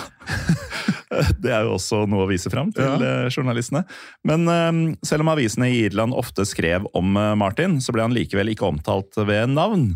Det 1.42 1.50
er 1.54 1.64
jo 1.66 1.74
også 1.78 2.02
noe 2.10 2.26
å 2.26 2.30
vise 2.30 2.50
fram 2.52 2.70
til 2.74 2.84
Ja. 2.84 2.96
eh, 3.00 3.28
journalistene. 3.32 3.84
Men 4.28 4.46
eh, 4.52 4.96
selv 5.06 5.24
om 5.24 5.32
avisene 5.32 5.70
i 5.72 5.82
Irland 5.86 6.16
ofte 6.16 6.44
skrev 6.48 6.86
om 6.98 7.16
eh, 7.16 7.34
Martin, 7.38 7.78
så 7.84 7.94
ble 7.96 8.04
han 8.06 8.16
likevel 8.16 8.52
ikke 8.52 8.68
omtalt 8.68 9.16
ved 9.18 9.54
navn. 9.54 9.92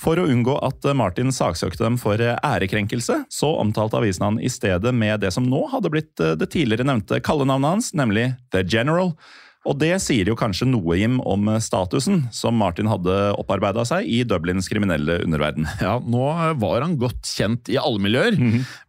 For 0.00 0.16
å 0.16 0.24
unngå 0.24 0.54
at 0.64 0.86
eh, 0.88 0.96
Martin 0.96 1.34
saksøkte 1.34 1.84
dem 1.84 1.98
for 2.00 2.16
ærekrenkelse, 2.22 3.24
så 3.28 3.52
omtalte 3.60 3.98
avisen 4.00 4.24
han 4.30 4.40
i 4.40 4.48
stedet 4.52 4.94
med 4.96 5.20
det 5.20 5.34
som 5.34 5.44
nå 5.48 5.66
hadde 5.74 5.90
blitt 5.92 6.16
det 6.16 6.48
tidligere 6.54 6.86
nevnte 6.88 7.20
kallenavnet 7.20 7.74
hans, 7.76 7.92
nemlig 7.98 8.30
The 8.54 8.64
General. 8.64 9.12
Og 9.68 9.78
det 9.78 9.92
sier 10.02 10.26
jo 10.26 10.34
kanskje 10.38 10.66
noe, 10.66 10.96
Jim, 10.98 11.20
om 11.22 11.46
statusen 11.62 12.24
som 12.34 12.56
Martin 12.58 12.90
hadde 12.90 13.14
opparbeida 13.38 13.84
seg 13.86 14.08
i 14.10 14.22
Dublins 14.26 14.66
kriminelle 14.70 15.20
underverden. 15.22 15.68
Ja, 15.82 15.96
nå 16.02 16.26
var 16.58 16.82
han 16.82 16.98
godt 17.00 17.26
kjent 17.30 17.70
i 17.70 17.78
alle 17.80 18.02
miljøer, 18.02 18.36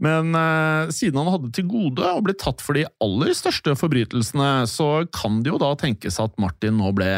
men 0.03 0.33
eh, 0.37 0.91
siden 0.93 1.21
han 1.21 1.31
hadde 1.35 1.53
til 1.55 1.69
gode 1.69 2.09
å 2.09 2.21
bli 2.25 2.35
tatt 2.37 2.61
for 2.63 2.77
de 2.77 2.87
aller 3.03 3.33
største 3.37 3.77
forbrytelsene, 3.77 4.51
så 4.69 5.05
kan 5.13 5.41
det 5.43 5.53
jo 5.53 5.61
da 5.61 5.73
tenkes 5.79 6.19
at 6.23 6.37
Martin 6.41 6.79
nå 6.81 6.93
ble 6.97 7.11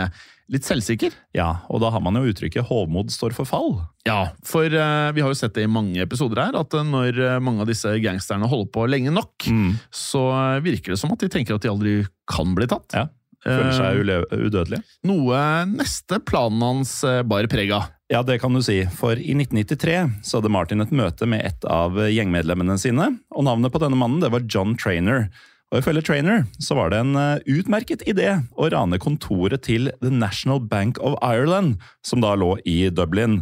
litt 0.51 0.65
selvsikker. 0.67 1.13
Ja, 1.33 1.65
og 1.73 1.81
da 1.81 1.89
har 1.93 2.03
man 2.05 2.17
jo 2.19 2.29
uttrykket 2.29 2.67
'hovmod 2.67 3.09
står 3.13 3.33
for 3.33 3.49
fall'. 3.49 3.79
Ja, 4.05 4.35
for 4.45 4.69
eh, 4.69 5.11
vi 5.17 5.23
har 5.23 5.31
jo 5.31 5.37
sett 5.37 5.55
det 5.57 5.65
i 5.65 5.71
mange 5.71 5.97
episoder 6.03 6.43
her, 6.43 6.59
at 6.59 6.73
eh, 6.77 6.85
når 6.85 7.17
eh, 7.17 7.39
mange 7.41 7.65
av 7.65 7.69
disse 7.71 7.89
gangsterne 8.03 8.45
holder 8.45 8.69
på 8.75 8.85
lenge 8.85 9.13
nok, 9.13 9.47
så 9.89 10.21
eh, 10.29 10.61
virker 10.65 10.93
det 10.93 10.99
som 11.01 11.13
at 11.15 11.23
de 11.23 11.31
tenker 11.33 11.57
at 11.57 11.65
de 11.65 11.71
aldri 11.71 11.95
kan 12.29 12.53
bli 12.57 12.67
tatt. 12.69 12.93
Ja, 12.93 13.07
Føler 13.45 13.69
Eh, 13.69 13.77
seg 13.77 13.99
ule 14.01 14.15
udødelige. 14.31 14.83
Noe 15.05 15.39
neste 15.69 16.19
planen 16.25 16.63
hans 16.65 16.97
eh, 17.05 17.21
bar 17.27 17.45
preg 17.51 17.73
av. 17.75 17.91
Ja, 18.11 18.21
det 18.25 18.39
kan 18.41 18.53
du 18.53 18.61
si, 18.61 18.83
for 18.93 19.17
i 19.17 19.33
1993 19.33 20.25
så 20.25 20.39
hadde 20.39 20.51
Martin 20.53 20.81
et 20.83 20.93
møte 20.93 21.25
med 21.29 21.45
et 21.45 21.65
av 21.69 21.97
gjengmedlemmene 21.97 22.77
sine, 22.77 23.09
og 23.33 23.45
navnet 23.47 23.73
på 23.73 23.81
denne 23.81 23.97
mannen 23.97 24.21
det 24.21 24.29
var 24.33 24.45
John 24.49 24.75
Trainer. 24.77 25.29
Og 25.73 25.81
ifølge 25.81 26.03
Trainer 26.05 26.43
så 26.61 26.77
var 26.77 26.93
det 26.93 27.01
en 27.01 27.15
eh, 27.17 27.45
utmerket 27.57 28.05
idé 28.09 28.31
å 28.53 28.69
rane 28.73 29.01
kontoret 29.01 29.65
til 29.65 29.89
The 30.01 30.13
National 30.13 30.61
Bank 30.61 31.01
of 31.01 31.17
Ireland, 31.25 31.79
som 32.05 32.21
da 32.25 32.35
lå 32.37 32.55
i 32.65 32.85
Dublin. 32.93 33.41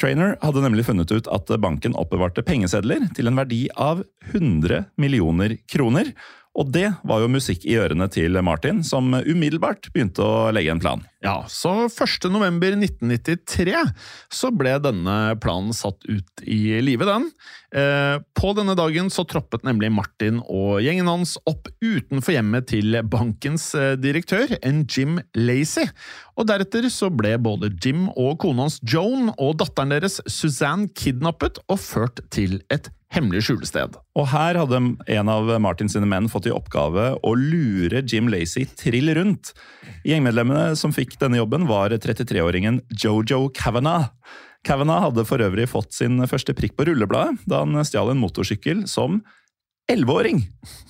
Trainer 0.00 0.34
hadde 0.42 0.62
nemlig 0.64 0.86
funnet 0.88 1.12
ut 1.14 1.28
at 1.30 1.50
banken 1.62 1.94
oppbevarte 1.98 2.42
pengesedler 2.46 3.06
til 3.14 3.30
en 3.30 3.38
verdi 3.38 3.66
av 3.78 4.02
100 4.32 4.88
millioner 4.98 5.58
kroner. 5.70 6.10
Og 6.54 6.70
det 6.70 6.86
var 7.02 7.22
jo 7.22 7.32
musikk 7.32 7.64
i 7.66 7.74
ørene 7.82 8.06
til 8.12 8.38
Martin, 8.46 8.84
som 8.86 9.10
umiddelbart 9.10 9.88
begynte 9.90 10.22
å 10.22 10.52
legge 10.54 10.70
en 10.70 10.82
plan. 10.82 11.02
Ja, 11.24 11.40
så 11.50 11.88
1. 11.88 12.28
november 12.30 12.76
1993 12.76 13.74
så 14.30 14.50
ble 14.54 14.76
denne 14.84 15.34
planen 15.42 15.74
satt 15.74 16.04
ut 16.06 16.44
i 16.46 16.76
live, 16.84 17.08
den. 17.08 17.26
Eh, 17.74 18.20
på 18.38 18.52
denne 18.54 18.76
dagen 18.78 19.10
så 19.10 19.24
troppet 19.26 19.64
nemlig 19.66 19.90
Martin 19.96 20.38
og 20.44 20.78
gjengen 20.84 21.10
hans 21.10 21.34
opp 21.50 21.70
utenfor 21.82 22.36
hjemmet 22.36 22.68
til 22.70 23.00
bankens 23.10 23.70
eh, 23.74 23.94
direktør, 23.98 24.54
en 24.62 24.84
Jim 24.84 25.18
Lacey. 25.34 25.88
Og 26.38 26.46
deretter 26.50 26.86
så 26.92 27.10
ble 27.10 27.34
både 27.42 27.72
Jim 27.82 28.06
og 28.12 28.36
kona 28.44 28.68
hans 28.68 28.78
Joan 28.86 29.32
og 29.34 29.56
datteren 29.62 29.96
deres 29.96 30.20
Suzanne 30.30 30.92
kidnappet 30.94 31.58
og 31.66 31.82
ført 31.82 32.22
til 32.34 32.60
et 32.70 32.92
hemmelig 33.14 33.44
skjulested. 33.46 33.94
Og 34.18 34.26
her 34.32 34.58
hadde 34.58 34.80
en 35.16 35.30
av 35.32 35.50
Martin 35.62 35.90
sine 35.90 36.08
menn 36.10 36.26
fått 36.32 36.48
i 36.50 36.54
oppgave 36.54 37.12
å 37.22 37.34
lure 37.38 38.02
Jim 38.10 38.28
Lacey 38.32 38.66
trill 38.78 39.12
rundt. 39.16 39.52
Gjengmedlemmene 40.06 40.74
som 40.78 40.94
fikk 40.94 41.16
denne 41.22 41.38
jobben, 41.40 41.68
var 41.70 41.94
33-åringen 41.94 42.82
Jojo 43.00 43.46
Kavanagh. 43.54 44.10
Kavanagh 44.64 45.08
hadde 45.10 45.26
for 45.28 45.44
øvrig 45.44 45.68
fått 45.68 45.92
sin 45.96 46.22
første 46.30 46.54
prikk 46.56 46.76
på 46.78 46.86
rullebladet 46.88 47.42
da 47.50 47.62
han 47.62 47.76
stjal 47.84 48.10
en 48.14 48.20
motorsykkel 48.22 48.86
som 48.90 49.20
11-åring. 49.92 50.40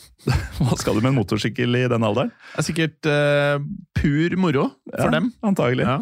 Hva 0.61 0.77
skal 0.79 0.95
du 0.95 1.03
med 1.03 1.11
en 1.13 1.19
motorsykkel 1.19 1.81
i 1.81 1.87
den 1.91 2.07
alderen? 2.07 2.31
Det 2.55 2.63
er 2.63 2.69
sikkert 2.69 3.09
uh, 3.11 3.57
pur 3.99 4.37
moro 4.39 4.69
for 4.93 5.09
Ja, 5.09 5.15
dem. 5.17 5.33
Antagelig. 5.45 5.89
Ja. 5.89 5.99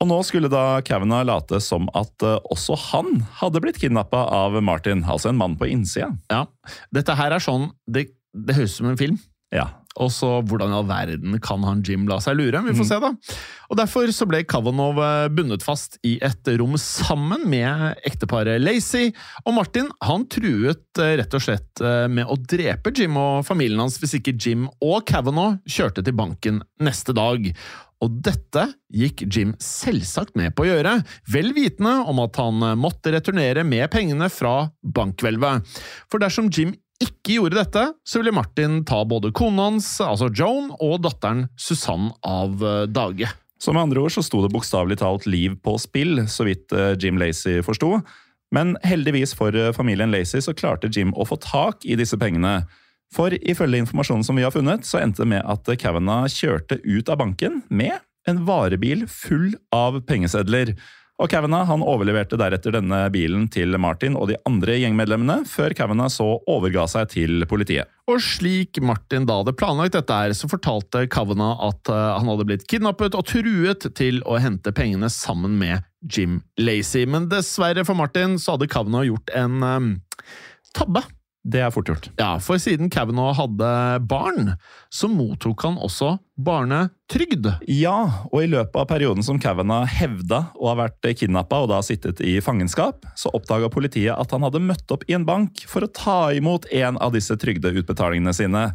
Og 0.00 0.08
nå 0.08 0.20
skulle 0.24 0.48
da 0.48 0.80
Kavanagh 0.84 1.26
late 1.28 1.60
som 1.64 1.90
at 1.96 2.24
eh, 2.24 2.38
også 2.52 2.78
han 2.88 3.20
hadde 3.42 3.60
blitt 3.60 3.80
kidnappa 3.82 4.24
av 4.32 4.56
Martin, 4.64 5.04
altså 5.04 5.30
en 5.30 5.40
mann 5.40 5.58
på 5.60 5.68
innsida. 5.68 6.14
Ja. 6.32 6.46
Dette 6.94 7.16
her 7.18 7.36
er 7.36 7.44
sånn 7.44 7.68
Det, 7.84 8.08
det 8.32 8.56
høres 8.56 8.78
ut 8.78 8.80
som 8.80 8.90
en 8.94 9.00
film. 9.00 9.20
Ja. 9.52 9.68
Og 10.00 10.12
så 10.14 10.28
hvordan 10.46 10.70
i 10.70 10.76
all 10.78 10.86
verden 10.86 11.34
kan 11.42 11.64
han 11.66 11.82
Jim 11.84 12.04
la 12.08 12.20
seg 12.22 12.38
lure? 12.38 12.62
Vi 12.62 12.76
får 12.78 12.86
se, 12.86 12.98
da. 13.02 13.10
Og 13.68 13.76
Derfor 13.76 14.12
så 14.14 14.24
ble 14.30 14.40
Kavanagh 14.48 15.02
eh, 15.04 15.26
bundet 15.34 15.66
fast 15.66 15.98
i 16.06 16.14
et 16.24 16.48
rom 16.62 16.78
sammen 16.80 17.44
med 17.50 18.00
ekteparet 18.08 18.62
Lacey. 18.62 19.10
Og 19.44 19.58
Martin 19.58 19.90
han 20.06 20.24
truet 20.32 21.02
eh, 21.02 21.12
rett 21.20 21.36
og 21.36 21.44
slett 21.44 21.84
med 22.08 22.24
å 22.30 22.38
drepe 22.40 22.94
Jim 22.96 23.20
og 23.20 23.44
familien 23.44 23.82
hans 23.82 24.00
hvis 24.00 24.16
ikke 24.22 24.38
Jim 24.38 24.64
og 24.80 25.04
Kavanagh 25.10 25.60
kjørte 25.68 26.06
til 26.06 26.16
banken 26.16 26.64
neste 26.80 27.12
dag. 27.16 27.50
Og 28.00 28.20
dette 28.24 28.64
gikk 28.96 29.26
Jim 29.28 29.52
selvsagt 29.60 30.36
med 30.38 30.54
på 30.56 30.64
å 30.64 30.70
gjøre, 30.70 30.94
vel 31.30 31.52
vitende 31.56 31.98
om 32.08 32.22
at 32.24 32.38
han 32.40 32.62
eh, 32.64 32.78
måtte 32.78 33.12
returnere 33.12 33.64
med 33.66 33.90
pengene 33.92 34.30
fra 34.32 34.70
bankhvelvet. 34.80 35.68
For 36.08 36.22
dersom 36.22 36.48
Jim 36.52 36.72
ikke 37.00 37.38
gjorde 37.38 37.60
dette, 37.60 37.84
så 38.04 38.20
ville 38.20 38.34
Martin 38.36 38.82
ta 38.88 39.02
både 39.08 39.32
konen 39.36 39.60
hans, 39.60 39.92
altså 40.04 40.28
Joan, 40.32 40.72
og 40.80 41.00
datteren 41.04 41.46
Susanne 41.60 42.12
av 42.24 42.64
eh, 42.64 42.86
dage. 42.88 43.28
Så 43.60 43.74
med 43.76 43.84
andre 43.84 44.00
ord 44.00 44.14
så 44.14 44.24
sto 44.24 44.40
det 44.40 44.52
bokstavelig 44.54 45.02
talt 45.02 45.28
liv 45.28 45.58
på 45.60 45.76
spill, 45.80 46.24
så 46.32 46.48
vidt 46.48 46.72
eh, 46.72 46.94
Jim 47.00 47.20
Lacey 47.20 47.60
forsto. 47.64 47.98
Men 48.50 48.74
heldigvis 48.82 49.36
for 49.38 49.54
familien 49.76 50.10
Lacey 50.10 50.42
så 50.42 50.56
klarte 50.56 50.88
Jim 50.90 51.12
å 51.14 51.26
få 51.28 51.36
tak 51.38 51.84
i 51.86 51.94
disse 52.00 52.16
pengene. 52.18 52.64
For 53.14 53.34
ifølge 53.34 53.82
informasjonen 53.82 54.24
som 54.26 54.38
vi 54.38 54.46
har 54.46 54.54
funnet, 54.54 54.86
så 54.86 55.00
endte 55.02 55.24
det 55.24 55.32
med 55.32 55.42
at 55.42 55.66
Kavanagh 55.82 56.30
kjørte 56.30 56.78
ut 56.84 57.10
av 57.10 57.18
banken 57.24 57.60
med 57.68 57.98
en 58.28 58.44
varebil 58.46 59.06
full 59.10 59.54
av 59.74 59.98
pengesedler. 60.06 60.76
Og 61.20 61.28
Kavanagh 61.28 61.68
han 61.68 61.82
overleverte 61.84 62.38
deretter 62.40 62.72
denne 62.72 63.02
bilen 63.12 63.44
til 63.52 63.76
Martin 63.82 64.14
og 64.16 64.30
de 64.30 64.38
andre 64.48 64.78
gjengmedlemmene, 64.80 65.42
før 65.44 65.74
Kavanagh 65.76 66.12
så 66.14 66.28
overga 66.48 66.86
seg 66.88 67.10
til 67.12 67.44
politiet. 67.50 67.90
Og 68.08 68.22
slik 68.24 68.80
Martin 68.82 69.26
da 69.28 69.36
hadde 69.42 69.54
planlagt 69.58 69.98
dette, 69.98 70.16
her, 70.16 70.32
så 70.32 70.48
fortalte 70.48 71.04
Kavanagh 71.12 71.60
at 71.68 71.92
eh, 71.92 72.08
han 72.16 72.30
hadde 72.30 72.48
blitt 72.48 72.64
kidnappet 72.70 73.18
og 73.18 73.26
truet 73.28 73.84
til 73.98 74.22
å 74.24 74.38
hente 74.40 74.72
pengene 74.76 75.12
sammen 75.12 75.58
med 75.60 75.84
Jim 76.00 76.40
Lacey. 76.56 77.04
Men 77.04 77.28
dessverre 77.28 77.84
for 77.84 77.98
Martin 77.98 78.38
så 78.40 78.56
hadde 78.56 78.70
Kavanagh 78.72 79.10
gjort 79.10 79.34
en 79.36 79.60
um, 79.60 79.90
tabbe. 80.72 81.04
Det 81.40 81.62
er 81.64 81.70
fort 81.72 81.88
gjort. 81.88 82.10
Ja, 82.20 82.34
for 82.42 82.60
siden 82.60 82.90
Kavanaugh 82.92 83.32
hadde 83.38 83.70
barn, 84.04 84.52
så 84.92 85.08
mottok 85.08 85.64
han 85.64 85.78
også 85.80 86.18
barnetrygd. 86.36 87.48
Ja, 87.64 88.26
og 88.28 88.44
i 88.44 88.50
løpet 88.52 88.76
av 88.76 88.88
perioden 88.90 89.24
som 89.24 89.40
Kavanaugh 89.40 89.88
hevda 89.88 90.42
å 90.60 90.68
ha 90.68 90.76
vært 90.82 91.08
kidnappa 91.16 91.62
og 91.64 91.70
da 91.72 91.80
sittet 91.84 92.20
i 92.20 92.36
fangenskap, 92.44 93.08
så 93.16 93.32
oppdaga 93.36 93.72
politiet 93.72 94.12
at 94.12 94.36
han 94.36 94.44
hadde 94.44 94.60
møtt 94.64 94.92
opp 94.92 95.06
i 95.08 95.16
en 95.16 95.24
bank 95.28 95.64
for 95.70 95.86
å 95.86 95.92
ta 95.92 96.20
imot 96.36 96.68
en 96.76 97.00
av 97.00 97.16
disse 97.16 97.36
trygdeutbetalingene 97.40 98.36
sine. 98.36 98.66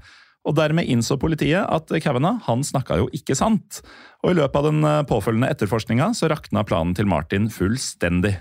Og 0.46 0.54
Dermed 0.58 0.86
innså 0.92 1.18
politiet 1.18 1.66
at 1.66 1.90
Kavanagh 2.04 2.44
han 2.46 2.62
snakka 2.66 3.00
jo 3.02 3.08
ikke 3.18 3.34
sant. 3.38 3.80
Og 4.22 4.32
I 4.32 4.38
løpet 4.38 4.60
av 4.60 4.68
den 4.68 4.86
eh, 4.86 5.02
påfølgende 5.10 5.50
etterforskninga 5.54 6.12
så 6.18 6.30
rakna 6.30 6.62
planen 6.66 6.94
til 6.98 7.10
Martin 7.10 7.48
fullstendig. 7.54 8.36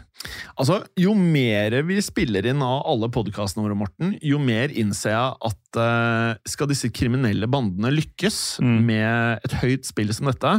Altså, 0.57 0.83
Jo 1.01 1.13
mer 1.17 1.75
vi 1.85 1.99
spiller 2.05 2.47
inn 2.49 2.63
av 2.65 2.85
alle 2.89 3.11
podkastene 3.13 3.65
våre, 3.67 3.77
Morten, 3.77 4.15
jo 4.25 4.39
mer 4.41 4.73
innser 4.73 5.13
jeg 5.13 5.35
at 5.51 5.81
uh, 5.81 6.37
skal 6.49 6.71
disse 6.71 6.89
kriminelle 6.95 7.49
bandene 7.51 7.93
lykkes 7.93 8.39
Mm. 8.65 8.79
med 8.87 9.45
et 9.45 9.55
høyt 9.61 9.85
spill 9.89 10.13
som 10.15 10.29
dette, 10.31 10.53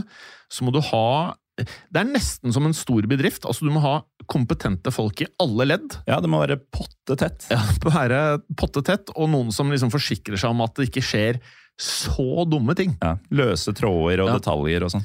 så 0.51 0.65
må 0.65 0.73
du 0.73 0.81
ha 0.91 1.35
Det 1.57 2.01
er 2.01 2.09
nesten 2.09 2.51
som 2.51 2.65
en 2.67 2.75
stor 2.75 3.05
bedrift. 3.07 3.45
altså 3.45 3.63
Du 3.63 3.71
må 3.71 3.79
ha 3.79 4.01
kompetente 4.31 4.91
folk 4.93 5.21
i 5.21 5.27
alle 5.43 5.65
ledd. 5.69 5.97
Ja, 6.09 6.19
det 6.23 6.29
må 6.31 6.39
være 6.43 6.57
potte 6.73 7.17
tett. 7.19 7.45
Ja, 7.51 7.59
det 7.61 7.85
må 7.85 7.93
være 7.95 8.23
potte 8.57 8.83
tett, 8.85 9.11
og 9.15 9.29
noen 9.33 9.51
som 9.55 9.71
liksom 9.73 9.91
forsikrer 9.93 10.37
seg 10.41 10.51
om 10.55 10.61
at 10.65 10.75
det 10.79 10.89
ikke 10.89 11.05
skjer 11.05 11.39
så 11.81 12.45
dumme 12.47 12.71
ting. 12.77 12.93
Ja, 13.03 13.17
løse 13.35 13.73
tråder 13.75 14.21
og 14.23 14.29
Ja. 14.31 14.37
detaljer 14.39 14.85
og 14.87 14.93
sånn. 14.93 15.03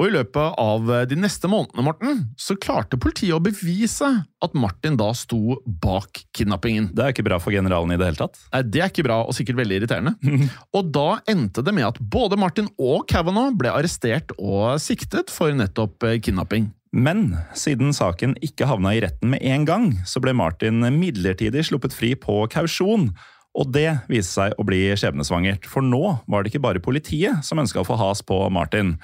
Og 0.00 0.08
i 0.08 0.12
løpet 0.14 0.54
av 0.56 0.86
de 1.10 1.16
neste 1.20 1.48
månedene, 1.50 1.84
Morten, 1.84 2.20
så 2.40 2.54
klarte 2.56 2.96
politiet 2.96 3.36
å 3.36 3.42
bevise 3.44 4.08
at 4.24 4.54
Martin 4.56 4.96
da 4.96 5.10
sto 5.12 5.58
bak 5.82 6.22
kidnappingen. 6.32 6.88
Det 6.96 7.04
er 7.04 7.12
ikke 7.12 7.26
bra 7.26 7.36
for 7.42 7.52
generalen 7.52 7.92
i 7.92 7.98
det 8.00 8.08
hele 8.08 8.22
tatt. 8.22 8.40
Nei, 8.54 8.62
Det 8.64 8.80
er 8.80 8.88
ikke 8.88 9.04
bra, 9.04 9.18
og 9.28 9.36
sikkert 9.36 9.60
veldig 9.60 9.76
irriterende. 9.82 10.14
Og 10.76 10.88
da 10.94 11.20
endte 11.28 11.60
det 11.66 11.74
med 11.76 11.90
at 11.90 12.00
både 12.00 12.38
Martin 12.40 12.70
og 12.80 13.04
Kavanaugh 13.12 13.52
ble 13.60 13.74
arrestert 13.74 14.32
og 14.38 14.80
siktet 14.80 15.28
for 15.34 15.52
nettopp 15.52 16.08
eh, 16.08 16.16
kidnapping. 16.24 16.70
Men 16.96 17.36
siden 17.54 17.92
saken 17.94 18.38
ikke 18.42 18.66
havna 18.66 18.94
i 18.96 19.02
retten 19.04 19.34
med 19.34 19.44
en 19.46 19.68
gang, 19.68 19.90
så 20.08 20.22
ble 20.22 20.32
Martin 20.34 20.80
midlertidig 20.96 21.66
sluppet 21.68 21.94
fri 21.94 22.14
på 22.18 22.40
kausjon. 22.50 23.10
Og 23.58 23.70
det 23.74 23.88
viste 24.10 24.32
seg 24.38 24.54
å 24.58 24.64
bli 24.66 24.84
skjebnesvangert, 24.98 25.66
for 25.68 25.84
nå 25.84 26.20
var 26.30 26.42
det 26.42 26.52
ikke 26.52 26.64
bare 26.64 26.82
politiet 26.82 27.44
som 27.46 27.60
ønska 27.60 27.82
å 27.82 27.86
få 27.86 27.98
has 28.00 28.22
på 28.26 28.38
Martin. 28.54 28.96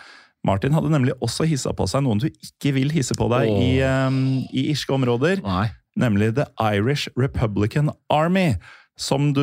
Martin 0.47 0.77
hadde 0.77 0.93
nemlig 0.93 1.17
også 1.25 1.47
hissa 1.49 1.75
på 1.77 1.89
seg 1.91 2.05
noen 2.07 2.23
du 2.23 2.29
ikke 2.31 2.75
vil 2.77 2.95
hisse 2.95 3.17
på 3.19 3.29
deg 3.33 3.51
i, 3.51 3.71
um, 3.83 4.41
i 4.55 4.69
irske 4.73 4.95
områder, 4.97 5.43
Nei. 5.45 5.69
nemlig 5.99 6.35
The 6.39 6.49
Irish 6.63 7.11
Republican 7.19 7.93
Army. 8.13 8.55
Som 8.97 9.35
du 9.37 9.43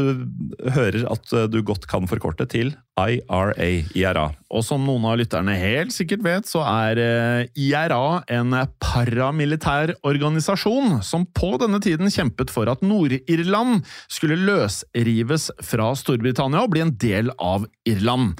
hører 0.73 1.03
at 1.13 1.27
uh, 1.29 1.43
du 1.45 1.59
godt 1.61 1.83
kan 1.85 2.07
forkorte 2.09 2.47
til 2.49 2.71
IRA. 2.97 3.51
IRA. 3.93 4.23
Og 4.49 4.63
som 4.65 4.81
noen 4.81 5.05
av 5.05 5.19
lytterne 5.19 5.53
helt 5.59 5.93
sikkert 5.93 6.23
vet, 6.25 6.49
så 6.49 6.63
er 6.65 6.97
eh, 7.01 7.51
IRA 7.61 8.23
en 8.33 8.55
paramilitær 8.81 9.93
organisasjon 10.09 11.03
som 11.05 11.27
på 11.37 11.51
denne 11.61 11.77
tiden 11.85 12.09
kjempet 12.09 12.49
for 12.53 12.69
at 12.73 12.81
Nord-Irland 12.81 13.85
skulle 14.09 14.41
løsrives 14.41 15.51
fra 15.61 15.91
Storbritannia 16.01 16.65
og 16.65 16.73
bli 16.73 16.87
en 16.87 16.97
del 16.97 17.29
av 17.37 17.69
Irland. 17.85 18.33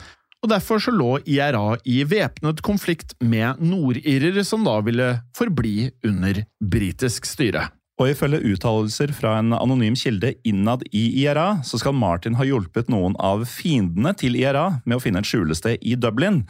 Og 0.44 0.50
Derfor 0.52 0.82
så 0.84 0.92
lå 0.92 1.22
IRA 1.24 1.78
i 1.88 2.02
væpnet 2.04 2.60
konflikt 2.66 3.16
med 3.24 3.62
nordirere, 3.64 4.44
som 4.44 4.66
da 4.68 4.76
ville 4.84 5.08
forbli 5.38 5.88
under 6.04 6.42
britisk 6.60 7.30
styre. 7.30 7.70
Og 8.02 8.10
ifølge 8.12 8.42
uttalelser 8.52 9.14
fra 9.16 9.38
en 9.40 9.54
anonym 9.56 9.96
kilde 9.96 10.34
innad 10.44 10.84
i 10.92 11.06
IRA, 11.24 11.62
så 11.64 11.80
skal 11.80 11.96
Martin 11.96 12.36
ha 12.36 12.48
hjulpet 12.48 12.92
noen 12.92 13.16
av 13.24 13.46
fiendene 13.48 14.12
til 14.20 14.36
IRA 14.36 14.82
med 14.84 14.98
å 14.98 15.04
finne 15.04 15.24
et 15.24 15.30
skjulested 15.30 15.80
i 15.80 15.96
Dublin. 15.96 16.42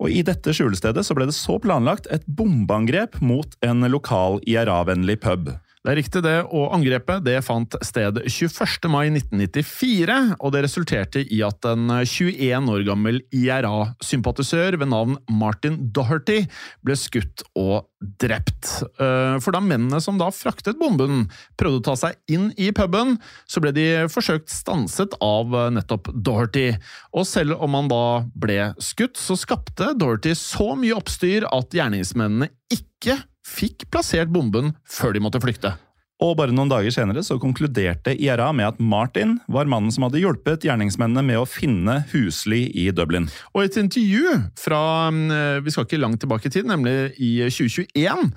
Og 0.00 0.14
i 0.14 0.22
dette 0.24 0.54
skjulestedet 0.56 1.04
så 1.04 1.16
ble 1.18 1.28
det 1.28 1.36
så 1.36 1.58
planlagt 1.60 2.08
et 2.14 2.24
bombeangrep 2.24 3.20
mot 3.20 3.52
en 3.66 3.84
lokal 3.92 4.40
IRA-vennlig 4.48 5.18
pub. 5.26 5.52
Det 5.82 5.90
er 5.90 5.98
riktig 5.98 6.20
det, 6.22 6.36
og 6.54 6.76
angrepet 6.76 7.24
det 7.26 7.40
fant 7.42 7.74
sted 7.82 8.20
21. 8.22 8.86
mai 8.86 9.08
1994, 9.10 10.36
og 10.38 10.52
det 10.54 10.60
resulterte 10.62 11.24
i 11.26 11.40
at 11.42 11.66
en 11.66 11.90
21 12.06 12.68
år 12.70 12.84
gammel 12.86 13.18
IRA-sympatisør 13.34 14.76
ved 14.78 14.92
navn 14.92 15.16
Martin 15.26 15.80
Doherty 15.90 16.44
ble 16.86 16.94
skutt 16.94 17.42
og 17.58 17.88
drept. 18.22 18.68
Eh, 18.94 19.40
For 19.42 19.56
da 19.56 19.58
mennene 19.58 19.98
som 20.04 20.22
da 20.22 20.30
fraktet 20.30 20.78
bomben 20.78 21.26
prøvde 21.58 21.82
å 21.82 21.84
ta 21.90 21.96
seg 21.98 22.14
inn 22.30 22.52
i 22.54 22.70
puben, 22.70 23.16
så 23.50 23.58
ble 23.64 23.74
de 23.74 23.88
forsøkt 24.06 24.54
stanset 24.54 25.18
av 25.18 25.50
nettopp 25.74 26.12
Doherty. 26.14 26.76
Og 27.10 27.26
selv 27.26 27.58
om 27.58 27.74
han 27.80 27.90
da 27.90 28.04
ble 28.38 28.70
skutt, 28.78 29.18
så 29.18 29.34
skapte 29.34 29.96
Doherty 29.98 30.38
så 30.38 30.76
mye 30.78 30.94
oppstyr 31.02 31.50
at 31.50 31.74
gjerningsmennene 31.74 32.52
ikke 32.70 33.18
fikk 33.46 33.88
plassert 33.92 34.30
bomben 34.32 34.74
før 34.88 35.16
de 35.16 35.22
måtte 35.24 35.42
flykte. 35.42 35.74
Og 36.22 36.36
bare 36.38 36.54
noen 36.54 36.70
dager 36.70 36.92
senere 36.94 37.24
så 37.26 37.34
konkluderte 37.42 38.14
IRA 38.14 38.50
med 38.54 38.68
at 38.68 38.78
Martin 38.78 39.36
var 39.50 39.66
mannen 39.70 39.90
som 39.94 40.06
hadde 40.06 40.20
hjulpet 40.22 40.62
gjerningsmennene 40.66 41.24
med 41.26 41.40
å 41.40 41.48
finne 41.48 41.98
husly 42.12 42.68
i 42.78 42.88
Dublin. 42.94 43.26
Og 43.56 43.64
et 43.64 43.78
intervju 43.80 44.36
fra 44.60 44.82
eh, 45.10 45.58
vi 45.64 45.74
skal 45.74 45.88
ikke 45.88 45.98
langt 45.98 46.22
tilbake 46.22 46.46
i 46.46 46.54
tid, 46.54 46.68
nemlig 46.70 47.16
i 47.18 47.32
2021, 47.48 48.30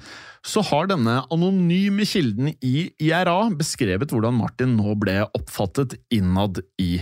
så 0.45 0.63
har 0.65 0.89
denne 0.89 1.19
anonyme 1.33 2.05
kilden 2.09 2.53
i 2.55 2.89
IRA 3.01 3.51
beskrevet 3.57 4.13
hvordan 4.13 4.37
Martin 4.39 4.75
nå 4.79 4.97
ble 5.01 5.21
oppfattet 5.37 5.97
innad 6.13 6.63
i 6.81 6.97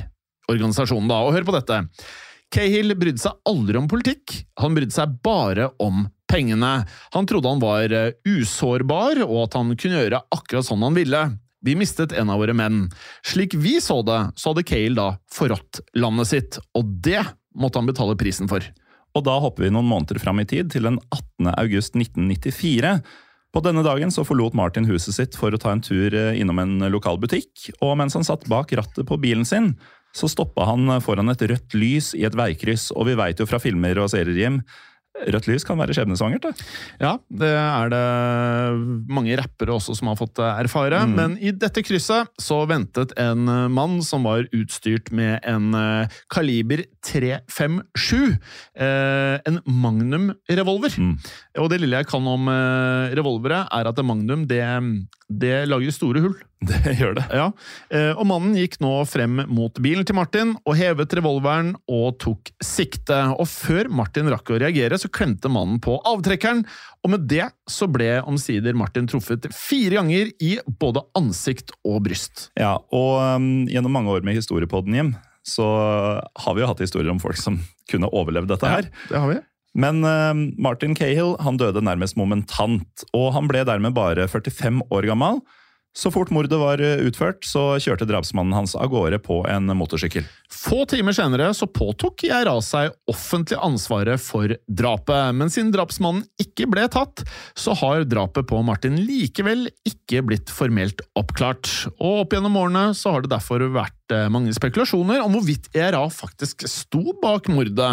organisasjonen. 0.51 1.07
Da. 1.11 1.23
Og 1.23 1.35
hør 1.37 1.47
på 1.47 1.55
dette. 1.55 1.79
Cahill 2.53 2.93
brydde 2.97 3.21
seg 3.23 3.39
aldri 3.49 3.79
om 3.79 3.87
politikk, 3.89 4.35
han 4.61 4.75
brydde 4.77 4.93
seg 4.93 5.15
bare 5.25 5.71
om 5.81 6.03
pengene. 6.29 6.83
Han 7.15 7.29
trodde 7.29 7.49
han 7.49 7.61
var 7.61 7.93
eh, 7.93 8.11
usårbar, 8.29 9.23
og 9.25 9.47
at 9.47 9.57
han 9.57 9.73
kunne 9.73 10.03
gjøre 10.03 10.21
akkurat 10.33 10.67
sånn 10.67 10.85
han 10.85 10.97
ville. 10.97 11.23
Vi 11.63 11.77
mistet 11.79 12.13
en 12.13 12.29
av 12.29 12.41
våre 12.43 12.53
menn. 12.57 12.85
Slik 13.25 13.55
vi 13.57 13.77
så 13.81 14.01
det, 14.05 14.19
så 14.37 14.51
hadde 14.51 14.65
Cahill 14.67 14.97
da 14.99 15.13
forrådt 15.33 15.81
landet 15.97 16.29
sitt, 16.29 16.59
og 16.77 16.93
det 17.05 17.23
måtte 17.57 17.81
han 17.81 17.89
betale 17.89 18.17
prisen 18.19 18.49
for. 18.51 18.65
Og 19.13 19.25
da 19.25 19.37
hopper 19.41 19.67
vi 19.67 19.73
noen 19.73 19.89
måneder 19.89 20.19
fram 20.21 20.41
i 20.41 20.47
tid, 20.49 20.71
til 20.73 20.89
den 20.89 20.99
18. 21.13 21.53
august 21.53 21.97
1994. 21.97 22.97
På 23.53 23.61
denne 23.61 23.85
dagen 23.85 24.13
så 24.13 24.25
forlot 24.25 24.55
Martin 24.57 24.89
huset 24.89 25.13
sitt 25.13 25.37
for 25.37 25.53
å 25.53 25.61
ta 25.61 25.73
en 25.73 25.83
tur 25.85 26.13
eh, 26.17 26.37
innom 26.41 26.61
en 26.61 26.89
lokal 26.93 27.21
butikk, 27.21 27.69
og 27.79 27.97
mens 28.01 28.17
han 28.17 28.25
satt 28.25 28.49
bak 28.51 28.73
rattet 28.77 29.05
på 29.09 29.19
bilen 29.21 29.45
sin, 29.45 29.75
så 30.13 30.29
stoppa 30.31 30.67
han 30.69 30.99
foran 31.03 31.33
et 31.33 31.45
rødt 31.49 31.77
lys 31.77 32.13
i 32.17 32.25
et 32.27 32.37
veikryss, 32.37 32.91
og 32.95 33.09
vi 33.09 33.17
veit 33.19 33.41
jo 33.41 33.49
fra 33.49 33.61
filmer 33.61 33.97
og 34.01 34.11
serier, 34.13 34.37
Jim, 34.43 34.61
rødt 35.13 35.47
lys 35.47 35.65
kan 35.65 35.77
være 35.79 35.93
skjebnesvangert, 35.95 36.47
det. 36.47 36.67
Ja, 37.01 37.13
det 37.29 37.51
er 37.53 37.91
det 37.93 38.03
mange 39.13 39.35
rappere 39.39 39.75
også 39.75 39.95
som 39.97 40.09
har 40.09 40.17
fått 40.19 40.41
erfare. 40.43 41.03
Mm. 41.05 41.13
Men 41.17 41.35
i 41.37 41.53
dette 41.55 41.83
krysset 41.85 42.31
så 42.41 42.63
ventet 42.69 43.13
en 43.21 43.45
mann 43.73 43.99
som 44.05 44.25
var 44.27 44.47
utstyrt 44.55 45.11
med 45.15 45.37
en 45.47 45.77
eh, 45.77 46.19
kaliber 46.33 46.85
357. 47.05 48.33
Eh, 48.73 49.37
en 49.49 49.61
Magnum-revolver. 49.69 50.97
Mm. 50.97 51.15
Og 51.61 51.69
det 51.71 51.81
lille 51.83 52.01
jeg 52.01 52.09
kan 52.09 52.27
om 52.29 52.49
eh, 52.51 53.13
revolvere, 53.19 53.63
er 53.69 53.91
at 53.91 54.03
Magnum 54.03 54.47
det, 54.49 54.63
det 55.29 55.55
lager 55.69 55.93
store 55.95 56.25
hull. 56.25 56.39
Det 56.69 56.95
gjør 56.99 57.17
det. 57.17 57.25
Ja, 57.33 57.47
eh, 57.93 58.11
og 58.11 58.27
mannen 58.29 58.55
gikk 58.57 58.79
nå 58.83 58.91
frem 59.09 59.43
mot 59.51 59.77
bilen 59.83 60.05
til 60.07 60.17
Martin 60.17 60.55
og 60.63 60.77
hevet 60.79 61.13
revolveren 61.17 61.73
og 61.91 62.17
tok 62.23 62.51
sikte. 62.63 63.19
Og 63.37 63.47
før 63.49 63.89
Martin 63.91 64.29
rakk 64.31 64.53
å 64.53 64.59
reagere, 64.61 64.99
så 64.99 65.11
klemte 65.11 65.51
mannen 65.51 65.81
på 65.83 65.97
avtrekkeren, 66.09 66.63
og 67.03 67.13
med 67.13 67.27
det 67.31 67.49
så 67.69 67.89
ble 67.91 68.15
omsider 68.29 68.77
Martin 68.77 69.09
truffet 69.11 69.49
fire 69.55 69.99
ganger 69.99 70.31
i 70.43 70.55
både 70.79 71.03
ansikt 71.19 71.73
og 71.83 72.03
bryst. 72.07 72.47
Ja, 72.59 72.77
og 72.95 73.13
um, 73.19 73.65
gjennom 73.71 73.95
mange 73.95 74.13
år 74.13 74.25
med 74.25 74.37
historiepodden, 74.39 74.95
Jim, 74.97 75.15
så 75.43 75.65
har 76.23 76.55
vi 76.55 76.63
jo 76.63 76.69
hatt 76.69 76.83
historier 76.83 77.11
om 77.11 77.19
folk 77.19 77.39
som 77.39 77.59
kunne 77.91 78.11
overlevd 78.15 78.53
dette 78.53 78.69
her. 78.69 78.87
Ja, 78.87 79.09
det 79.09 79.23
har 79.25 79.33
vi. 79.33 79.41
Men 79.73 80.05
uh, 80.05 80.31
Martin 80.61 80.93
Cahill 80.95 81.33
han 81.41 81.57
døde 81.57 81.83
nærmest 81.83 82.17
momentant, 82.19 83.05
og 83.11 83.33
han 83.35 83.49
ble 83.49 83.65
dermed 83.67 83.95
bare 83.97 84.29
45 84.29 84.85
år 84.93 85.09
gammel. 85.09 85.41
Så 85.93 86.09
fort 86.13 86.31
mordet 86.33 86.57
var 86.57 86.81
uh, 86.81 87.03
utført, 87.05 87.45
så 87.45 87.75
kjørte 87.81 88.07
drapsmannen 88.09 88.55
hans 88.57 88.73
av 88.73 88.89
gårde 88.89 89.19
på 89.21 89.43
en 89.49 89.69
motorsykkel. 89.77 90.25
Få 90.53 90.83
timer 90.89 91.13
senere 91.13 91.51
så 91.53 91.67
påtok 91.69 92.25
IRA 92.27 92.55
seg 92.65 92.93
offentlig 93.09 93.59
ansvaret 93.61 94.21
for 94.21 94.55
drapet, 94.65 95.33
men 95.37 95.53
siden 95.53 95.71
drapsmannen 95.73 96.25
ikke 96.41 96.67
ble 96.71 96.87
tatt, 96.93 97.23
så 97.57 97.75
har 97.77 98.07
drapet 98.09 98.47
på 98.49 98.61
Martin 98.65 98.97
likevel 99.05 99.67
ikke 99.87 100.23
blitt 100.25 100.51
formelt 100.53 101.01
oppklart. 101.19 101.69
Og 101.97 102.23
opp 102.23 102.35
gjennom 102.35 102.57
årene 102.59 102.85
så 102.97 103.15
har 103.15 103.25
det 103.25 103.33
derfor 103.33 103.65
vært 103.73 104.13
eh, 104.13 104.29
mange 104.33 104.53
spekulasjoner 104.55 105.21
om 105.23 105.37
hvorvidt 105.37 105.71
IRA 105.77 106.03
faktisk 106.13 106.65
sto 106.69 107.17
bak 107.21 107.49
mordet. 107.53 107.91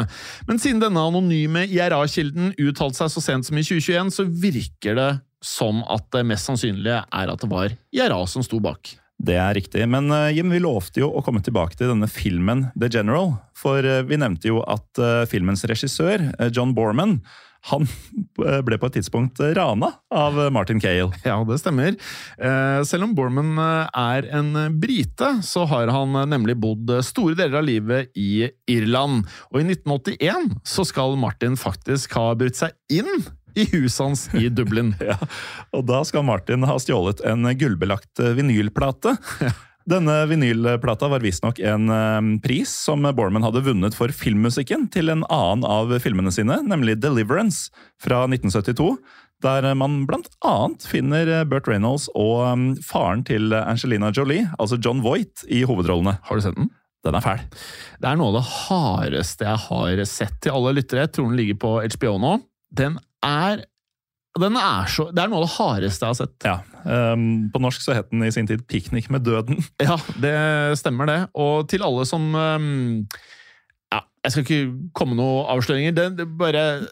Men 0.49 0.61
siden 0.63 0.83
denne 0.85 1.05
anonyme 1.11 1.67
IRA-kilden 1.69 2.55
uttalte 2.61 3.03
seg 3.03 3.13
så 3.15 3.25
sent 3.25 3.49
som 3.49 3.61
i 3.61 3.67
2021, 3.67 4.15
så 4.17 4.29
virker 4.29 4.97
det 4.99 5.11
som 5.45 5.83
at 5.89 6.07
det 6.15 6.25
mest 6.29 6.49
sannsynlige 6.49 7.03
er 7.05 7.33
at 7.33 7.41
det 7.45 7.51
var 7.51 7.73
IRA 7.97 8.21
som 8.29 8.45
sto 8.45 8.61
bak. 8.63 8.95
Det 9.21 9.37
er 9.37 9.53
riktig. 9.57 9.85
Men 9.91 10.09
eh, 10.15 10.31
Jim, 10.39 10.49
vi 10.53 10.63
lovte 10.63 11.03
jo 11.03 11.11
å 11.13 11.23
komme 11.25 11.43
tilbake 11.45 11.77
til 11.77 11.93
denne 11.93 12.09
filmen 12.09 12.71
The 12.73 12.89
General. 12.93 13.35
For 13.59 13.85
eh, 13.85 14.03
vi 14.09 14.21
nevnte 14.21 14.49
jo 14.49 14.63
at 14.65 15.01
eh, 15.01 15.27
filmens 15.29 15.67
regissør, 15.69 16.31
John 16.55 16.73
Borman, 16.77 17.19
han 17.69 17.85
ble 18.65 18.79
på 18.81 18.89
et 18.89 18.95
tidspunkt 18.97 19.43
rana 19.59 19.91
av 20.09 20.39
Martin 20.57 20.81
Cale. 20.81 21.11
Ja, 21.29 21.37
det 21.45 21.59
stemmer. 21.61 21.99
Eh, 22.41 22.79
Selv 22.89 23.11
om 23.11 23.13
Borman 23.19 23.61
er 23.61 24.31
en 24.33 24.55
brite, 24.81 25.35
så 25.45 25.67
har 25.69 25.93
han 25.93 26.17
nemlig 26.33 26.57
bodd 26.63 26.89
store 27.05 27.37
deler 27.37 27.61
av 27.61 27.69
livet 27.69 28.17
i 28.17 28.49
Irland. 28.73 29.29
Og 29.53 29.61
i 29.61 29.67
1981 29.69 30.55
så 30.65 30.89
skal 30.89 31.21
Martin 31.21 31.61
faktisk 31.61 32.17
ha 32.17 32.31
brutt 32.41 32.57
seg 32.57 32.73
inn 32.89 33.29
i 33.55 33.67
huset 33.73 34.05
hans 34.05 34.29
i 34.35 34.49
Dublin. 34.49 34.95
Ja, 35.11 35.17
og 35.75 35.87
da 35.89 36.03
skal 36.07 36.27
Martin 36.27 36.67
ha 36.69 36.77
stjålet 36.79 37.23
en 37.27 37.49
gullbelagt 37.59 38.21
eh, 38.23 38.35
vinylplate. 38.37 39.17
Denne 39.91 40.27
vinylplata 40.29 41.09
var 41.09 41.23
visstnok 41.25 41.59
en 41.65 41.89
eh, 41.91 42.21
pris 42.45 42.73
som 42.85 43.07
Borman 43.17 43.47
hadde 43.47 43.65
vunnet 43.67 43.97
for 43.97 44.13
filmmusikken 44.15 44.87
til 44.93 45.11
en 45.13 45.25
annen 45.33 45.65
av 45.67 45.95
filmene 46.05 46.33
sine, 46.35 46.61
nemlig 46.67 46.99
Deliverance 47.01 47.73
fra 48.03 48.27
1972. 48.29 48.93
Der 49.41 49.65
man 49.75 50.03
blant 50.07 50.29
annet 50.45 50.85
finner 50.85 51.31
eh, 51.41 51.47
Burt 51.49 51.71
Reynolds 51.71 52.11
og 52.13 52.45
eh, 52.45 52.67
faren 52.87 53.25
til 53.27 53.57
Angelina 53.57 54.13
Jolie, 54.15 54.51
altså 54.61 54.79
John 54.79 55.03
Voight, 55.07 55.47
i 55.49 55.65
hovedrollene. 55.67 56.19
Har 56.29 56.37
du 56.37 56.45
sett 56.45 56.61
den? 56.61 56.71
Den 57.01 57.17
er 57.17 57.25
fæl. 57.25 57.45
Det 57.97 58.11
er 58.11 58.19
noe 58.21 58.29
av 58.35 58.37
det 58.37 58.49
hardeste 58.53 59.47
jeg 59.49 59.65
har 59.65 60.03
sett 60.09 60.37
til 60.45 60.53
alle 60.53 60.75
lyttere. 60.77 61.07
Jeg 61.07 61.15
tror 61.17 61.31
den 61.31 61.39
ligger 61.41 61.57
på 61.63 61.71
HBO 61.97 62.19
nå. 62.21 62.35
Den 62.77 62.99
er 63.27 63.65
den 64.39 64.55
er 64.57 64.87
så, 64.87 65.09
Det 65.11 65.25
er 65.25 65.31
noe 65.31 65.43
av 65.43 65.49
det 65.49 65.55
hardeste 65.57 66.07
jeg 66.07 66.13
har 66.13 66.19
sett. 66.21 66.47
Ja, 66.47 67.13
um, 67.15 67.49
På 67.51 67.63
norsk 67.63 67.83
så 67.83 67.97
het 67.97 68.13
den 68.13 68.23
i 68.23 68.31
sin 68.31 68.47
tid 68.47 68.63
'Piknik 68.63 69.11
med 69.11 69.27
døden'. 69.27 69.59
Ja, 69.83 69.99
det 70.23 70.79
stemmer 70.79 71.07
det. 71.07 71.21
Og 71.35 71.69
til 71.69 71.83
alle 71.83 72.07
som 72.07 72.35
um, 72.35 73.07
Ja, 73.91 74.05
jeg 74.25 74.33
skal 74.33 74.45
ikke 74.45 74.93
komme 74.95 75.19
noen 75.19 75.51
avsløringer. 75.51 75.97
Den, 75.97 76.17
det 76.17 76.29
bare 76.39 76.87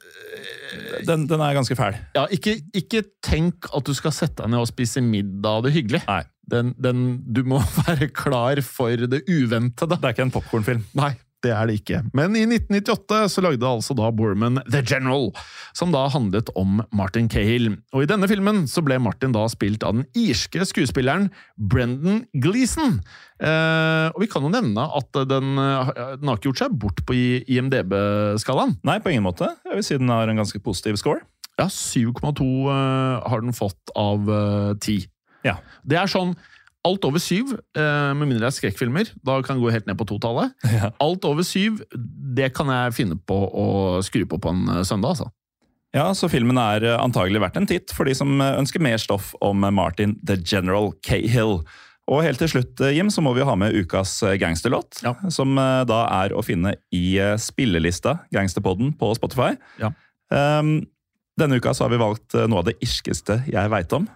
Den, 1.06 1.28
den 1.28 1.40
er 1.40 1.54
ganske 1.54 1.76
fæl. 1.76 1.94
Ja, 2.16 2.26
ikke, 2.26 2.58
ikke 2.74 3.04
tenk 3.22 3.70
at 3.76 3.86
du 3.86 3.94
skal 3.94 4.12
sette 4.12 4.42
deg 4.42 4.50
ned 4.50 4.58
og 4.58 4.68
spise 4.68 5.00
middag 5.00 5.62
og 5.62 5.64
det 5.68 5.72
hyggelig. 5.72 6.02
Nei. 6.08 6.24
Den, 6.50 6.74
den, 6.82 7.22
du 7.22 7.44
må 7.44 7.62
være 7.86 8.08
klar 8.08 8.60
for 8.66 8.90
det 8.90 9.22
uventede. 9.28 9.94
Det 9.94 10.04
er 10.04 10.16
ikke 10.16 10.26
en 10.26 10.34
popkornfilm. 10.34 10.84
Nei, 10.98 11.14
det 11.44 11.52
er 11.54 11.68
det 11.68 11.78
ikke. 11.78 12.00
Men 12.16 12.34
i 12.34 12.42
1998 12.48 13.18
så 13.30 13.42
lagde 13.44 13.68
altså 13.68 13.94
da 13.98 14.10
Borman 14.14 14.58
The 14.66 14.80
General, 14.82 15.30
som 15.76 15.92
da 15.94 16.06
handlet 16.10 16.50
om 16.58 16.80
Martin 16.90 17.28
Cahill. 17.30 17.70
Og 17.94 18.04
i 18.04 18.10
denne 18.10 18.28
filmen 18.30 18.64
så 18.70 18.82
ble 18.84 18.98
Martin 19.02 19.34
da 19.36 19.44
spilt 19.50 19.86
av 19.86 19.98
den 19.98 20.06
irske 20.18 20.66
skuespilleren 20.66 21.28
Brendan 21.56 22.24
Gleeson. 22.34 22.98
Eh, 23.38 24.08
og 24.10 24.18
vi 24.24 24.30
kan 24.30 24.42
jo 24.42 24.52
nevne 24.52 24.88
at 24.98 25.22
den, 25.30 25.54
eh, 25.62 25.92
den 26.18 26.30
har 26.30 26.40
ikke 26.40 26.50
gjort 26.50 26.64
seg 26.64 26.78
bort 26.82 27.04
på 27.06 27.14
IMDb-skalaen. 27.46 28.78
Nei, 28.82 28.98
på 28.98 29.14
ingen 29.14 29.26
måte. 29.28 29.52
Jeg 29.68 29.78
vil 29.78 29.86
si 29.86 30.00
den 30.00 30.10
har 30.10 30.28
en 30.28 30.42
ganske 30.42 30.62
positiv 30.64 30.98
score. 30.98 31.22
Ja, 31.58 31.66
7,2 31.70 32.44
eh, 32.70 33.30
har 33.30 33.42
den 33.42 33.54
fått 33.54 33.94
av 33.98 34.26
eh, 34.26 34.74
10. 34.78 35.06
Ja. 35.46 35.58
Det 35.86 35.98
er 35.98 36.10
sånn 36.10 36.34
Alt 36.88 37.04
over 37.04 37.20
syv, 37.20 37.56
eh, 37.76 38.12
med 38.16 38.24
mindre 38.24 38.46
det 38.46 38.52
er 38.52 38.56
skrekkfilmer, 38.56 39.10
da 39.26 39.40
kan 39.44 39.58
det 39.58 39.64
gå 39.64 39.72
helt 39.74 39.88
ned 39.88 39.98
på 39.98 40.08
totallet. 40.08 40.54
Ja. 40.78 40.92
Alt 41.02 41.24
over 41.26 41.42
syv, 41.46 41.80
det 42.36 42.52
kan 42.54 42.70
jeg 42.70 42.94
finne 42.94 43.18
på 43.18 43.34
å 43.34 43.66
skru 44.06 44.24
på 44.28 44.38
på 44.40 44.54
en 44.54 44.68
eh, 44.76 44.84
søndag, 44.86 45.16
altså. 45.16 45.32
Ja, 45.96 46.10
så 46.14 46.28
filmen 46.30 46.60
er 46.60 46.84
eh, 46.84 47.00
antagelig 47.00 47.42
verdt 47.42 47.58
en 47.58 47.68
titt 47.68 47.92
for 47.96 48.08
de 48.08 48.14
som 48.16 48.40
ønsker 48.44 48.82
mer 48.84 49.00
stoff 49.00 49.32
om 49.44 49.64
Martin 49.74 50.16
the 50.22 50.38
General 50.38 50.92
Cahill. 51.04 51.60
Og 52.08 52.22
helt 52.24 52.40
til 52.40 52.48
slutt, 52.52 52.80
Jim, 52.94 53.10
så 53.12 53.20
må 53.24 53.34
vi 53.36 53.44
ha 53.44 53.56
med 53.58 53.74
ukas 53.76 54.14
gangsterlåt. 54.40 55.02
Ja. 55.04 55.12
Som 55.28 55.58
da 55.58 55.98
er 56.22 56.32
å 56.32 56.40
finne 56.40 56.78
i 56.94 57.18
spillelista 57.36 58.14
Gangsterpodden 58.32 58.94
på 58.96 59.10
Spotify. 59.18 59.50
Ja. 59.76 59.90
Um, 60.32 60.86
denne 61.36 61.58
uka 61.60 61.74
så 61.76 61.84
har 61.84 61.92
vi 61.92 62.00
valgt 62.00 62.32
noe 62.48 62.62
av 62.62 62.70
det 62.70 62.78
irskeste 62.80 63.42
jeg 63.52 63.72
veit 63.74 63.92
om. 63.92 64.08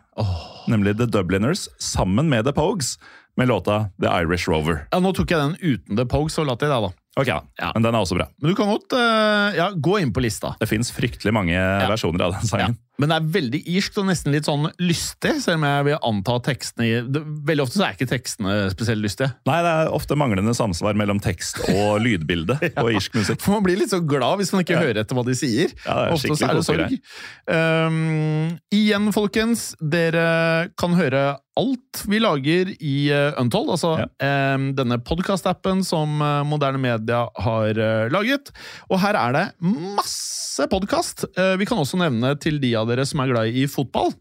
Nemlig 0.70 0.96
The 0.98 1.08
Dubliners 1.10 1.68
sammen 1.80 2.28
med 2.28 2.44
The 2.44 2.52
Pogues 2.56 2.98
med 3.36 3.48
låta 3.48 3.86
The 4.02 4.10
Irish 4.22 4.48
Rover. 4.50 4.86
Ja, 4.92 5.00
Nå 5.00 5.14
tok 5.16 5.32
jeg 5.32 5.40
den 5.40 5.54
uten 5.60 5.96
The 5.96 6.04
Pogues 6.08 6.36
og 6.38 6.50
la 6.50 6.56
til 6.60 6.72
deg, 6.72 6.84
da. 6.84 6.92
Ok. 7.20 7.28
Ja. 7.28 7.70
Men 7.74 7.84
den 7.84 7.96
er 7.96 8.04
også 8.04 8.16
bra. 8.16 8.26
Men 8.40 8.52
du 8.52 8.56
kan 8.56 8.70
godt 8.72 8.94
uh, 8.96 9.52
ja, 9.56 9.70
gå 9.72 9.98
inn 10.00 10.12
på 10.14 10.22
lista. 10.24 10.54
Det 10.60 10.68
fins 10.68 10.92
fryktelig 10.94 11.32
mange 11.34 11.56
versjoner 11.88 12.28
av 12.28 12.36
den 12.38 12.48
sangen. 12.48 12.78
Men 13.00 13.08
det 13.08 13.16
er 13.16 13.28
veldig 13.34 13.60
irsk 13.72 13.96
og 14.02 14.06
nesten 14.10 14.34
litt 14.34 14.44
sånn 14.46 14.66
lystig, 14.82 15.32
selv 15.40 15.60
om 15.60 15.64
jeg 15.64 15.86
vil 15.88 15.96
anta 16.04 16.34
tekstene 16.44 17.00
det, 17.08 17.22
Veldig 17.48 17.64
ofte 17.64 17.78
så 17.78 17.86
er 17.86 17.94
ikke 17.96 18.10
tekstene 18.10 18.56
spesielt 18.72 19.00
lystige. 19.02 19.30
Nei, 19.48 19.58
det 19.64 19.72
er 19.72 19.92
ofte 19.96 20.18
manglende 20.20 20.52
samsvar 20.54 20.98
mellom 21.00 21.20
tekst 21.24 21.62
og 21.72 21.96
lydbilde 22.04 22.58
på 22.76 22.84
irsk 22.92 23.16
musikk. 23.16 23.40
For 23.42 23.56
Man 23.56 23.64
blir 23.66 23.80
litt 23.80 23.94
så 23.94 24.02
glad 24.04 24.42
hvis 24.42 24.52
man 24.54 24.64
ikke 24.66 24.76
Ja. 24.76 24.82
hører 24.84 25.02
etter 25.02 25.16
hva 25.18 25.24
de 25.26 25.34
sier. 25.38 25.72
Ja, 25.86 25.96
det 25.96 26.04
er 26.04 26.16
Ofte 26.18 26.36
så 26.36 26.50
er 26.50 26.58
det 26.60 26.66
sorg. 26.68 26.98
Um, 27.52 28.58
igjen, 28.74 29.08
folkens, 29.14 29.72
dere 29.80 30.68
kan 30.78 30.94
høre 30.98 31.24
alt 31.60 32.04
vi 32.08 32.16
lager 32.22 32.70
i 32.80 32.94
uh, 33.12 33.34
Untold, 33.40 33.74
altså 33.74 34.06
um, 34.06 34.70
denne 34.78 34.96
podkast-appen 35.04 35.82
som 35.84 36.14
uh, 36.24 36.40
moderne 36.48 36.80
media 36.80 37.26
har 37.44 37.76
uh, 37.76 38.06
laget. 38.12 38.48
Og 38.88 39.00
her 39.02 39.18
er 39.20 39.36
det 39.36 39.44
masse 39.60 40.64
podkast! 40.72 41.26
Uh, 41.36 41.52
vi 41.60 41.68
kan 41.68 41.80
også 41.82 42.00
nevne 42.00 42.32
til 42.40 42.56
de 42.62 42.72
av 42.80 42.81
dere 42.88 43.06
som 43.08 43.20
er 43.24 43.32
glad 43.32 43.54
i 43.54 43.66
fotball. 43.70 44.12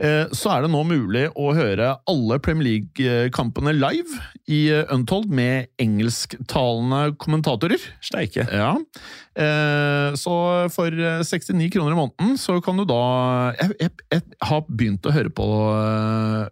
Eh, 0.00 0.26
Så 0.32 0.48
er 0.48 0.62
det 0.64 0.70
nå 0.72 0.80
mulig 0.86 1.26
å 1.36 1.50
høre 1.52 1.90
alle 2.08 2.38
Premier 2.40 2.64
League-kampene 2.70 3.74
live 3.76 4.14
i 4.48 4.60
eh, 4.72 4.86
Untold 4.94 5.28
med 5.28 5.66
engelsktalende 5.82 7.16
kommentatorer. 7.20 7.82
Steike. 8.00 8.46
Ja. 8.48 8.70
Eh, 9.36 10.14
Så 10.16 10.36
for 10.72 10.88
eh, 10.94 11.20
69 11.26 11.68
kroner 11.74 11.92
i 11.92 11.98
måneden 11.98 12.38
så 12.40 12.60
kan 12.64 12.78
du 12.80 12.86
da 12.88 13.00
Jeg, 13.60 13.76
jeg, 13.80 13.90
jeg 14.14 14.22
har 14.48 14.62
begynt 14.70 15.04
å 15.10 15.12
høre 15.12 15.34
på, 15.36 15.48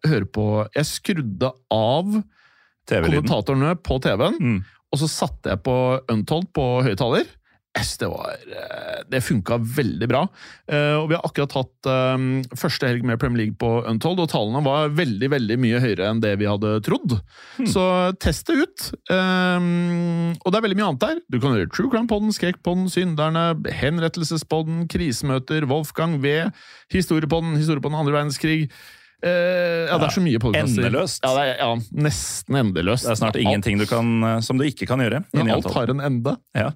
høre 0.05 0.29
på 0.35 0.49
Jeg 0.77 0.91
skrudde 0.91 1.53
av 1.73 2.19
TV-lyden. 2.89 3.23
kommentatorene 3.23 3.75
på 3.85 4.01
TV-en, 4.03 4.39
Mm. 4.41 4.61
og 4.93 4.99
så 5.01 5.09
satte 5.09 5.51
jeg 5.55 5.63
på 5.63 5.75
Untold 6.09 6.53
på 6.57 6.69
høyttaler. 6.85 7.27
Det 7.99 8.07
var, 8.09 8.31
eh, 8.33 9.03
det 9.11 9.21
funka 9.23 9.57
veldig 9.59 10.09
bra. 10.09 10.23
Eh, 10.71 10.95
Og 10.99 11.09
vi 11.11 11.15
har 11.15 11.23
akkurat 11.27 11.53
hatt 11.53 11.87
eh, 11.87 12.17
første 12.57 12.87
helg 12.89 13.05
med 13.07 13.19
Premier 13.21 13.45
League 13.45 13.57
på 13.59 13.85
Untold, 13.87 14.21
og 14.23 14.31
tallene 14.31 14.63
var 14.65 14.89
veldig 14.95 15.31
veldig 15.31 15.59
mye 15.59 15.81
høyere 15.83 16.09
enn 16.11 16.21
det 16.23 16.37
vi 16.39 16.47
hadde 16.49 16.81
trodd. 16.83 17.19
Så 17.67 17.85
test 18.19 18.47
det 18.47 18.57
ut. 18.63 18.87
Og 19.11 20.51
det 20.53 20.59
er 20.59 20.65
veldig 20.67 20.79
mye 20.79 20.89
annet 20.91 21.05
der. 21.05 21.21
Du 21.31 21.39
kan 21.41 21.55
høre 21.55 21.69
True 21.71 21.91
Crime-podden, 21.93 22.33
Skrekkpodden, 22.35 22.89
Synderne, 22.91 23.47
Henrettelsespodden, 23.71 24.87
Krisemøter, 24.91 25.67
Wolfgang 25.71 26.19
V, 26.23 26.51
Historiepodden, 26.95 27.57
Historiepodden 27.59 27.99
andre 27.99 28.15
verdenskrig. 28.17 28.71
Eh, 29.19 29.89
ja, 29.89 29.97
det 29.99 30.07
er 30.07 30.15
så 30.15 30.23
mye 30.23 30.39
podkaster. 30.39 30.85
Endeløst. 30.87 31.25
Ja, 31.25 31.31
det 31.35 31.45
er, 31.45 31.55
ja, 31.59 31.71
nesten 32.07 32.59
endeløst. 32.61 33.07
Det 33.09 33.11
er 33.17 33.19
snart 33.19 33.39
ingenting 33.41 33.81
du 33.81 33.87
kan, 33.91 34.13
eh, 34.23 34.37
som 34.47 34.61
du 34.61 34.65
ikke 34.69 34.87
kan 34.87 35.03
gjøre. 35.03 35.25
Men 35.35 35.51
alt 35.51 35.67
har 35.75 35.91
en 35.91 36.01
ende. 36.07 36.37
Ja. 36.55 36.69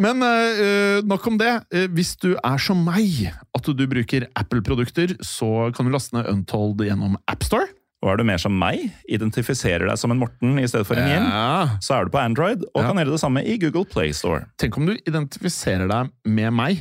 Men 0.00 0.22
uh, 0.24 1.00
nok 1.04 1.26
om 1.28 1.36
det. 1.40 1.52
Hvis 1.92 2.14
du 2.22 2.32
er 2.38 2.56
som 2.62 2.80
meg, 2.86 3.28
at 3.56 3.68
du 3.68 3.84
bruker 3.90 4.26
Apple-produkter, 4.38 5.12
så 5.20 5.68
kan 5.76 5.84
du 5.84 5.92
laste 5.92 6.16
ned 6.16 6.30
Untold 6.32 6.80
gjennom 6.86 7.18
AppStore. 7.28 7.68
Og 8.00 8.08
er 8.14 8.16
du 8.16 8.24
mer 8.24 8.40
som 8.40 8.54
meg, 8.56 8.86
identifiserer 9.12 9.84
deg 9.90 9.98
som 10.00 10.14
en 10.14 10.20
Morten 10.22 10.56
i 10.56 10.64
stedet 10.70 10.86
for 10.88 10.96
en 10.96 11.04
Jim, 11.10 11.26
Ja. 11.28 11.76
så 11.84 11.98
er 11.98 12.06
du 12.08 12.10
på 12.14 12.22
Android 12.22 12.62
og 12.72 12.80
Ja. 12.80 12.86
kan 12.88 12.96
gjøre 12.96 13.12
det 13.12 13.20
samme 13.20 13.44
i 13.44 13.58
Google 13.60 13.84
Play 13.84 14.12
Store. 14.16 14.46
Tenk 14.56 14.78
om 14.80 14.86
du 14.88 14.94
identifiserer 15.04 15.84
deg 15.86 16.08
med 16.24 16.50
meg, 16.56 16.80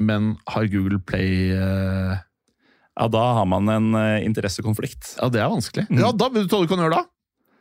men 0.00 0.38
har 0.48 0.64
Google 0.72 1.00
Play 1.04 1.52
eh, 1.52 2.16
Ja, 2.94 3.08
Da 3.10 3.24
har 3.40 3.46
man 3.50 3.68
en 3.68 3.90
eh, 3.98 4.24
interessekonflikt. 4.26 5.16
Ja, 5.20 5.28
det 5.32 5.40
er 5.42 5.50
vanskelig. 5.50 5.88
Mm. 5.90 5.98
Ja, 6.04 6.12
da 6.14 6.28
vet 6.30 6.46
du 6.48 6.54
hva 6.56 6.62
du 6.62 6.70
kan 6.70 6.82
gjøre 6.84 7.00
da? 7.00 7.04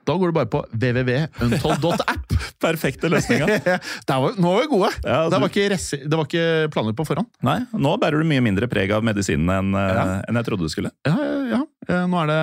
Da 0.03 0.17
går 0.19 0.33
du 0.33 0.35
bare 0.35 0.49
på 0.51 0.59
www.untold.app. 0.75 2.33
Perfekte 2.63 3.07
løsninger. 3.11 3.53
Nå 4.09 4.17
var 4.51 4.61
vi 4.61 4.67
gode! 4.71 4.89
Ja, 5.05 5.21
det, 5.31 5.39
var 5.39 5.47
ikke 5.51 5.69
resi, 5.71 5.99
det 6.03 6.19
var 6.19 6.27
ikke 6.27 6.45
planer 6.75 6.95
på 6.97 7.05
forhånd. 7.07 7.29
Nei, 7.47 7.61
nå 7.71 7.93
bærer 8.01 8.19
du 8.19 8.27
mye 8.27 8.43
mindre 8.43 8.67
preg 8.71 8.91
av 8.95 9.05
medisinene 9.07 9.61
enn 9.61 9.77
eh, 9.79 9.93
Ja. 9.95 10.05
enn 10.27 10.39
jeg 10.41 10.47
trodde 10.49 10.67
du 10.67 10.73
skulle. 10.73 10.91
Ja, 11.07 11.15
ja, 11.15 11.39
ja. 11.55 11.61
Eh, 11.87 12.03
Nå 12.11 12.19
er 12.25 12.31
det 12.33 12.41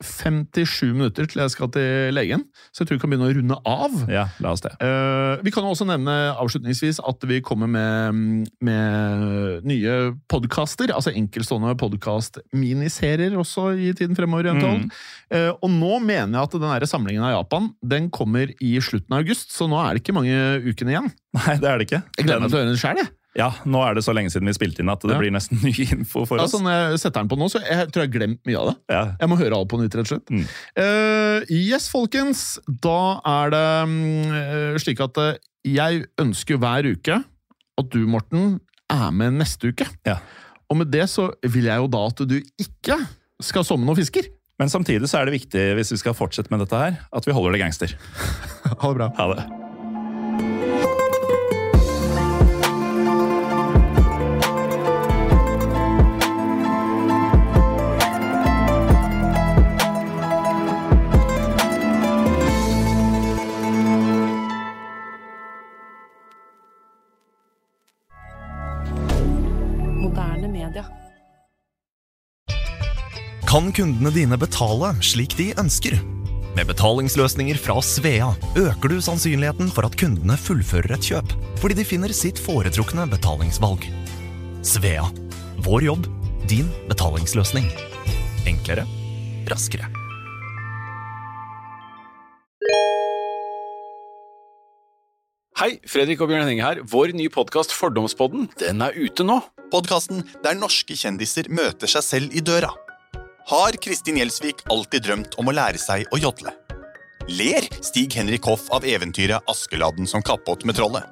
57 0.00 0.94
minutter 0.94 1.28
til 1.28 1.42
jeg 1.42 1.52
skal 1.52 1.70
til 1.74 2.14
legen, 2.16 2.46
så 2.72 2.82
jeg 2.82 2.88
tror 2.88 2.96
vi 2.96 3.02
kan 3.02 3.12
begynne 3.12 3.28
å 3.28 3.34
runde 3.36 3.58
av. 3.68 3.98
Ja, 4.08 4.24
la 4.40 4.54
oss 4.54 4.64
det. 4.64 4.72
Eh, 4.80 5.42
vi 5.44 5.52
kan 5.52 5.66
jo 5.66 5.74
også 5.74 5.86
nevne 5.88 6.14
avslutningsvis 6.40 7.02
at 7.04 7.26
vi 7.28 7.42
kommer 7.44 7.68
med, 7.70 8.48
med 8.64 9.68
nye 9.68 9.96
podkaster, 10.32 10.94
altså 10.96 11.12
enkeltstående 11.12 11.76
podkast-miniserier 11.80 13.36
også 13.40 13.70
i 13.76 13.92
tiden 13.96 14.16
fremover. 14.18 14.50
Mm. 14.56 14.88
Eh, 15.36 15.50
og 15.52 15.68
nå 15.74 16.00
mener 16.00 16.38
jeg 16.38 16.48
at 16.48 16.58
den 16.64 16.90
samlingen 16.90 17.26
av 17.28 17.36
Japan 17.36 17.70
den 17.84 18.08
kommer 18.14 18.50
i 18.56 18.74
slutten 18.80 19.14
av 19.14 19.24
august, 19.24 19.52
så 19.52 19.68
nå 19.70 19.78
er 19.84 19.94
det 19.94 20.04
ikke 20.04 20.16
mange 20.16 20.36
ukene 20.64 20.96
igjen. 20.96 21.14
Nei, 21.36 21.56
det 21.60 21.68
er 21.68 21.80
det 21.80 21.90
ikke. 21.90 22.04
Jeg 22.16 22.26
gleder 22.26 22.42
meg 22.42 22.50
til 22.50 22.58
å 22.58 22.62
høre 22.64 22.72
den 22.72 22.80
sjøl, 22.80 23.04
jeg. 23.04 23.12
Ja, 23.38 23.52
nå 23.62 23.78
er 23.86 23.94
det 23.94 24.02
så 24.02 24.10
lenge 24.16 24.32
siden 24.32 24.48
vi 24.50 24.54
spilte 24.56 24.82
inn 24.82 24.90
at 24.90 25.04
det 25.06 25.12
Ja. 25.14 25.18
blir 25.20 25.30
nesten 25.30 25.60
ny 25.66 25.70
info 25.86 26.24
for 26.26 26.40
oss. 26.40 26.48
Altså, 26.48 26.62
når 26.64 26.74
jeg 26.90 27.02
setter 27.04 27.20
den 27.20 27.30
på 27.30 27.38
nå, 27.38 27.46
så 27.52 27.60
jeg 27.62 27.90
tror 27.92 28.02
jeg 28.02 28.10
har 28.10 28.16
glemt 28.16 28.40
mye 28.48 28.58
av 28.58 28.70
det. 28.70 28.74
Ja. 28.90 29.02
Jeg 29.20 29.30
må 29.30 29.38
høre 29.38 29.60
alt 29.60 29.70
på 29.70 29.78
nytt, 29.78 29.94
rett 29.94 30.08
og 30.08 30.10
slett. 30.10 30.32
Mm. 30.34 30.48
Uh, 30.80 31.52
yes, 31.54 31.86
folkens. 31.92 32.42
Da 32.82 32.96
er 33.30 33.54
det 33.54 33.62
eh, 34.40 34.80
slik 34.82 35.04
at 35.06 35.22
uh, 35.22 35.30
jeg 35.68 36.04
ønsker 36.18 36.58
hver 36.58 36.90
uke 36.90 37.20
at 37.80 37.94
du, 37.94 38.02
Morten, 38.10 38.58
er 38.90 39.14
med 39.14 39.38
neste 39.38 39.70
uke. 39.70 39.86
Ja. 40.08 40.18
Og 40.70 40.80
med 40.82 40.90
det 40.90 41.06
så 41.10 41.30
vil 41.46 41.70
jeg 41.70 41.78
jo 41.82 41.86
da 41.90 42.02
at 42.10 42.24
du 42.26 42.36
ikke 42.40 42.98
skal 43.42 43.64
somme 43.66 43.86
noen 43.86 43.98
fisker. 43.98 44.26
Men 44.60 44.68
samtidig 44.68 45.08
så 45.08 45.22
er 45.22 45.30
det 45.30 45.38
viktig 45.38 45.62
hvis 45.78 45.94
vi 45.94 46.02
skal 46.02 46.18
fortsette 46.18 46.52
med 46.52 46.60
dette 46.66 46.76
her, 46.76 46.98
at 47.14 47.26
vi 47.26 47.32
holder 47.32 47.56
det 47.56 47.62
gangster. 47.64 47.96
Ha 48.80 48.88
det 48.92 48.96
bra. 49.00 49.08
Ha 49.16 49.32
det. 49.34 49.59
Kan 73.50 73.72
kundene 73.74 74.12
dine 74.14 74.36
betale 74.38 74.92
slik 75.02 75.32
de 75.34 75.48
ønsker? 75.58 75.96
Med 76.54 76.68
betalingsløsninger 76.68 77.58
fra 77.58 77.80
Svea 77.82 78.28
øker 78.54 78.92
du 78.92 79.00
sannsynligheten 79.02 79.72
for 79.74 79.88
at 79.88 79.96
kundene 79.98 80.36
fullfører 80.38 80.92
et 80.94 81.06
kjøp, 81.08 81.32
fordi 81.58 81.80
de 81.80 81.84
finner 81.88 82.12
sitt 82.14 82.38
foretrukne 82.38 83.08
betalingsvalg. 83.10 83.88
Svea 84.62 85.08
vår 85.66 85.82
jobb, 85.82 86.06
din 86.46 86.68
betalingsløsning. 86.86 87.66
Enklere, 88.46 88.84
raskere. 89.50 89.88
Hei, 95.58 95.72
Fredrik 95.90 96.22
og 96.22 96.30
Bjørn 96.30 96.44
Henning 96.44 96.62
her. 96.62 96.84
Vår 96.86 97.16
nye 97.18 97.34
podkast 97.34 97.74
Fordomspodden 97.74 98.46
den 98.62 98.86
er 98.86 98.94
ute 98.94 99.26
nå. 99.26 99.40
Podkasten 99.74 100.22
der 100.46 100.54
norske 100.54 100.94
kjendiser 100.94 101.50
møter 101.50 101.90
seg 101.90 102.06
selv 102.06 102.38
i 102.38 102.44
døra. 102.46 102.70
Har 103.46 103.72
Kristin 103.72 104.16
Gjelsvik 104.16 104.56
alltid 104.70 105.02
drømt 105.02 105.34
om 105.40 105.48
å 105.48 105.54
lære 105.54 105.78
seg 105.80 106.06
å 106.12 106.18
jodle? 106.20 106.52
Ler 107.30 107.66
Stig 107.84 108.14
Henrik 108.14 108.44
Hoff 108.46 108.66
av 108.74 108.84
eventyret 108.86 109.46
Askeladden 109.50 110.06
som 110.06 110.22
kappåt 110.22 110.64
med 110.68 110.76
trollet? 110.78 111.04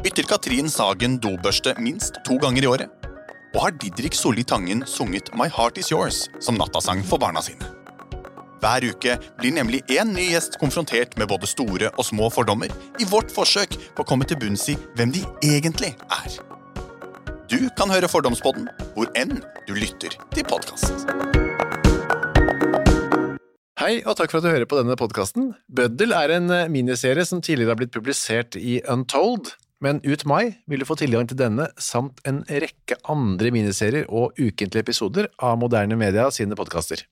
Bytter 0.00 0.26
Katrin 0.30 0.70
Sagen 0.72 1.18
dobørste 1.20 1.74
minst 1.78 2.22
to 2.26 2.38
ganger 2.42 2.64
i 2.64 2.70
året? 2.70 3.08
Og 3.54 3.60
har 3.64 3.74
Didrik 3.82 4.16
Solli 4.16 4.44
Tangen 4.46 4.84
sunget 4.86 5.32
My 5.36 5.50
Heart 5.52 5.82
Is 5.82 5.90
Yours 5.92 6.22
som 6.40 6.58
nattasang 6.58 7.02
for 7.06 7.20
barna 7.22 7.42
sine? 7.44 7.66
Hver 8.60 8.84
uke 8.92 9.16
blir 9.40 9.54
nemlig 9.56 9.82
én 9.88 10.12
ny 10.16 10.30
gjest 10.30 10.58
konfrontert 10.60 11.16
med 11.20 11.28
både 11.30 11.48
store 11.48 11.92
og 11.96 12.06
små 12.08 12.28
fordommer 12.32 12.72
i 13.00 13.08
vårt 13.08 13.32
forsøk 13.32 13.76
på 13.96 14.04
å 14.04 14.08
komme 14.08 14.28
til 14.28 14.40
bunns 14.40 14.68
i 14.72 14.78
hvem 14.96 15.12
de 15.16 15.24
egentlig 15.44 15.94
er. 16.08 16.40
Du 17.50 17.64
kan 17.74 17.90
høre 17.90 18.06
Fordomspodden 18.06 18.68
hvor 18.94 19.08
enn 19.18 19.40
du 19.66 19.72
lytter 19.74 20.12
til 20.30 20.44
podkast. 20.46 21.02
Hei, 23.80 23.96
og 24.04 24.14
takk 24.20 24.30
for 24.30 24.38
at 24.38 24.44
du 24.44 24.52
hører 24.52 24.68
på 24.70 24.78
denne 24.78 24.94
podkasten. 24.94 25.48
Bøddel 25.66 26.14
er 26.14 26.36
en 26.36 26.46
eh, 26.54 26.68
miniserie 26.70 27.24
som 27.26 27.42
tidligere 27.42 27.74
har 27.74 27.80
blitt 27.80 27.94
publisert 27.96 28.54
i 28.54 28.78
Untold, 28.86 29.56
men 29.82 29.98
ut 30.06 30.22
mai 30.30 30.60
vil 30.70 30.84
du 30.84 30.86
få 30.86 31.00
tilgang 31.00 31.26
til 31.26 31.40
denne 31.42 31.66
samt 31.74 32.22
en 32.22 32.44
rekke 32.46 33.00
andre 33.10 33.50
miniserier 33.56 34.06
og 34.06 34.38
ukentlige 34.38 34.86
episoder 34.86 35.26
av 35.42 35.58
Moderne 35.58 35.98
Media 35.98 36.30
sine 36.30 36.54
podkaster. 36.54 37.02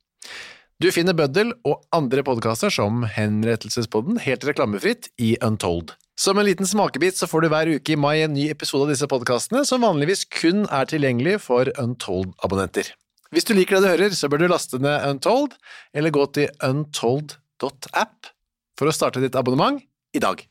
Du 0.79 0.93
finner 0.95 1.19
Bøddel 1.19 1.51
og 1.67 1.83
andre 1.91 2.23
podkaster 2.23 2.71
som 2.71 3.03
Henrettelsespodden 3.11 4.23
helt 4.23 4.47
reklamefritt 4.47 5.11
i 5.19 5.35
Untold. 5.43 5.99
Som 6.19 6.39
en 6.39 6.49
liten 6.49 6.67
smakebit 6.67 7.15
så 7.15 7.29
får 7.31 7.45
du 7.45 7.49
hver 7.53 7.69
uke 7.77 7.93
i 7.95 7.97
mai 7.97 8.25
en 8.25 8.33
ny 8.35 8.49
episode 8.51 8.89
av 8.89 8.91
disse 8.91 9.07
podkastene, 9.07 9.61
som 9.63 9.85
vanligvis 9.87 10.25
kun 10.35 10.65
er 10.67 10.89
tilgjengelig 10.91 11.37
for 11.45 11.71
Untold-abonnenter. 11.79 12.91
Hvis 13.31 13.47
du 13.47 13.53
liker 13.55 13.79
det 13.79 13.85
du 13.85 13.93
hører, 13.93 14.17
så 14.19 14.27
bør 14.27 14.43
du 14.43 14.49
laste 14.51 14.81
ned 14.83 15.07
Untold, 15.07 15.55
eller 15.95 16.11
gå 16.11 16.25
til 16.35 16.51
untold.app 16.59 18.33
for 18.75 18.91
å 18.91 18.97
starte 18.97 19.23
ditt 19.23 19.39
abonnement 19.39 19.79
i 20.11 20.25
dag. 20.25 20.43